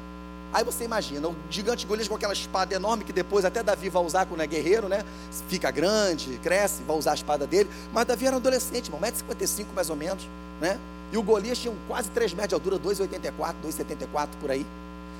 Aí 0.54 0.64
você 0.64 0.86
imagina, 0.86 1.28
o 1.28 1.36
gigante 1.50 1.86
Golias 1.86 2.08
com 2.08 2.16
aquela 2.16 2.34
espada 2.34 2.74
enorme 2.74 3.04
que 3.04 3.12
depois 3.12 3.44
até 3.44 3.62
Davi 3.62 3.90
vai 3.90 4.04
usar 4.04 4.26
quando 4.26 4.42
é 4.42 4.48
guerreiro, 4.48 4.88
né? 4.88 5.04
Fica 5.48 5.70
grande, 5.70 6.40
cresce, 6.42 6.84
vai 6.84 6.98
usar 6.98 7.12
a 7.12 7.16
espada 7.16 7.46
dele. 7.46 7.70
Mas 7.92 8.06
Davi 8.06 8.26
era 8.26 8.36
um 8.36 8.40
adolescente, 8.40 8.88
irmão, 8.88 9.02
1,55m 9.02 9.66
mais 9.76 9.90
ou 9.90 9.96
menos, 9.96 10.28
né? 10.62 10.80
E 11.12 11.18
o 11.18 11.24
Golias 11.24 11.58
tinha 11.58 11.74
quase 11.88 12.10
3 12.12 12.34
metros 12.34 12.50
de 12.50 12.56
altura, 12.56 12.80
2,84, 12.80 13.56
2,74 13.66 14.28
por 14.40 14.52
aí. 14.52 14.66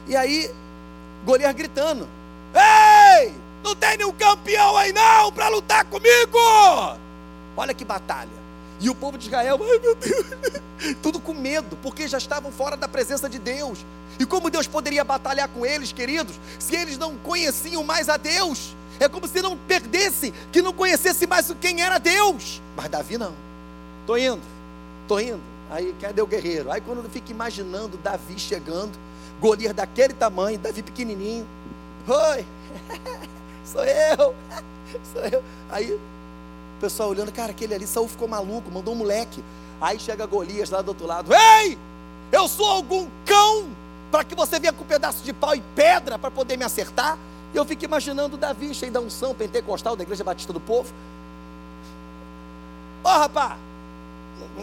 E 0.08 0.16
aí, 0.16 0.52
Golias 1.26 1.54
gritando: 1.54 2.08
Ei, 2.54 3.34
não 3.64 3.76
tem 3.76 3.98
nenhum 3.98 4.14
campeão 4.14 4.78
aí 4.78 4.94
não 4.94 5.32
para 5.32 5.50
lutar 5.50 5.86
comigo. 5.86 6.38
Olha 7.56 7.74
que 7.74 7.84
batalha. 7.84 8.37
E 8.80 8.90
o 8.90 8.96
povo 8.96 9.18
de 9.18 9.28
Israel, 9.28 9.60
ai 9.62 9.80
meu 9.80 9.96
Deus, 9.96 10.26
tudo 11.02 11.20
com 11.20 11.34
medo, 11.34 11.78
porque 11.82 12.08
já 12.08 12.18
estavam 12.18 12.52
fora 12.52 12.78
da 12.78 12.88
presença 12.88 13.28
de 13.28 13.40
Deus. 13.40 13.80
E 14.20 14.26
como 14.26 14.50
Deus 14.50 14.68
poderia 14.68 15.04
batalhar 15.04 15.48
com 15.50 15.66
eles, 15.66 15.92
queridos, 15.92 16.36
se 16.60 16.76
eles 16.76 16.98
não 16.98 17.16
conheciam 17.18 17.84
mais 17.84 18.10
a 18.10 18.18
Deus? 18.18 18.76
É 19.00 19.08
como 19.08 19.28
se 19.28 19.42
não 19.42 19.56
perdessem, 19.58 20.34
que 20.52 20.62
não 20.62 20.74
conhecesse 20.74 21.28
mais 21.28 21.54
quem 21.62 21.82
era 21.82 22.00
Deus. 22.00 22.62
Mas 22.76 22.90
Davi 22.90 23.18
não. 23.18 23.34
Tô 24.08 24.18
indo, 24.18 24.42
tô 25.08 25.20
indo. 25.20 25.42
Aí 25.70 25.94
cadê 26.00 26.22
o 26.22 26.28
guerreiro? 26.28 26.72
Aí 26.72 26.82
quando 26.82 27.04
eu 27.04 27.10
fico 27.10 27.30
imaginando 27.30 27.98
Davi 27.98 28.40
chegando, 28.40 28.98
Golias 29.40 29.74
daquele 29.74 30.14
tamanho, 30.14 30.58
Davi 30.58 30.82
pequenininho. 30.82 31.46
Oi, 32.08 32.46
sou 33.66 33.84
eu, 33.84 34.36
sou 35.14 35.22
eu. 35.24 35.44
Aí 35.70 36.00
o 36.78 36.80
pessoal 36.80 37.10
olhando, 37.10 37.32
cara, 37.32 37.52
aquele 37.52 37.74
ali, 37.74 37.88
Saul 37.88 38.08
ficou 38.08 38.28
maluco, 38.28 38.72
mandou 38.72 38.94
um 38.94 38.98
moleque. 38.98 39.44
Aí 39.82 40.00
chega 40.00 40.26
Golias 40.26 40.70
lá 40.70 40.82
do 40.82 40.90
outro 40.90 41.08
lado. 41.08 41.32
Ei, 41.34 41.78
eu 42.32 42.48
sou 42.48 42.68
algum 42.68 43.08
cão 43.26 43.68
para 44.12 44.24
que 44.24 44.36
você 44.36 44.60
venha 44.60 44.72
com 44.72 44.84
um 44.84 44.88
pedaço 44.88 45.24
de 45.24 45.34
pau 45.34 45.56
e 45.56 45.62
pedra 45.76 46.20
para 46.20 46.30
poder 46.30 46.56
me 46.56 46.64
acertar? 46.64 47.18
E 47.54 47.58
eu 47.58 47.66
fico 47.66 47.84
imaginando 47.84 48.38
Davi 48.38 48.74
cheio 48.74 48.92
da 48.92 49.00
unção 49.00 49.34
pentecostal 49.34 49.96
da 49.96 50.04
Igreja 50.04 50.24
Batista 50.24 50.54
do 50.54 50.60
Povo. 50.60 50.94
Ó, 53.04 53.16
oh, 53.16 53.20
rapaz, 53.20 53.58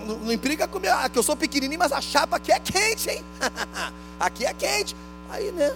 não, 0.07 0.19
não, 0.19 0.33
implica 0.33 0.69
comigo, 0.69 0.93
ah, 0.97 1.09
que 1.09 1.19
eu 1.19 1.23
sou 1.23 1.37
pequenininho, 1.37 1.79
mas 1.79 1.93
a 1.93 2.01
chapa 2.01 2.37
aqui 2.37 2.53
é 2.53 2.61
quente, 2.61 3.11
hein? 3.11 3.25
aqui 4.21 4.47
é 4.47 4.55
quente. 4.55 4.95
Aí, 5.31 5.51
né? 5.51 5.75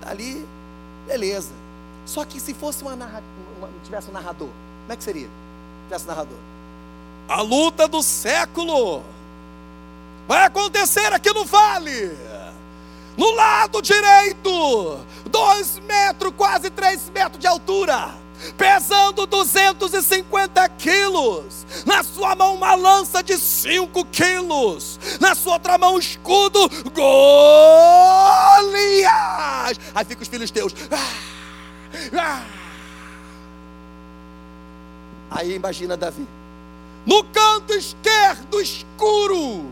Tá 0.00 0.10
ali, 0.10 0.46
beleza. 1.06 1.50
Só 2.04 2.24
que 2.24 2.40
se 2.40 2.52
fosse 2.52 2.82
uma, 2.82 2.94
narra, 2.94 3.22
tivesse 3.84 4.10
um 4.10 4.12
narrador, 4.12 4.48
como 4.48 4.92
é 4.92 4.96
que 4.96 5.04
seria? 5.04 5.28
Um 6.00 6.06
narrador. 6.06 6.38
A 7.28 7.42
luta 7.42 7.86
do 7.86 8.02
século 8.02 9.02
vai 10.26 10.46
acontecer 10.46 11.12
aqui 11.12 11.32
no 11.32 11.44
vale. 11.44 12.16
No 13.16 13.30
lado 13.32 13.82
direito, 13.82 15.00
dois 15.26 15.78
metros, 15.80 16.32
quase 16.36 16.70
três 16.70 17.10
metros 17.10 17.38
de 17.38 17.46
altura 17.46 18.22
pesando 18.56 19.24
250 19.26 20.68
quilos, 20.70 21.64
na 21.86 22.02
sua 22.02 22.34
mão 22.34 22.56
uma 22.56 22.74
lança 22.74 23.22
de 23.22 23.38
5 23.38 24.04
quilos, 24.06 24.98
na 25.20 25.34
sua 25.34 25.52
outra 25.54 25.78
mão 25.78 25.94
um 25.94 25.98
escudo, 25.98 26.68
Golias. 26.92 27.12
Aí 29.94 30.04
fica 30.04 30.22
os 30.22 30.28
filhos 30.28 30.50
teus. 30.50 30.74
Ah, 30.90 31.12
ah. 32.18 32.61
Aí 35.34 35.54
imagina 35.54 35.96
Davi, 35.96 36.26
no 37.06 37.24
canto 37.24 37.72
esquerdo 37.72 38.60
escuro, 38.60 39.64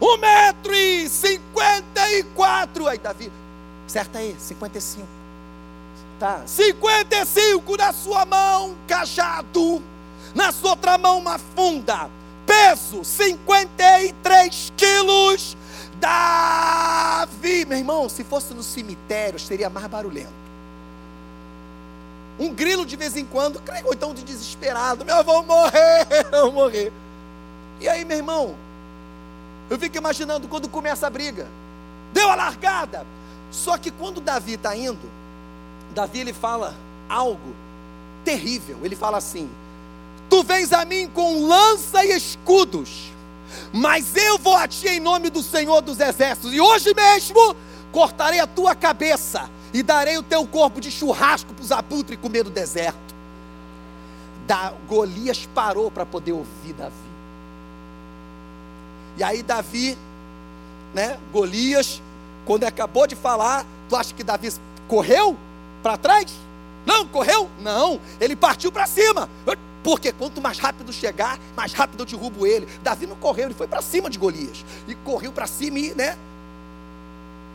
um 0.00 0.16
metro 0.18 0.74
e 0.74 1.08
cinquenta 1.08 2.08
e 2.12 2.22
quatro. 2.22 2.86
Aí 2.86 2.98
Davi, 2.98 3.30
certa 3.86 4.18
aí, 4.18 4.36
55 4.38 5.22
tá? 6.22 6.42
55 6.46 7.76
na 7.76 7.92
sua 7.92 8.24
mão, 8.24 8.76
cajado, 8.86 9.82
na 10.32 10.52
sua 10.52 10.70
outra 10.70 10.96
mão 10.96 11.18
uma 11.18 11.36
funda, 11.36 12.08
peso 12.46 13.02
53 13.02 14.72
quilos. 14.76 15.56
Davi, 15.98 17.64
meu 17.64 17.76
irmão, 17.78 18.08
se 18.08 18.22
fosse 18.22 18.54
no 18.54 18.62
cemitério, 18.62 19.38
seria 19.40 19.68
mais 19.68 19.86
barulhento. 19.88 20.32
Um 22.42 22.52
grilo 22.52 22.84
de 22.84 22.96
vez 22.96 23.16
em 23.16 23.24
quando, 23.24 23.62
ou 23.84 23.94
então 23.94 24.12
de 24.12 24.24
desesperado, 24.24 25.04
meu 25.04 25.14
avô 25.14 25.44
vou 25.44 26.50
morrer. 26.50 26.92
E 27.80 27.88
aí, 27.88 28.04
meu 28.04 28.16
irmão, 28.16 28.56
eu 29.70 29.78
fico 29.78 29.96
imaginando 29.96 30.48
quando 30.48 30.68
começa 30.68 31.06
a 31.06 31.10
briga. 31.10 31.46
Deu 32.12 32.28
a 32.28 32.34
largada. 32.34 33.06
Só 33.52 33.78
que 33.78 33.92
quando 33.92 34.20
Davi 34.20 34.54
está 34.54 34.74
indo, 34.76 35.08
Davi 35.94 36.18
ele 36.18 36.32
fala 36.32 36.74
algo 37.08 37.54
terrível. 38.24 38.78
Ele 38.82 38.96
fala 38.96 39.18
assim: 39.18 39.48
Tu 40.28 40.42
vens 40.42 40.72
a 40.72 40.84
mim 40.84 41.08
com 41.14 41.46
lança 41.46 42.04
e 42.04 42.10
escudos, 42.10 43.12
mas 43.72 44.16
eu 44.16 44.36
vou 44.36 44.56
a 44.56 44.66
ti 44.66 44.88
em 44.88 44.98
nome 44.98 45.30
do 45.30 45.44
Senhor 45.44 45.80
dos 45.80 46.00
Exércitos, 46.00 46.52
e 46.52 46.60
hoje 46.60 46.92
mesmo 46.92 47.54
cortarei 47.92 48.40
a 48.40 48.48
tua 48.48 48.74
cabeça 48.74 49.48
e 49.72 49.82
darei 49.82 50.18
o 50.18 50.22
teu 50.22 50.46
corpo 50.46 50.80
de 50.80 50.90
churrasco 50.90 51.54
para 51.54 51.62
os 51.62 51.72
abutres 51.72 52.18
comer 52.20 52.44
no 52.44 52.50
deserto. 52.50 53.12
Da, 54.46 54.72
Golias 54.88 55.48
parou 55.54 55.90
para 55.90 56.04
poder 56.04 56.32
ouvir 56.32 56.72
Davi. 56.72 56.94
E 59.16 59.22
aí 59.22 59.42
Davi, 59.42 59.96
né, 60.94 61.18
Golias, 61.32 62.02
quando 62.44 62.64
acabou 62.64 63.06
de 63.06 63.14
falar, 63.14 63.64
tu 63.88 63.96
acha 63.96 64.12
que 64.14 64.24
Davi 64.24 64.52
correu? 64.88 65.36
para 65.82 65.96
trás? 65.96 66.32
Não, 66.86 67.06
correu? 67.06 67.50
Não, 67.60 68.00
ele 68.20 68.36
partiu 68.36 68.72
para 68.72 68.86
cima. 68.86 69.28
Porque 69.82 70.12
quanto 70.12 70.40
mais 70.40 70.58
rápido 70.58 70.92
chegar, 70.92 71.38
mais 71.56 71.72
rápido 71.72 72.02
eu 72.02 72.06
derrubo 72.06 72.46
ele. 72.46 72.66
Davi 72.82 73.06
não 73.06 73.16
correu, 73.16 73.46
ele 73.46 73.54
foi 73.54 73.66
para 73.66 73.82
cima 73.82 74.08
de 74.08 74.16
Golias. 74.16 74.64
E 74.86 74.94
correu 74.94 75.32
para 75.32 75.46
cima 75.46 75.78
e, 75.78 75.94
né? 75.94 76.16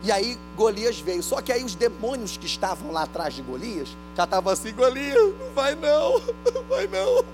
E 0.02 0.12
aí 0.12 0.38
Golias 0.56 0.98
veio. 1.00 1.22
Só 1.22 1.40
que 1.40 1.52
aí 1.52 1.64
os 1.64 1.74
demônios 1.74 2.36
que 2.36 2.46
estavam 2.46 2.92
lá 2.92 3.02
atrás 3.02 3.34
de 3.34 3.42
Golias 3.42 3.88
já 4.16 4.24
estavam 4.24 4.52
assim: 4.52 4.72
Golias, 4.72 5.34
não 5.38 5.52
vai 5.54 5.74
não, 5.74 6.20
não 6.54 6.62
vai 6.64 6.86
não. 6.86 7.24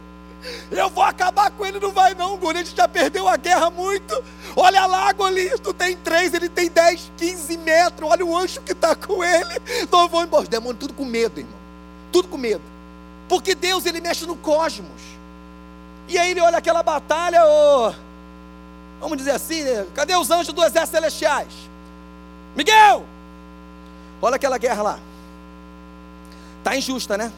Eu 0.70 0.90
vou 0.90 1.02
acabar 1.02 1.50
com 1.50 1.64
ele, 1.64 1.80
não 1.80 1.90
vai 1.90 2.14
não. 2.14 2.36
Golias 2.36 2.70
já 2.70 2.86
perdeu 2.86 3.26
a 3.26 3.36
guerra 3.36 3.70
muito. 3.70 4.22
Olha 4.54 4.86
lá, 4.86 5.12
Golias, 5.12 5.58
tu 5.58 5.72
tem 5.72 5.96
três, 5.96 6.34
ele 6.34 6.48
tem 6.48 6.68
dez, 6.68 7.10
quinze 7.16 7.56
metros. 7.56 8.10
Olha 8.10 8.24
o 8.24 8.36
anjo 8.36 8.60
que 8.60 8.72
está 8.72 8.94
com 8.94 9.24
ele. 9.24 9.60
Então 9.82 10.02
eu 10.02 10.08
vou 10.08 10.22
embora. 10.22 10.42
Os 10.42 10.48
demônios 10.48 10.80
tudo 10.80 10.94
com 10.94 11.04
medo, 11.04 11.40
irmão. 11.40 11.56
Tudo 12.12 12.28
com 12.28 12.36
medo. 12.36 12.62
Porque 13.28 13.54
Deus, 13.54 13.86
ele 13.86 14.00
mexe 14.00 14.26
no 14.26 14.36
cosmos. 14.36 15.14
E 16.06 16.18
aí 16.18 16.32
ele 16.32 16.40
olha 16.40 16.58
aquela 16.58 16.82
batalha, 16.82 17.40
oh, 17.46 17.92
vamos 19.00 19.16
dizer 19.16 19.30
assim, 19.30 19.62
né? 19.62 19.86
cadê 19.94 20.14
os 20.14 20.30
anjos 20.30 20.52
do 20.52 20.62
exército 20.62 20.96
celestiais? 20.96 21.52
Miguel! 22.56 23.04
Olha 24.22 24.36
aquela 24.36 24.58
guerra 24.58 24.82
lá. 24.82 24.98
Tá 26.62 26.76
injusta, 26.76 27.18
né? 27.18 27.32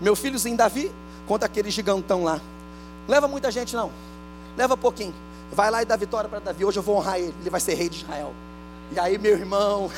Meu 0.00 0.14
filhozinho 0.14 0.56
Davi 0.56 0.92
contra 1.26 1.46
aquele 1.46 1.70
gigantão 1.70 2.24
lá. 2.24 2.40
Leva 3.08 3.26
muita 3.26 3.50
gente, 3.50 3.74
não. 3.74 3.90
Leva 4.56 4.76
pouquinho. 4.76 5.14
Vai 5.52 5.70
lá 5.70 5.82
e 5.82 5.84
dá 5.84 5.96
vitória 5.96 6.28
para 6.28 6.38
Davi. 6.38 6.64
Hoje 6.64 6.78
eu 6.78 6.82
vou 6.82 6.96
honrar 6.96 7.18
ele. 7.18 7.34
Ele 7.40 7.50
vai 7.50 7.60
ser 7.60 7.74
rei 7.74 7.88
de 7.88 7.98
Israel. 7.98 8.34
E 8.92 8.98
aí, 8.98 9.18
meu 9.18 9.32
irmão, 9.32 9.90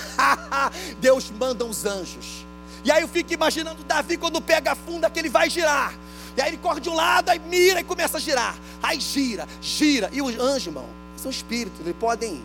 Deus 1.01 1.31
manda 1.31 1.65
os 1.65 1.85
anjos. 1.85 2.47
E 2.85 2.91
aí 2.91 3.03
eu 3.03 3.09
fico 3.09 3.33
imaginando 3.33 3.83
Davi 3.85 4.17
quando 4.17 4.41
pega 4.41 4.73
a 4.73 4.75
funda 4.75 5.09
que 5.09 5.19
ele 5.19 5.29
vai 5.29 5.49
girar. 5.49 5.95
E 6.37 6.41
aí 6.41 6.51
ele 6.51 6.57
corre 6.57 6.81
de 6.81 6.89
um 6.89 6.95
lado, 6.95 7.29
aí 7.29 7.39
mira 7.39 7.81
e 7.81 7.85
começa 7.85 8.19
a 8.19 8.21
girar. 8.21 8.57
Aí 8.83 9.01
gira, 9.01 9.47
gira. 9.61 10.11
E 10.13 10.21
os 10.21 10.39
anjos, 10.39 10.67
irmão, 10.67 10.87
são 11.17 11.31
espíritos, 11.31 11.81
eles 11.81 11.95
podem, 11.99 12.43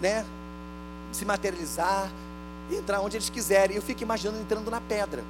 né, 0.00 0.24
se 1.14 1.24
materializar, 1.24 2.10
entrar 2.70 3.00
onde 3.00 3.16
eles 3.16 3.30
quiserem. 3.30 3.76
Eu 3.76 3.82
fico 3.82 4.02
imaginando 4.02 4.40
entrando 4.40 4.70
na 4.70 4.80
pedra. 4.80 5.22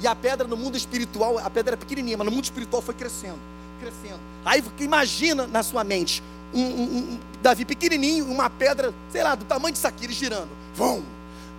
E 0.00 0.06
a 0.06 0.14
pedra 0.14 0.46
no 0.46 0.56
mundo 0.56 0.76
espiritual, 0.76 1.38
a 1.38 1.50
pedra 1.50 1.72
era 1.72 1.76
pequenininha, 1.76 2.16
mas 2.16 2.24
no 2.24 2.32
mundo 2.32 2.44
espiritual 2.44 2.80
foi 2.80 2.94
crescendo, 2.94 3.38
crescendo. 3.78 4.20
Aí 4.44 4.64
imagina 4.78 5.46
na 5.46 5.62
sua 5.62 5.84
mente 5.84 6.22
um, 6.54 6.62
um, 6.62 6.82
um 6.82 7.20
Davi 7.42 7.64
pequenininho, 7.64 8.26
uma 8.26 8.48
pedra, 8.48 8.94
sei 9.10 9.22
lá, 9.22 9.34
do 9.34 9.44
tamanho 9.44 9.72
de 9.72 9.78
saqueiro 9.78 10.12
girando. 10.12 10.48
Vum, 10.74 11.02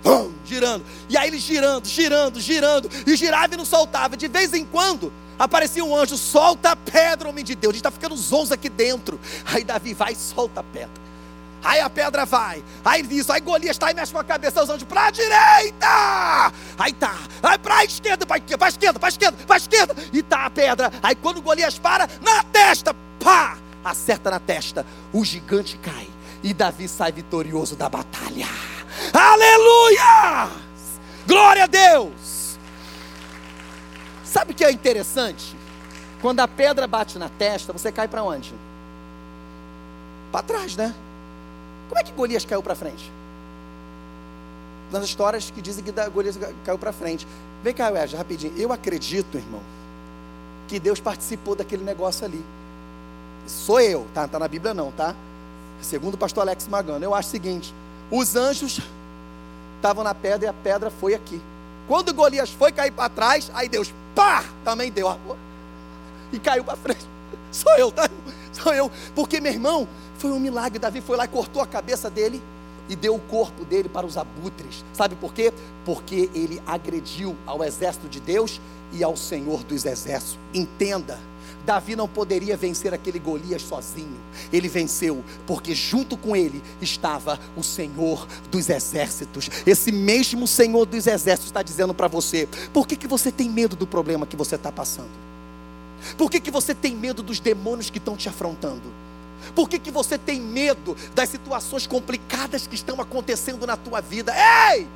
vum, 0.04 0.32
girando. 0.46 0.84
E 1.08 1.16
aí 1.18 1.28
ele 1.28 1.40
girando, 1.40 1.88
girando, 1.88 2.40
girando, 2.42 2.90
e 3.06 3.16
girava 3.16 3.54
e 3.54 3.58
não 3.58 3.66
soltava. 3.66 4.18
De 4.18 4.28
vez 4.28 4.54
em 4.54 4.66
quando 4.66 5.14
aparecia 5.38 5.84
um 5.84 5.96
anjo, 5.96 6.18
solta 6.18 6.72
a 6.72 6.76
pedra, 6.76 7.30
homem 7.30 7.44
de 7.44 7.54
Deus. 7.54 7.72
A 7.72 7.74
gente 7.74 7.80
está 7.82 7.92
ficando 7.92 8.16
zonzo 8.16 8.54
aqui 8.54 8.70
dentro. 8.70 9.20
Aí 9.46 9.64
Davi 9.64 9.94
vai 9.94 10.14
e 10.14 10.16
solta 10.16 10.62
a 10.62 10.64
pedra. 10.64 11.02
Aí 11.64 11.80
a 11.80 11.90
pedra 11.90 12.26
vai. 12.26 12.64
Aí 12.84 13.06
isso. 13.12 13.32
Aí 13.32 13.40
Golias 13.40 13.76
está 13.76 13.92
e 13.92 13.94
mexe 13.94 14.12
com 14.12 14.20
a 14.20 14.24
cabeça. 14.24 14.64
Os 14.64 14.70
anjos 14.70 14.84
para 14.84 15.08
a 15.08 15.12
direita. 15.12 16.54
Aí 16.78 16.94
tá. 16.94 17.16
Aí 17.44 17.58
para 17.58 17.78
a 17.78 17.86
esquerda. 17.86 18.26
Para 18.26 18.38
esquerda. 18.38 19.00
Para 19.00 19.10
esquerda. 19.10 19.46
Para 19.46 19.58
esquerda. 19.58 19.96
E 20.12 20.24
tá 20.24 20.46
a 20.46 20.50
pedra. 20.50 20.92
Aí 21.02 21.16
quando 21.16 21.42
Golias 21.42 21.78
para, 21.78 22.10
na 22.22 22.44
testa. 22.44 22.94
Pá! 23.20 23.58
Acerta 23.84 24.32
na 24.32 24.40
testa. 24.40 24.86
O 25.14 25.24
gigante 25.24 25.78
cai. 25.78 26.08
E 26.44 26.54
Davi 26.54 26.88
sai 26.88 27.12
vitorioso 27.12 27.76
da 27.76 27.88
batalha. 27.88 28.48
Aleluia! 29.14 30.50
Glória 31.28 31.64
a 31.64 31.68
Deus! 31.68 32.58
Sabe 34.24 34.52
o 34.52 34.56
que 34.56 34.64
é 34.64 34.72
interessante? 34.72 35.56
Quando 36.22 36.40
a 36.40 36.48
pedra 36.48 36.88
bate 36.88 37.18
na 37.18 37.30
testa, 37.30 37.74
você 37.74 37.92
cai 37.92 38.08
para 38.08 38.24
onde? 38.24 38.54
Para 40.32 40.44
trás, 40.44 40.76
né? 40.76 40.96
Como 41.92 42.00
é 42.00 42.04
que 42.06 42.14
Golias 42.14 42.46
caiu 42.46 42.64
para 42.64 42.74
frente? 42.74 43.12
nas 44.92 45.04
histórias 45.06 45.50
que 45.50 45.62
dizem 45.62 45.84
que 45.84 45.92
Golias 46.10 46.40
caiu 46.66 46.78
para 46.78 46.92
frente. 46.92 47.28
Vem 47.62 47.74
cá, 47.74 47.90
Wesley, 47.90 48.18
rapidinho. 48.18 48.54
Eu 48.58 48.72
acredito, 48.72 49.38
irmão, 49.38 49.62
que 50.70 50.80
Deus 50.80 51.02
participou 51.02 51.54
daquele 51.54 51.84
negócio 51.84 52.26
ali. 52.26 52.44
Sou 53.46 53.80
eu, 53.80 54.08
tá? 54.14 54.26
Tá 54.28 54.38
na 54.40 54.48
Bíblia 54.48 54.74
não, 54.74 54.92
tá? 54.92 55.14
Segundo 55.82 56.14
o 56.16 56.18
pastor 56.18 56.42
Alex 56.42 56.68
Magano. 56.68 57.04
Eu 57.04 57.14
acho 57.14 57.28
o 57.28 57.32
seguinte: 57.32 57.74
os 58.10 58.36
anjos 58.36 58.80
estavam 59.78 60.04
na 60.04 60.14
pedra 60.14 60.48
e 60.48 60.50
a 60.50 60.54
pedra 60.54 60.90
foi 60.90 61.14
aqui. 61.14 61.42
Quando 61.88 62.14
Golias 62.14 62.52
foi 62.52 62.72
cair 62.72 62.92
para 62.92 63.10
trás, 63.10 63.52
aí 63.54 63.68
Deus, 63.68 63.94
pá, 64.16 64.46
também 64.64 64.92
deu. 64.92 65.18
E 66.32 66.40
caiu 66.40 66.64
para 66.64 66.78
frente. 66.78 67.06
Sou 67.52 67.76
eu, 67.78 67.92
tá? 67.92 68.10
Sou 68.62 68.74
eu. 68.74 68.92
Porque, 69.16 69.40
meu 69.40 69.52
irmão, 69.52 69.88
foi 70.18 70.32
um 70.32 70.40
milagre. 70.40 70.80
Davi 70.80 71.02
foi 71.02 71.18
lá 71.18 71.26
e 71.26 71.28
cortou 71.28 71.62
a 71.62 71.68
cabeça 71.68 72.10
dele 72.10 72.42
e 72.90 72.96
deu 72.96 73.16
o 73.16 73.20
corpo 73.20 73.64
dele 73.66 73.90
para 73.90 74.06
os 74.06 74.18
abutres. 74.18 74.84
Sabe 74.94 75.16
por 75.16 75.34
quê? 75.34 75.54
Porque 75.86 76.30
ele 76.34 76.62
agrediu 76.66 77.36
ao 77.46 77.64
exército 77.64 78.08
de 78.10 78.20
Deus 78.20 78.60
e 78.92 79.04
ao 79.04 79.16
Senhor 79.16 79.64
dos 79.64 79.86
exércitos. 79.86 80.38
Entenda. 80.54 81.18
Davi 81.66 81.96
não 81.96 82.08
poderia 82.08 82.58
vencer 82.58 82.94
aquele 82.94 83.20
Golias 83.20 83.62
sozinho. 83.62 84.18
Ele 84.52 84.68
venceu 84.68 85.24
porque 85.46 85.76
junto 85.76 86.18
com 86.18 86.36
ele 86.36 86.62
estava 86.82 87.40
o 87.56 87.64
Senhor 87.64 88.28
dos 88.50 88.70
exércitos. 88.70 89.50
Esse 89.66 89.92
mesmo 89.92 90.48
Senhor 90.48 90.86
dos 90.86 91.08
exércitos 91.08 91.46
está 91.46 91.62
dizendo 91.62 91.94
para 91.94 92.08
você: 92.08 92.48
por 92.74 92.88
que, 92.88 92.96
que 92.96 93.08
você 93.08 93.32
tem 93.32 93.50
medo 93.50 93.76
do 93.76 93.86
problema 93.86 94.26
que 94.26 94.36
você 94.36 94.56
está 94.56 94.72
passando? 94.72 95.31
Por 96.18 96.30
que, 96.30 96.40
que 96.40 96.52
você 96.52 96.74
tem 96.74 96.96
medo 96.96 97.22
dos 97.22 97.40
demônios 97.40 97.90
que 97.90 97.98
estão 97.98 98.16
te 98.16 98.28
afrontando? 98.30 98.84
Por 99.56 99.68
que, 99.68 99.80
que 99.80 99.92
você 99.92 100.18
tem 100.18 100.40
medo 100.40 100.96
das 101.16 101.30
situações 101.30 101.88
complicadas 101.88 102.68
que 102.68 102.76
estão 102.76 103.02
acontecendo 103.02 103.66
na 103.66 103.76
tua 103.76 104.02
vida? 104.02 104.34
Ei! 104.74 104.88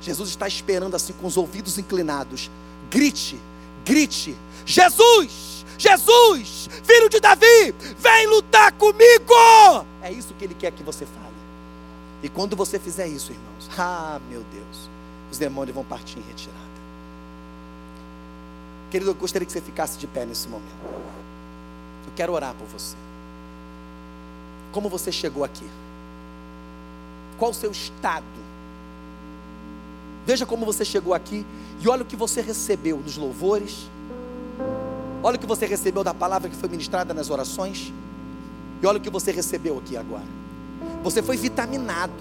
Jesus 0.00 0.28
está 0.28 0.46
esperando 0.46 0.94
assim 0.94 1.12
com 1.14 1.26
os 1.26 1.36
ouvidos 1.36 1.78
inclinados. 1.78 2.50
Grite, 2.90 3.40
grite: 3.84 4.36
Jesus! 4.64 5.56
Jesus, 5.78 6.70
filho 6.84 7.08
de 7.10 7.20
Davi, 7.20 7.74
vem 7.98 8.26
lutar 8.28 8.72
comigo! 8.72 9.34
É 10.02 10.10
isso 10.10 10.32
que 10.34 10.44
ele 10.44 10.54
quer 10.54 10.72
que 10.72 10.82
você 10.82 11.04
fale. 11.04 11.26
E 12.22 12.28
quando 12.28 12.56
você 12.56 12.78
fizer 12.78 13.06
isso, 13.06 13.32
irmãos, 13.32 13.68
ah, 13.78 14.18
meu 14.30 14.42
Deus, 14.52 14.88
os 15.30 15.36
demônios 15.36 15.74
vão 15.74 15.84
partir 15.84 16.18
em 16.18 16.22
retirada. 16.22 16.75
Querido, 18.90 19.10
eu 19.10 19.14
gostaria 19.14 19.44
que 19.44 19.52
você 19.52 19.60
ficasse 19.60 19.98
de 19.98 20.06
pé 20.06 20.24
nesse 20.24 20.48
momento. 20.48 20.70
Eu 22.06 22.12
quero 22.14 22.32
orar 22.32 22.54
por 22.54 22.66
você. 22.66 22.96
Como 24.72 24.88
você 24.88 25.10
chegou 25.10 25.42
aqui? 25.42 25.68
Qual 27.36 27.50
o 27.50 27.54
seu 27.54 27.70
estado? 27.70 28.24
Veja 30.24 30.46
como 30.46 30.64
você 30.64 30.84
chegou 30.84 31.14
aqui 31.14 31.44
e 31.80 31.88
olha 31.88 32.02
o 32.02 32.06
que 32.06 32.16
você 32.16 32.40
recebeu 32.40 32.98
nos 32.98 33.16
louvores. 33.16 33.88
Olha 35.22 35.36
o 35.36 35.38
que 35.38 35.46
você 35.46 35.66
recebeu 35.66 36.04
da 36.04 36.14
palavra 36.14 36.48
que 36.48 36.56
foi 36.56 36.68
ministrada 36.68 37.12
nas 37.12 37.30
orações. 37.30 37.92
E 38.82 38.86
olha 38.86 38.98
o 38.98 39.00
que 39.00 39.10
você 39.10 39.32
recebeu 39.32 39.78
aqui 39.78 39.96
agora. 39.96 40.24
Você 41.02 41.22
foi 41.22 41.36
vitaminado. 41.36 42.12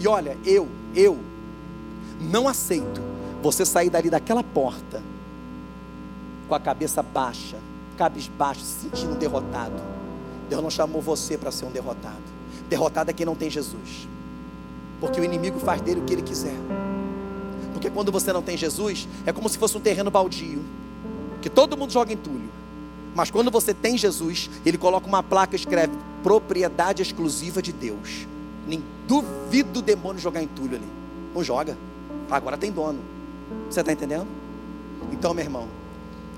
E 0.00 0.08
olha, 0.08 0.36
eu, 0.44 0.68
eu 0.94 1.18
não 2.20 2.48
aceito 2.48 3.15
você 3.46 3.64
sair 3.64 3.88
dali 3.88 4.10
daquela 4.10 4.42
porta 4.42 5.00
com 6.48 6.54
a 6.54 6.60
cabeça 6.60 7.00
baixa, 7.00 7.56
cabisbaixo, 7.96 8.60
se 8.60 8.82
sentindo 8.82 9.14
derrotado. 9.14 9.80
Deus 10.48 10.62
não 10.62 10.70
chamou 10.70 11.00
você 11.00 11.38
para 11.38 11.52
ser 11.52 11.64
um 11.64 11.70
derrotado. 11.70 12.22
Derrotado 12.68 13.10
é 13.10 13.14
quem 13.14 13.24
não 13.24 13.36
tem 13.36 13.48
Jesus. 13.48 14.08
Porque 15.00 15.20
o 15.20 15.24
inimigo 15.24 15.60
faz 15.60 15.80
dele 15.80 16.00
o 16.00 16.04
que 16.04 16.12
ele 16.12 16.22
quiser. 16.22 16.56
Porque 17.72 17.88
quando 17.88 18.10
você 18.10 18.32
não 18.32 18.42
tem 18.42 18.56
Jesus, 18.56 19.06
é 19.24 19.32
como 19.32 19.48
se 19.48 19.58
fosse 19.58 19.76
um 19.76 19.80
terreno 19.80 20.10
baldio, 20.10 20.64
que 21.40 21.48
todo 21.48 21.76
mundo 21.76 21.92
joga 21.92 22.12
entulho. 22.12 22.50
Mas 23.14 23.30
quando 23.30 23.50
você 23.50 23.72
tem 23.72 23.96
Jesus, 23.96 24.50
ele 24.64 24.76
coloca 24.76 25.06
uma 25.06 25.22
placa 25.22 25.54
e 25.54 25.58
escreve 25.58 25.92
propriedade 26.22 27.00
exclusiva 27.00 27.62
de 27.62 27.72
Deus. 27.72 28.26
Nem 28.66 28.82
duvido 29.06 29.78
o 29.78 29.82
demônio 29.82 30.20
jogar 30.20 30.42
entulho 30.42 30.76
ali. 30.76 30.88
Não 31.34 31.44
joga. 31.44 31.78
Agora 32.28 32.56
tem 32.56 32.72
dono. 32.72 33.15
Você 33.70 33.80
está 33.80 33.92
entendendo? 33.92 34.26
Então, 35.12 35.32
meu 35.34 35.44
irmão, 35.44 35.68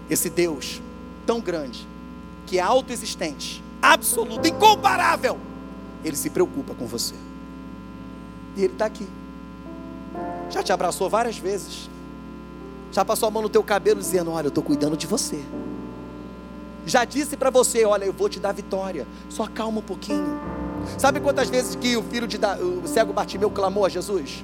esse 0.09 0.28
Deus 0.30 0.80
tão 1.26 1.40
grande, 1.40 1.86
que 2.46 2.59
é 2.59 2.62
autoexistente, 2.62 3.62
absoluto, 3.82 4.48
incomparável. 4.48 5.38
Ele 6.02 6.16
se 6.16 6.30
preocupa 6.30 6.74
com 6.74 6.86
você. 6.86 7.14
E 8.56 8.64
Ele 8.64 8.72
está 8.72 8.86
aqui. 8.86 9.06
Já 10.48 10.62
te 10.62 10.72
abraçou 10.72 11.11
várias 11.11 11.36
vezes. 11.36 11.90
Já 12.90 13.04
passou 13.04 13.28
a 13.28 13.30
mão 13.30 13.42
no 13.42 13.48
teu 13.48 13.62
cabelo 13.62 14.00
dizendo: 14.00 14.30
Olha, 14.30 14.46
eu 14.46 14.48
estou 14.48 14.64
cuidando 14.64 14.96
de 14.96 15.06
você. 15.06 15.44
Já 16.86 17.04
disse 17.04 17.36
para 17.36 17.50
você: 17.50 17.84
Olha, 17.84 18.04
eu 18.06 18.12
vou 18.12 18.28
te 18.28 18.40
dar 18.40 18.52
vitória. 18.52 19.06
Só 19.28 19.46
calma 19.46 19.80
um 19.80 19.82
pouquinho. 19.82 20.40
Sabe 20.96 21.20
quantas 21.20 21.50
vezes 21.50 21.74
que 21.74 21.96
o 21.96 22.02
filho 22.02 22.26
de 22.26 22.38
da... 22.38 22.56
o 22.56 22.86
cego 22.86 23.12
Bartimeu 23.12 23.50
clamou 23.50 23.84
a 23.84 23.88
Jesus? 23.88 24.42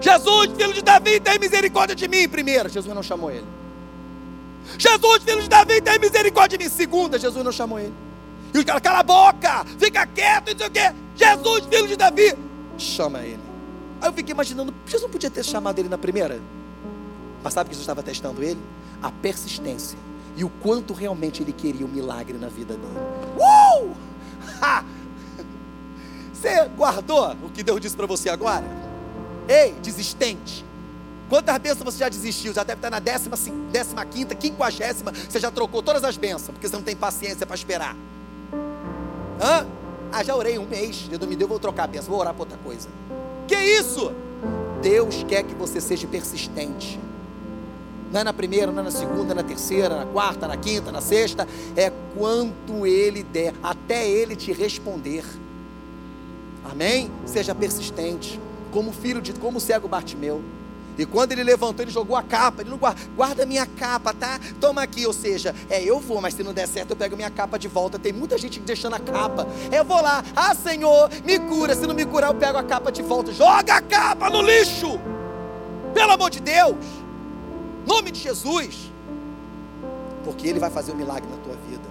Jesus, 0.00 0.50
filho 0.56 0.72
de 0.72 0.82
Davi, 0.82 1.20
tem 1.20 1.38
misericórdia 1.38 1.96
de 1.96 2.06
mim. 2.08 2.28
Primeiro, 2.28 2.68
Jesus 2.68 2.94
não 2.94 3.02
chamou 3.02 3.30
ele. 3.30 3.46
Jesus, 4.78 5.22
filho 5.22 5.42
de 5.42 5.48
Davi, 5.48 5.80
tem 5.80 5.98
misericórdia 5.98 6.58
de 6.58 6.64
mim. 6.64 6.70
Segunda, 6.70 7.18
Jesus 7.18 7.44
não 7.44 7.52
chamou 7.52 7.78
ele. 7.78 7.94
E 8.52 8.58
os 8.58 8.64
caras, 8.64 8.82
cala 8.82 9.00
a 9.00 9.02
boca, 9.02 9.64
fica 9.78 10.06
quieto, 10.06 10.50
não 10.52 10.58
sei 10.58 10.66
o 10.66 10.70
quê. 10.70 10.94
Jesus, 11.14 11.66
filho 11.66 11.88
de 11.88 11.96
Davi, 11.96 12.34
chama 12.78 13.20
ele. 13.20 13.40
Aí 14.00 14.08
eu 14.08 14.12
fiquei 14.12 14.32
imaginando, 14.32 14.74
Jesus 14.84 15.02
não 15.02 15.10
podia 15.10 15.30
ter 15.30 15.44
chamado 15.44 15.78
ele 15.78 15.88
na 15.88 15.98
primeira? 15.98 16.40
Mas 17.42 17.54
sabe 17.54 17.70
que 17.70 17.74
Jesus 17.74 17.84
estava 17.84 18.02
testando 18.02 18.42
ele? 18.42 18.60
A 19.02 19.10
persistência. 19.10 19.98
E 20.36 20.44
o 20.44 20.50
quanto 20.50 20.92
realmente 20.92 21.42
ele 21.42 21.52
queria 21.52 21.86
o 21.86 21.88
um 21.88 21.92
milagre 21.92 22.36
na 22.36 22.48
vida 22.48 22.74
dele. 22.74 22.98
Uh! 23.36 23.94
Ha! 24.60 24.84
Você 26.32 26.68
guardou 26.76 27.32
o 27.42 27.50
que 27.50 27.62
Deus 27.62 27.80
disse 27.80 27.96
para 27.96 28.06
você 28.06 28.28
agora? 28.28 28.85
Ei, 29.48 29.72
desistente. 29.82 30.64
Quantas 31.28 31.58
bênçãos 31.58 31.84
você 31.84 31.98
já 31.98 32.08
desistiu? 32.08 32.52
Já 32.52 32.62
deve 32.62 32.78
estar 32.78 32.90
na 32.90 33.00
décima, 33.00 33.36
décima 33.70 34.04
quinta, 34.04 34.34
quinquagésima. 34.34 35.12
Você 35.12 35.40
já 35.40 35.50
trocou 35.50 35.82
todas 35.82 36.04
as 36.04 36.16
bênçãos, 36.16 36.50
porque 36.50 36.68
você 36.68 36.76
não 36.76 36.82
tem 36.82 36.94
paciência 36.94 37.44
para 37.44 37.56
esperar. 37.56 37.96
Hã? 39.40 39.66
Ah, 40.12 40.22
já 40.22 40.36
orei 40.36 40.58
um 40.58 40.66
mês. 40.66 41.08
Deus 41.08 41.20
me 41.28 41.34
deu, 41.34 41.48
vou 41.48 41.58
trocar 41.58 41.84
a 41.84 41.86
bênção. 41.86 42.10
Vou 42.10 42.20
orar 42.20 42.32
para 42.32 42.42
outra 42.42 42.58
coisa. 42.58 42.88
Que 43.48 43.56
isso? 43.56 44.12
Deus 44.82 45.24
quer 45.24 45.42
que 45.42 45.54
você 45.54 45.80
seja 45.80 46.06
persistente. 46.06 46.98
Não 48.12 48.20
é 48.20 48.24
na 48.24 48.32
primeira, 48.32 48.70
não 48.70 48.80
é 48.80 48.84
na 48.84 48.90
segunda, 48.90 49.34
na 49.34 49.42
terceira, 49.42 49.96
na 49.96 50.06
quarta, 50.06 50.46
na 50.46 50.56
quinta, 50.56 50.92
na 50.92 51.00
sexta. 51.00 51.46
É 51.76 51.90
quanto 52.16 52.86
Ele 52.86 53.24
der, 53.24 53.52
até 53.62 54.08
Ele 54.08 54.36
te 54.36 54.52
responder. 54.52 55.24
Amém? 56.64 57.10
Seja 57.26 57.54
persistente. 57.54 58.40
Como 58.76 58.92
filho 58.92 59.22
de, 59.22 59.32
como 59.32 59.58
cego 59.58 59.88
Bartimeu. 59.88 60.42
E 60.98 61.06
quando 61.06 61.32
ele 61.32 61.42
levantou, 61.42 61.82
ele 61.82 61.90
jogou 61.90 62.14
a 62.14 62.22
capa. 62.22 62.60
Ele 62.60 62.68
não 62.68 62.76
guarda, 62.76 63.00
guarda 63.16 63.46
minha 63.46 63.64
capa, 63.64 64.12
tá? 64.12 64.38
Toma 64.60 64.82
aqui. 64.82 65.06
Ou 65.06 65.14
seja, 65.14 65.54
é 65.70 65.82
eu 65.82 65.98
vou, 65.98 66.20
mas 66.20 66.34
se 66.34 66.42
não 66.42 66.52
der 66.52 66.68
certo, 66.68 66.90
eu 66.90 66.96
pego 66.96 67.16
minha 67.16 67.30
capa 67.30 67.58
de 67.58 67.68
volta. 67.68 67.98
Tem 67.98 68.12
muita 68.12 68.36
gente 68.36 68.60
deixando 68.60 68.92
a 68.92 68.98
capa. 68.98 69.46
Eu 69.72 69.82
vou 69.82 70.02
lá, 70.02 70.22
ah 70.36 70.54
Senhor, 70.54 71.08
me 71.24 71.38
cura. 71.38 71.74
Se 71.74 71.86
não 71.86 71.94
me 71.94 72.04
curar, 72.04 72.28
eu 72.28 72.34
pego 72.34 72.58
a 72.58 72.62
capa 72.62 72.92
de 72.92 73.00
volta. 73.00 73.32
Joga 73.32 73.76
a 73.76 73.80
capa 73.80 74.28
no 74.28 74.42
lixo. 74.42 75.00
Pelo 75.94 76.12
amor 76.12 76.28
de 76.28 76.40
Deus. 76.40 76.76
Nome 77.86 78.10
de 78.10 78.20
Jesus. 78.20 78.92
Porque 80.22 80.46
Ele 80.48 80.58
vai 80.58 80.68
fazer 80.68 80.92
um 80.92 80.96
milagre 80.96 81.30
na 81.30 81.38
tua 81.38 81.56
vida. 81.66 81.88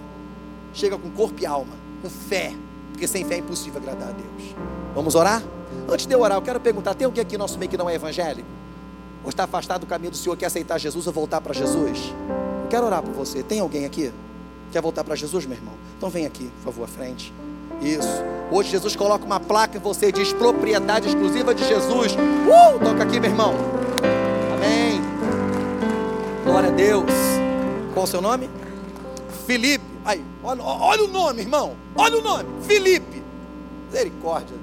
Chega 0.72 0.96
com 0.96 1.10
corpo 1.10 1.42
e 1.42 1.46
alma, 1.46 1.74
com 2.00 2.08
fé. 2.08 2.54
Porque 2.92 3.08
sem 3.08 3.24
fé 3.24 3.34
é 3.34 3.38
impossível 3.38 3.80
agradar 3.80 4.10
a 4.10 4.12
Deus. 4.12 4.54
Vamos 4.94 5.16
orar? 5.16 5.42
Antes 5.88 6.06
de 6.06 6.14
eu 6.14 6.20
orar, 6.20 6.38
eu 6.38 6.42
quero 6.42 6.60
perguntar: 6.60 6.94
tem 6.94 7.04
alguém 7.04 7.22
aqui 7.22 7.36
no 7.36 7.44
nosso 7.44 7.58
meio 7.58 7.70
que 7.70 7.76
não 7.76 7.88
é 7.88 7.94
evangélico? 7.94 8.48
ou 9.26 9.30
está 9.30 9.42
afastado 9.42 9.80
do 9.80 9.86
caminho 9.88 10.12
do 10.12 10.16
Senhor, 10.16 10.36
quer 10.36 10.46
aceitar 10.46 10.78
Jesus 10.78 11.04
ou 11.04 11.12
voltar 11.12 11.40
para 11.40 11.52
Jesus? 11.52 12.14
Eu 12.62 12.68
quero 12.70 12.86
orar 12.86 13.02
por 13.02 13.12
você. 13.12 13.42
Tem 13.42 13.58
alguém 13.58 13.84
aqui? 13.84 14.12
Quer 14.70 14.80
voltar 14.80 15.02
para 15.02 15.16
Jesus, 15.16 15.44
meu 15.46 15.56
irmão? 15.56 15.74
Então 15.98 16.08
vem 16.08 16.24
aqui, 16.24 16.48
por 16.58 16.66
favor, 16.66 16.84
à 16.84 16.86
frente. 16.86 17.34
Isso. 17.82 18.22
Hoje 18.52 18.70
Jesus 18.70 18.94
coloca 18.94 19.24
uma 19.24 19.40
placa 19.40 19.78
em 19.78 19.80
você 19.80 20.10
e 20.10 20.12
diz 20.12 20.32
propriedade 20.32 21.08
exclusiva 21.08 21.52
de 21.52 21.66
Jesus. 21.66 22.12
Uh! 22.12 22.78
Toca 22.78 23.02
aqui, 23.02 23.18
meu 23.18 23.30
irmão. 23.30 23.52
Amém. 24.54 25.00
Glória 26.44 26.68
a 26.68 26.72
Deus. 26.72 27.10
Qual 27.94 28.04
o 28.04 28.06
seu 28.06 28.20
nome? 28.20 28.48
Felipe. 29.44 29.84
Aí, 30.04 30.24
olha, 30.44 30.62
olha 30.62 31.02
o 31.02 31.08
nome, 31.08 31.42
irmão. 31.42 31.74
Olha 31.96 32.16
o 32.16 32.22
nome. 32.22 32.48
Felipe. 32.62 33.24
Misericórdia. 33.86 34.54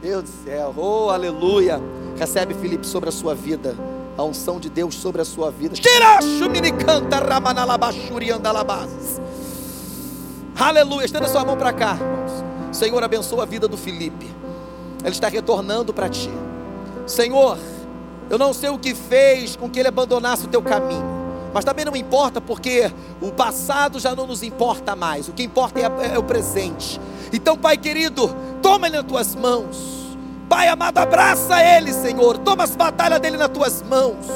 Deus 0.00 0.22
do 0.22 0.30
céu. 0.44 0.72
Oh, 0.76 1.10
aleluia. 1.10 1.80
Recebe, 2.16 2.54
Felipe, 2.54 2.86
sobre 2.86 3.08
a 3.08 3.12
sua 3.12 3.34
vida. 3.34 3.74
A 4.16 4.22
unção 4.22 4.58
de 4.58 4.68
Deus 4.68 4.94
sobre 4.94 5.22
a 5.22 5.24
sua 5.24 5.50
vida. 5.50 5.74
Aleluia. 10.56 11.04
Estenda 11.04 11.28
sua 11.28 11.44
mão 11.44 11.56
para 11.56 11.72
cá. 11.72 11.98
Senhor, 12.72 13.02
abençoa 13.02 13.42
a 13.42 13.46
vida 13.46 13.66
do 13.66 13.76
Felipe. 13.76 14.26
Ele 15.00 15.10
está 15.10 15.28
retornando 15.28 15.92
para 15.92 16.08
ti. 16.08 16.30
Senhor, 17.06 17.58
eu 18.28 18.38
não 18.38 18.52
sei 18.52 18.70
o 18.70 18.78
que 18.78 18.94
fez 18.94 19.56
com 19.56 19.70
que 19.70 19.78
ele 19.78 19.88
abandonasse 19.88 20.44
o 20.44 20.48
teu 20.48 20.62
caminho. 20.62 21.18
Mas 21.52 21.64
também 21.64 21.84
não 21.84 21.96
importa, 21.96 22.40
porque 22.40 22.92
o 23.20 23.32
passado 23.32 23.98
já 23.98 24.14
não 24.14 24.26
nos 24.26 24.42
importa 24.42 24.94
mais. 24.94 25.28
O 25.28 25.32
que 25.32 25.42
importa 25.42 25.80
é, 25.80 26.14
é 26.14 26.18
o 26.18 26.22
presente. 26.22 27.00
Então, 27.32 27.56
Pai 27.56 27.76
querido, 27.76 28.34
toma 28.62 28.86
ele 28.86 28.96
nas 28.96 29.06
tuas 29.06 29.34
mãos. 29.34 30.16
Pai 30.48 30.68
amado, 30.68 30.98
abraça 30.98 31.62
ele, 31.62 31.92
Senhor. 31.92 32.38
Toma 32.38 32.64
as 32.64 32.74
batalhas 32.74 33.20
dele 33.20 33.36
nas 33.36 33.48
tuas 33.48 33.82
mãos. 33.82 34.26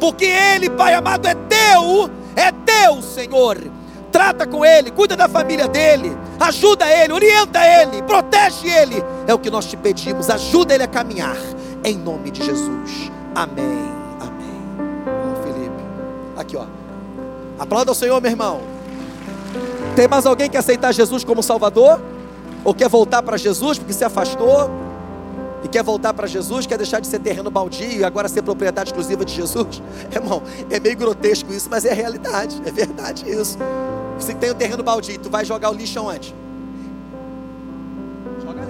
Porque 0.00 0.24
ele, 0.24 0.68
Pai 0.70 0.94
amado, 0.94 1.26
é 1.26 1.34
teu, 1.34 2.10
é 2.34 2.50
teu, 2.50 3.00
Senhor. 3.02 3.58
Trata 4.10 4.46
com 4.46 4.64
ele, 4.64 4.90
cuida 4.90 5.16
da 5.16 5.28
família 5.28 5.68
dele, 5.68 6.16
ajuda 6.40 6.84
ele, 6.90 7.12
orienta 7.12 7.60
ele, 7.64 8.02
protege 8.02 8.68
ele. 8.68 9.04
É 9.26 9.32
o 9.32 9.38
que 9.38 9.50
nós 9.50 9.66
te 9.66 9.76
pedimos, 9.76 10.28
ajuda 10.28 10.74
ele 10.74 10.82
a 10.82 10.88
caminhar. 10.88 11.36
Em 11.84 11.96
nome 11.96 12.30
de 12.32 12.44
Jesus. 12.44 13.10
Amém. 13.34 13.90
Aqui, 16.36 16.56
ó. 16.56 16.64
Aplauda 17.58 17.92
o 17.92 17.94
Senhor, 17.94 18.18
meu 18.20 18.30
irmão. 18.30 18.62
Tem 19.94 20.08
mais 20.08 20.24
alguém 20.24 20.48
que 20.48 20.56
aceitar 20.56 20.92
Jesus 20.92 21.22
como 21.22 21.42
Salvador? 21.42 22.00
Ou 22.64 22.74
quer 22.74 22.88
voltar 22.88 23.22
para 23.22 23.36
Jesus 23.36 23.78
porque 23.78 23.92
se 23.92 24.04
afastou? 24.04 24.70
E 25.62 25.68
quer 25.68 25.82
voltar 25.82 26.14
para 26.14 26.26
Jesus, 26.26 26.66
quer 26.66 26.78
deixar 26.78 27.00
de 27.00 27.06
ser 27.06 27.18
terreno 27.18 27.50
baldio 27.50 27.98
e 27.98 28.04
agora 28.04 28.28
ser 28.28 28.42
propriedade 28.42 28.90
exclusiva 28.90 29.24
de 29.24 29.34
Jesus? 29.34 29.82
Irmão, 30.10 30.42
é 30.70 30.80
meio 30.80 30.96
grotesco 30.96 31.52
isso, 31.52 31.68
mas 31.70 31.84
é 31.84 31.92
realidade, 31.92 32.60
é 32.64 32.70
verdade 32.70 33.30
isso. 33.30 33.58
Você 34.18 34.34
tem 34.34 34.50
o 34.50 34.54
um 34.54 34.56
terreno 34.56 34.82
baldio, 34.82 35.18
tu 35.18 35.28
vai 35.28 35.44
jogar 35.44 35.70
o 35.70 35.74
lixo 35.74 36.00
onde? 36.00 36.34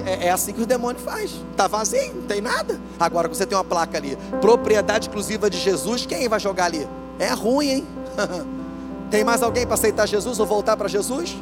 É, 0.07 0.27
é, 0.27 0.31
assim 0.31 0.53
que 0.53 0.61
os 0.61 0.67
demônios 0.67 1.03
faz. 1.05 1.31
Tá 1.57 1.67
vazio, 1.67 2.15
não 2.15 2.23
tem 2.23 2.41
nada. 2.41 2.81
Agora 2.99 3.29
você 3.29 3.47
tem 3.47 3.57
uma 3.57 3.65
placa 3.65 3.99
ali, 3.99 4.17
propriedade 4.41 5.07
exclusiva 5.07 5.49
de 5.49 5.59
Jesus, 5.59 6.07
quem 6.07 6.29
vai 6.29 6.41
jogar 6.41 6.67
ali? 6.67 6.89
É 7.19 7.31
ruim, 7.33 7.69
hein? 7.69 7.87
tem 9.11 9.23
mais 9.23 9.43
alguém 9.43 9.67
para 9.67 9.75
aceitar 9.75 10.07
Jesus 10.07 10.41
ou 10.41 10.47
voltar 10.47 10.77
para 10.77 10.89
Jesus? 10.89 11.37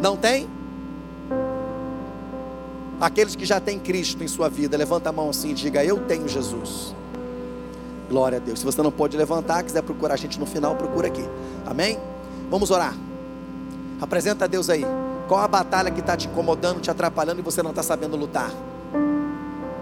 Não 0.00 0.16
tem? 0.16 0.48
Aqueles 3.02 3.34
que 3.34 3.44
já 3.44 3.58
têm 3.58 3.80
Cristo 3.80 4.22
em 4.22 4.28
sua 4.28 4.48
vida, 4.48 4.76
levanta 4.76 5.08
a 5.08 5.12
mão 5.12 5.28
assim 5.28 5.50
e 5.50 5.54
diga: 5.54 5.84
Eu 5.84 5.98
tenho 6.06 6.28
Jesus. 6.28 6.94
Glória 8.08 8.38
a 8.38 8.40
Deus. 8.40 8.60
Se 8.60 8.64
você 8.64 8.80
não 8.80 8.92
pode 8.92 9.16
levantar, 9.16 9.62
quiser 9.64 9.82
procurar 9.82 10.14
a 10.14 10.16
gente 10.16 10.38
no 10.38 10.46
final, 10.46 10.76
procura 10.76 11.08
aqui. 11.08 11.24
Amém? 11.66 11.98
Vamos 12.48 12.70
orar. 12.70 12.94
Apresenta 14.00 14.44
a 14.44 14.48
Deus 14.48 14.70
aí. 14.70 14.86
Qual 15.26 15.40
a 15.40 15.48
batalha 15.48 15.90
que 15.90 15.98
está 16.00 16.16
te 16.16 16.28
incomodando, 16.28 16.80
te 16.80 16.90
atrapalhando 16.90 17.40
e 17.40 17.42
você 17.42 17.62
não 17.62 17.70
está 17.70 17.82
sabendo 17.82 18.16
lutar? 18.16 18.52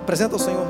Apresenta 0.02 0.34
ao 0.34 0.38
Senhor. 0.38 0.66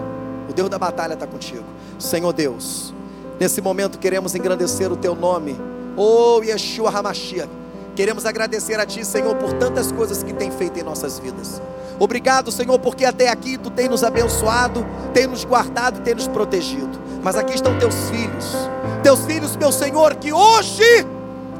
O 0.48 0.53
Deus 0.53 0.68
da 0.68 0.78
batalha 0.78 1.14
está 1.14 1.26
contigo. 1.26 1.64
Senhor 1.98 2.32
Deus, 2.32 2.92
Nesse 3.40 3.62
momento 3.62 3.98
queremos 3.98 4.34
engrandecer 4.34 4.92
o 4.92 4.96
teu 4.96 5.14
nome, 5.14 5.57
oh 5.96 6.42
Yeshua 6.44 6.90
Hamashiach. 6.90 7.48
Queremos 7.95 8.24
agradecer 8.24 8.78
a 8.78 8.86
Ti, 8.86 9.05
Senhor, 9.05 9.34
por 9.36 9.53
tantas 9.55 9.93
coisas 9.93 10.22
que 10.22 10.32
tem 10.32 10.51
feito 10.51 10.78
em 10.78 10.82
nossas 10.82 11.18
vidas. 11.18 11.61
Obrigado, 11.99 12.51
Senhor, 12.51 12.78
porque 12.78 13.05
até 13.05 13.28
aqui 13.28 13.59
Tu 13.59 13.70
tem 13.70 13.88
nos 13.88 14.03
abençoado, 14.03 14.86
tem 15.12 15.26
nos 15.26 15.45
guardado, 15.45 16.01
tem 16.01 16.14
nos 16.14 16.28
protegido. 16.28 16.99
Mas 17.22 17.36
aqui 17.36 17.55
estão 17.55 17.78
Teus 17.78 17.95
filhos, 18.11 18.57
Teus 19.03 19.20
filhos, 19.26 19.57
meu 19.57 19.72
Senhor, 19.72 20.14
que 20.14 20.32
hoje, 20.32 21.07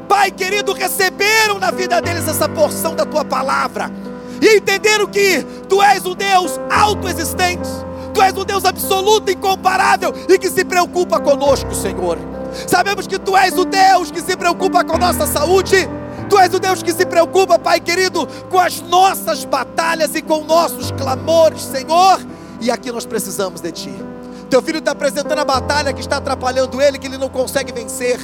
Pai 0.07 0.31
querido, 0.31 0.73
receberam 0.73 1.59
na 1.59 1.71
vida 1.71 2.01
deles 2.01 2.27
essa 2.27 2.49
porção 2.49 2.95
da 2.95 3.05
Tua 3.05 3.23
palavra 3.23 3.91
e 4.41 4.57
entenderam 4.57 5.07
que 5.07 5.43
Tu 5.69 5.81
és 5.81 6.05
o 6.05 6.15
Deus 6.15 6.59
autoexistente 6.69 7.69
Tu 8.13 8.21
és 8.21 8.37
um 8.37 8.43
Deus 8.43 8.65
absoluto, 8.65 9.31
incomparável 9.31 10.13
e 10.27 10.37
que 10.37 10.49
se 10.49 10.65
preocupa 10.65 11.19
conosco, 11.19 11.73
Senhor. 11.73 12.17
Sabemos 12.67 13.07
que 13.07 13.17
Tu 13.17 13.35
és 13.37 13.57
o 13.57 13.65
Deus 13.65 14.11
que 14.11 14.21
se 14.21 14.35
preocupa 14.35 14.83
com 14.83 14.97
nossa 14.97 15.25
saúde. 15.25 15.89
Tu 16.31 16.39
és 16.39 16.53
o 16.53 16.59
Deus 16.59 16.81
que 16.81 16.93
se 16.93 17.05
preocupa, 17.05 17.59
Pai 17.59 17.81
querido, 17.81 18.25
com 18.49 18.57
as 18.57 18.79
nossas 18.79 19.43
batalhas 19.43 20.15
e 20.15 20.21
com 20.21 20.45
nossos 20.45 20.89
clamores, 20.91 21.61
Senhor. 21.61 22.21
E 22.61 22.71
aqui 22.71 22.89
nós 22.89 23.05
precisamos 23.05 23.59
de 23.59 23.69
Ti. 23.69 24.10
Teu 24.51 24.61
filho 24.61 24.79
está 24.79 24.91
apresentando 24.91 25.39
a 25.39 25.45
batalha 25.45 25.93
que 25.93 26.01
está 26.01 26.17
atrapalhando 26.17 26.81
ele, 26.81 26.99
que 26.99 27.07
ele 27.07 27.17
não 27.17 27.29
consegue 27.29 27.71
vencer. 27.71 28.19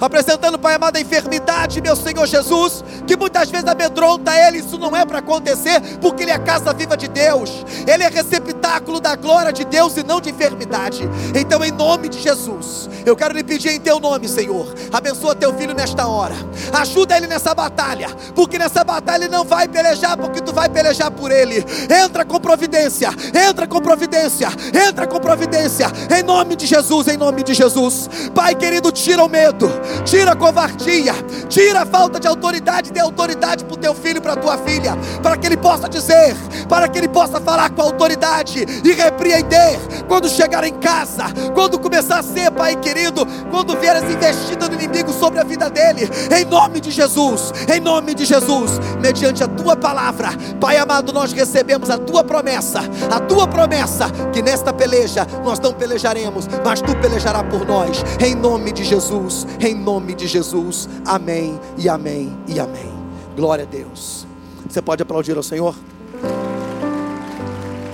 Apresentando, 0.00 0.56
Pai 0.56 0.76
amado, 0.76 0.94
a 0.94 1.00
enfermidade, 1.00 1.80
meu 1.80 1.96
Senhor 1.96 2.24
Jesus, 2.24 2.84
que 3.04 3.16
muitas 3.16 3.50
vezes 3.50 3.66
amedronta 3.66 4.32
ele. 4.32 4.58
Isso 4.58 4.78
não 4.78 4.96
é 4.96 5.04
para 5.04 5.18
acontecer, 5.18 5.80
porque 6.00 6.22
ele 6.22 6.30
é 6.30 6.34
a 6.34 6.38
casa 6.38 6.72
viva 6.72 6.96
de 6.96 7.08
Deus. 7.08 7.64
Ele 7.84 8.04
é 8.04 8.08
receptáculo 8.08 9.00
da 9.00 9.16
glória 9.16 9.52
de 9.52 9.64
Deus 9.64 9.96
e 9.96 10.04
não 10.04 10.20
de 10.20 10.30
enfermidade. 10.30 11.02
Então, 11.34 11.64
em 11.64 11.72
nome 11.72 12.08
de 12.08 12.20
Jesus, 12.20 12.88
eu 13.04 13.16
quero 13.16 13.34
lhe 13.34 13.42
pedir 13.42 13.70
em 13.70 13.80
teu 13.80 13.98
nome, 13.98 14.28
Senhor. 14.28 14.72
Abençoa 14.92 15.34
teu 15.34 15.52
filho 15.52 15.74
nesta 15.74 16.06
hora. 16.06 16.36
Ajuda 16.72 17.16
ele 17.16 17.26
nessa 17.26 17.56
batalha, 17.56 18.08
porque 18.36 18.56
nessa 18.56 18.84
batalha 18.84 19.24
ele 19.24 19.32
não 19.32 19.44
vai 19.44 19.66
pelejar, 19.66 20.16
porque 20.16 20.40
tu 20.40 20.52
vai 20.52 20.68
pelejar 20.68 21.10
por 21.10 21.32
ele. 21.32 21.64
Entra 22.04 22.24
com 22.24 22.38
providência, 22.38 23.10
entra 23.48 23.66
com 23.66 23.80
providência, 23.80 24.48
entra 24.88 25.08
com 25.08 25.18
providência 25.18 25.71
em 25.80 26.22
nome 26.22 26.56
de 26.56 26.66
Jesus, 26.66 27.08
em 27.08 27.16
nome 27.16 27.42
de 27.42 27.54
Jesus. 27.54 28.08
Pai 28.34 28.54
querido, 28.54 28.90
tira 28.92 29.24
o 29.24 29.28
medo, 29.28 29.70
tira 30.04 30.32
a 30.32 30.36
covardia, 30.36 31.14
tira 31.48 31.82
a 31.82 31.86
falta 31.86 32.18
de 32.18 32.26
autoridade, 32.26 32.92
dê 32.92 33.00
autoridade 33.00 33.64
para 33.64 33.74
o 33.74 33.76
teu 33.76 33.94
filho 33.94 34.20
para 34.20 34.34
a 34.34 34.36
tua 34.36 34.58
filha, 34.58 34.96
para 35.22 35.36
que 35.36 35.46
ele 35.46 35.56
possa 35.56 35.88
dizer, 35.88 36.36
para 36.68 36.88
que 36.88 36.98
ele 36.98 37.08
possa 37.08 37.40
falar 37.40 37.70
com 37.70 37.82
autoridade 37.82 38.66
e 38.84 38.92
repreender 38.92 39.78
quando 40.08 40.28
chegar 40.28 40.64
em 40.64 40.74
casa, 40.74 41.24
quando 41.54 41.78
começar 41.78 42.18
a 42.18 42.22
ser, 42.22 42.50
Pai 42.50 42.76
querido, 42.76 43.26
quando 43.50 43.76
vier 43.78 43.96
as 43.96 44.04
investidas 44.04 44.68
do 44.68 44.74
inimigo 44.74 45.12
sobre 45.12 45.40
a 45.40 45.44
vida 45.44 45.70
dele, 45.70 46.08
em 46.36 46.44
nome 46.44 46.80
de 46.80 46.90
Jesus, 46.90 47.52
em 47.72 47.80
nome 47.80 48.14
de 48.14 48.24
Jesus, 48.24 48.78
mediante 49.00 49.42
a 49.42 49.48
tua 49.48 49.76
palavra, 49.76 50.30
Pai 50.60 50.76
amado, 50.76 51.12
nós 51.12 51.32
recebemos 51.32 51.90
a 51.90 51.98
tua 51.98 52.22
promessa, 52.22 52.80
a 53.10 53.20
tua 53.20 53.46
promessa 53.46 54.10
que 54.32 54.42
nesta 54.42 54.72
peleja 54.72 55.26
nós 55.44 55.58
não 55.62 55.72
pelejaremos, 55.72 56.46
mas 56.64 56.80
tu 56.80 56.94
pelejarás 56.96 57.48
por 57.48 57.64
nós, 57.66 58.02
em 58.20 58.34
nome 58.34 58.72
de 58.72 58.84
Jesus, 58.84 59.46
em 59.60 59.74
nome 59.74 60.14
de 60.14 60.26
Jesus, 60.26 60.88
amém 61.06 61.58
e 61.78 61.88
amém 61.88 62.36
e 62.48 62.58
amém. 62.58 62.92
Glória 63.36 63.64
a 63.64 63.66
Deus. 63.66 64.26
Você 64.68 64.82
pode 64.82 65.02
aplaudir 65.02 65.36
ao 65.36 65.42
Senhor? 65.42 65.74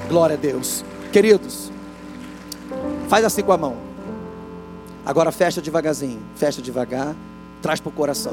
Glória 0.08 0.34
a 0.34 0.38
Deus, 0.38 0.84
queridos, 1.12 1.70
faz 3.08 3.24
assim 3.24 3.42
com 3.42 3.52
a 3.52 3.58
mão, 3.58 3.76
agora 5.04 5.30
fecha 5.30 5.60
devagarzinho, 5.60 6.20
fecha 6.34 6.62
devagar, 6.62 7.14
traz 7.60 7.78
para 7.78 7.90
o 7.90 7.92
coração 7.92 8.32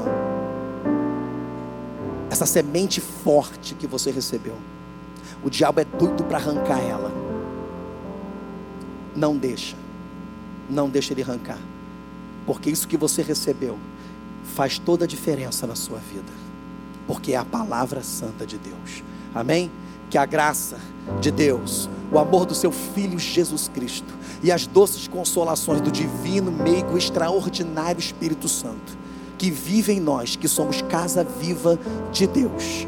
essa 2.30 2.46
semente 2.46 3.00
forte 3.00 3.74
que 3.74 3.86
você 3.86 4.10
recebeu. 4.10 4.56
O 5.42 5.50
diabo 5.50 5.80
é 5.80 5.84
doido 5.84 6.24
para 6.24 6.38
arrancar 6.38 6.78
ela. 6.80 7.25
Não 9.16 9.36
deixa. 9.36 9.76
Não 10.68 10.90
deixa 10.90 11.14
ele 11.14 11.22
arrancar. 11.22 11.58
Porque 12.44 12.70
isso 12.70 12.86
que 12.86 12.96
você 12.96 13.22
recebeu 13.22 13.78
faz 14.54 14.78
toda 14.78 15.04
a 15.04 15.08
diferença 15.08 15.66
na 15.66 15.74
sua 15.74 15.98
vida. 15.98 16.32
Porque 17.06 17.32
é 17.32 17.36
a 17.36 17.44
palavra 17.44 18.02
santa 18.02 18.46
de 18.46 18.58
Deus. 18.58 19.02
Amém? 19.34 19.70
Que 20.10 20.18
a 20.18 20.26
graça 20.26 20.78
de 21.20 21.30
Deus, 21.30 21.88
o 22.12 22.18
amor 22.18 22.44
do 22.44 22.54
seu 22.54 22.70
Filho 22.70 23.18
Jesus 23.18 23.68
Cristo 23.68 24.14
e 24.42 24.52
as 24.52 24.66
doces 24.66 25.08
consolações 25.08 25.80
do 25.80 25.90
divino, 25.90 26.52
meigo, 26.52 26.96
extraordinário 26.96 27.98
Espírito 27.98 28.48
Santo, 28.48 28.96
que 29.38 29.50
vive 29.50 29.92
em 29.92 30.00
nós, 30.00 30.36
que 30.36 30.46
somos 30.46 30.82
casa 30.82 31.24
viva 31.24 31.78
de 32.12 32.26
Deus. 32.26 32.86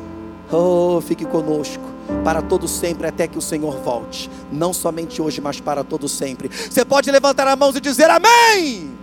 Oh, 0.53 1.01
fique 1.01 1.25
conosco 1.25 1.98
para 2.25 2.43
todo 2.43 2.67
sempre 2.69 3.07
até 3.07 3.27
que 3.27 3.39
o 3.39 3.43
Senhor 3.43 3.79
volte. 3.79 4.31
Não 4.51 4.73
somente 4.73 5.21
hoje, 5.21 5.41
mas 5.41 5.61
para 5.61 5.85
todo 5.85 6.09
sempre. 6.09 6.49
Você 6.49 6.85
pode 6.85 7.11
levantar 7.11 7.47
as 7.47 7.59
mãos 7.59 7.77
e 7.77 7.81
dizer 7.81 8.11
amém. 8.11 8.97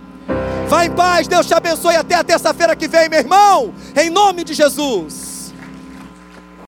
Vá 0.68 0.84
em 0.84 0.90
paz, 0.90 1.28
Deus 1.28 1.46
te 1.46 1.54
abençoe 1.54 1.94
até 1.94 2.16
a 2.16 2.24
terça-feira 2.24 2.74
que 2.74 2.88
vem, 2.88 3.08
meu 3.08 3.20
irmão. 3.20 3.72
Em 3.94 4.10
nome 4.10 4.42
de 4.42 4.54
Jesus. 4.54 5.35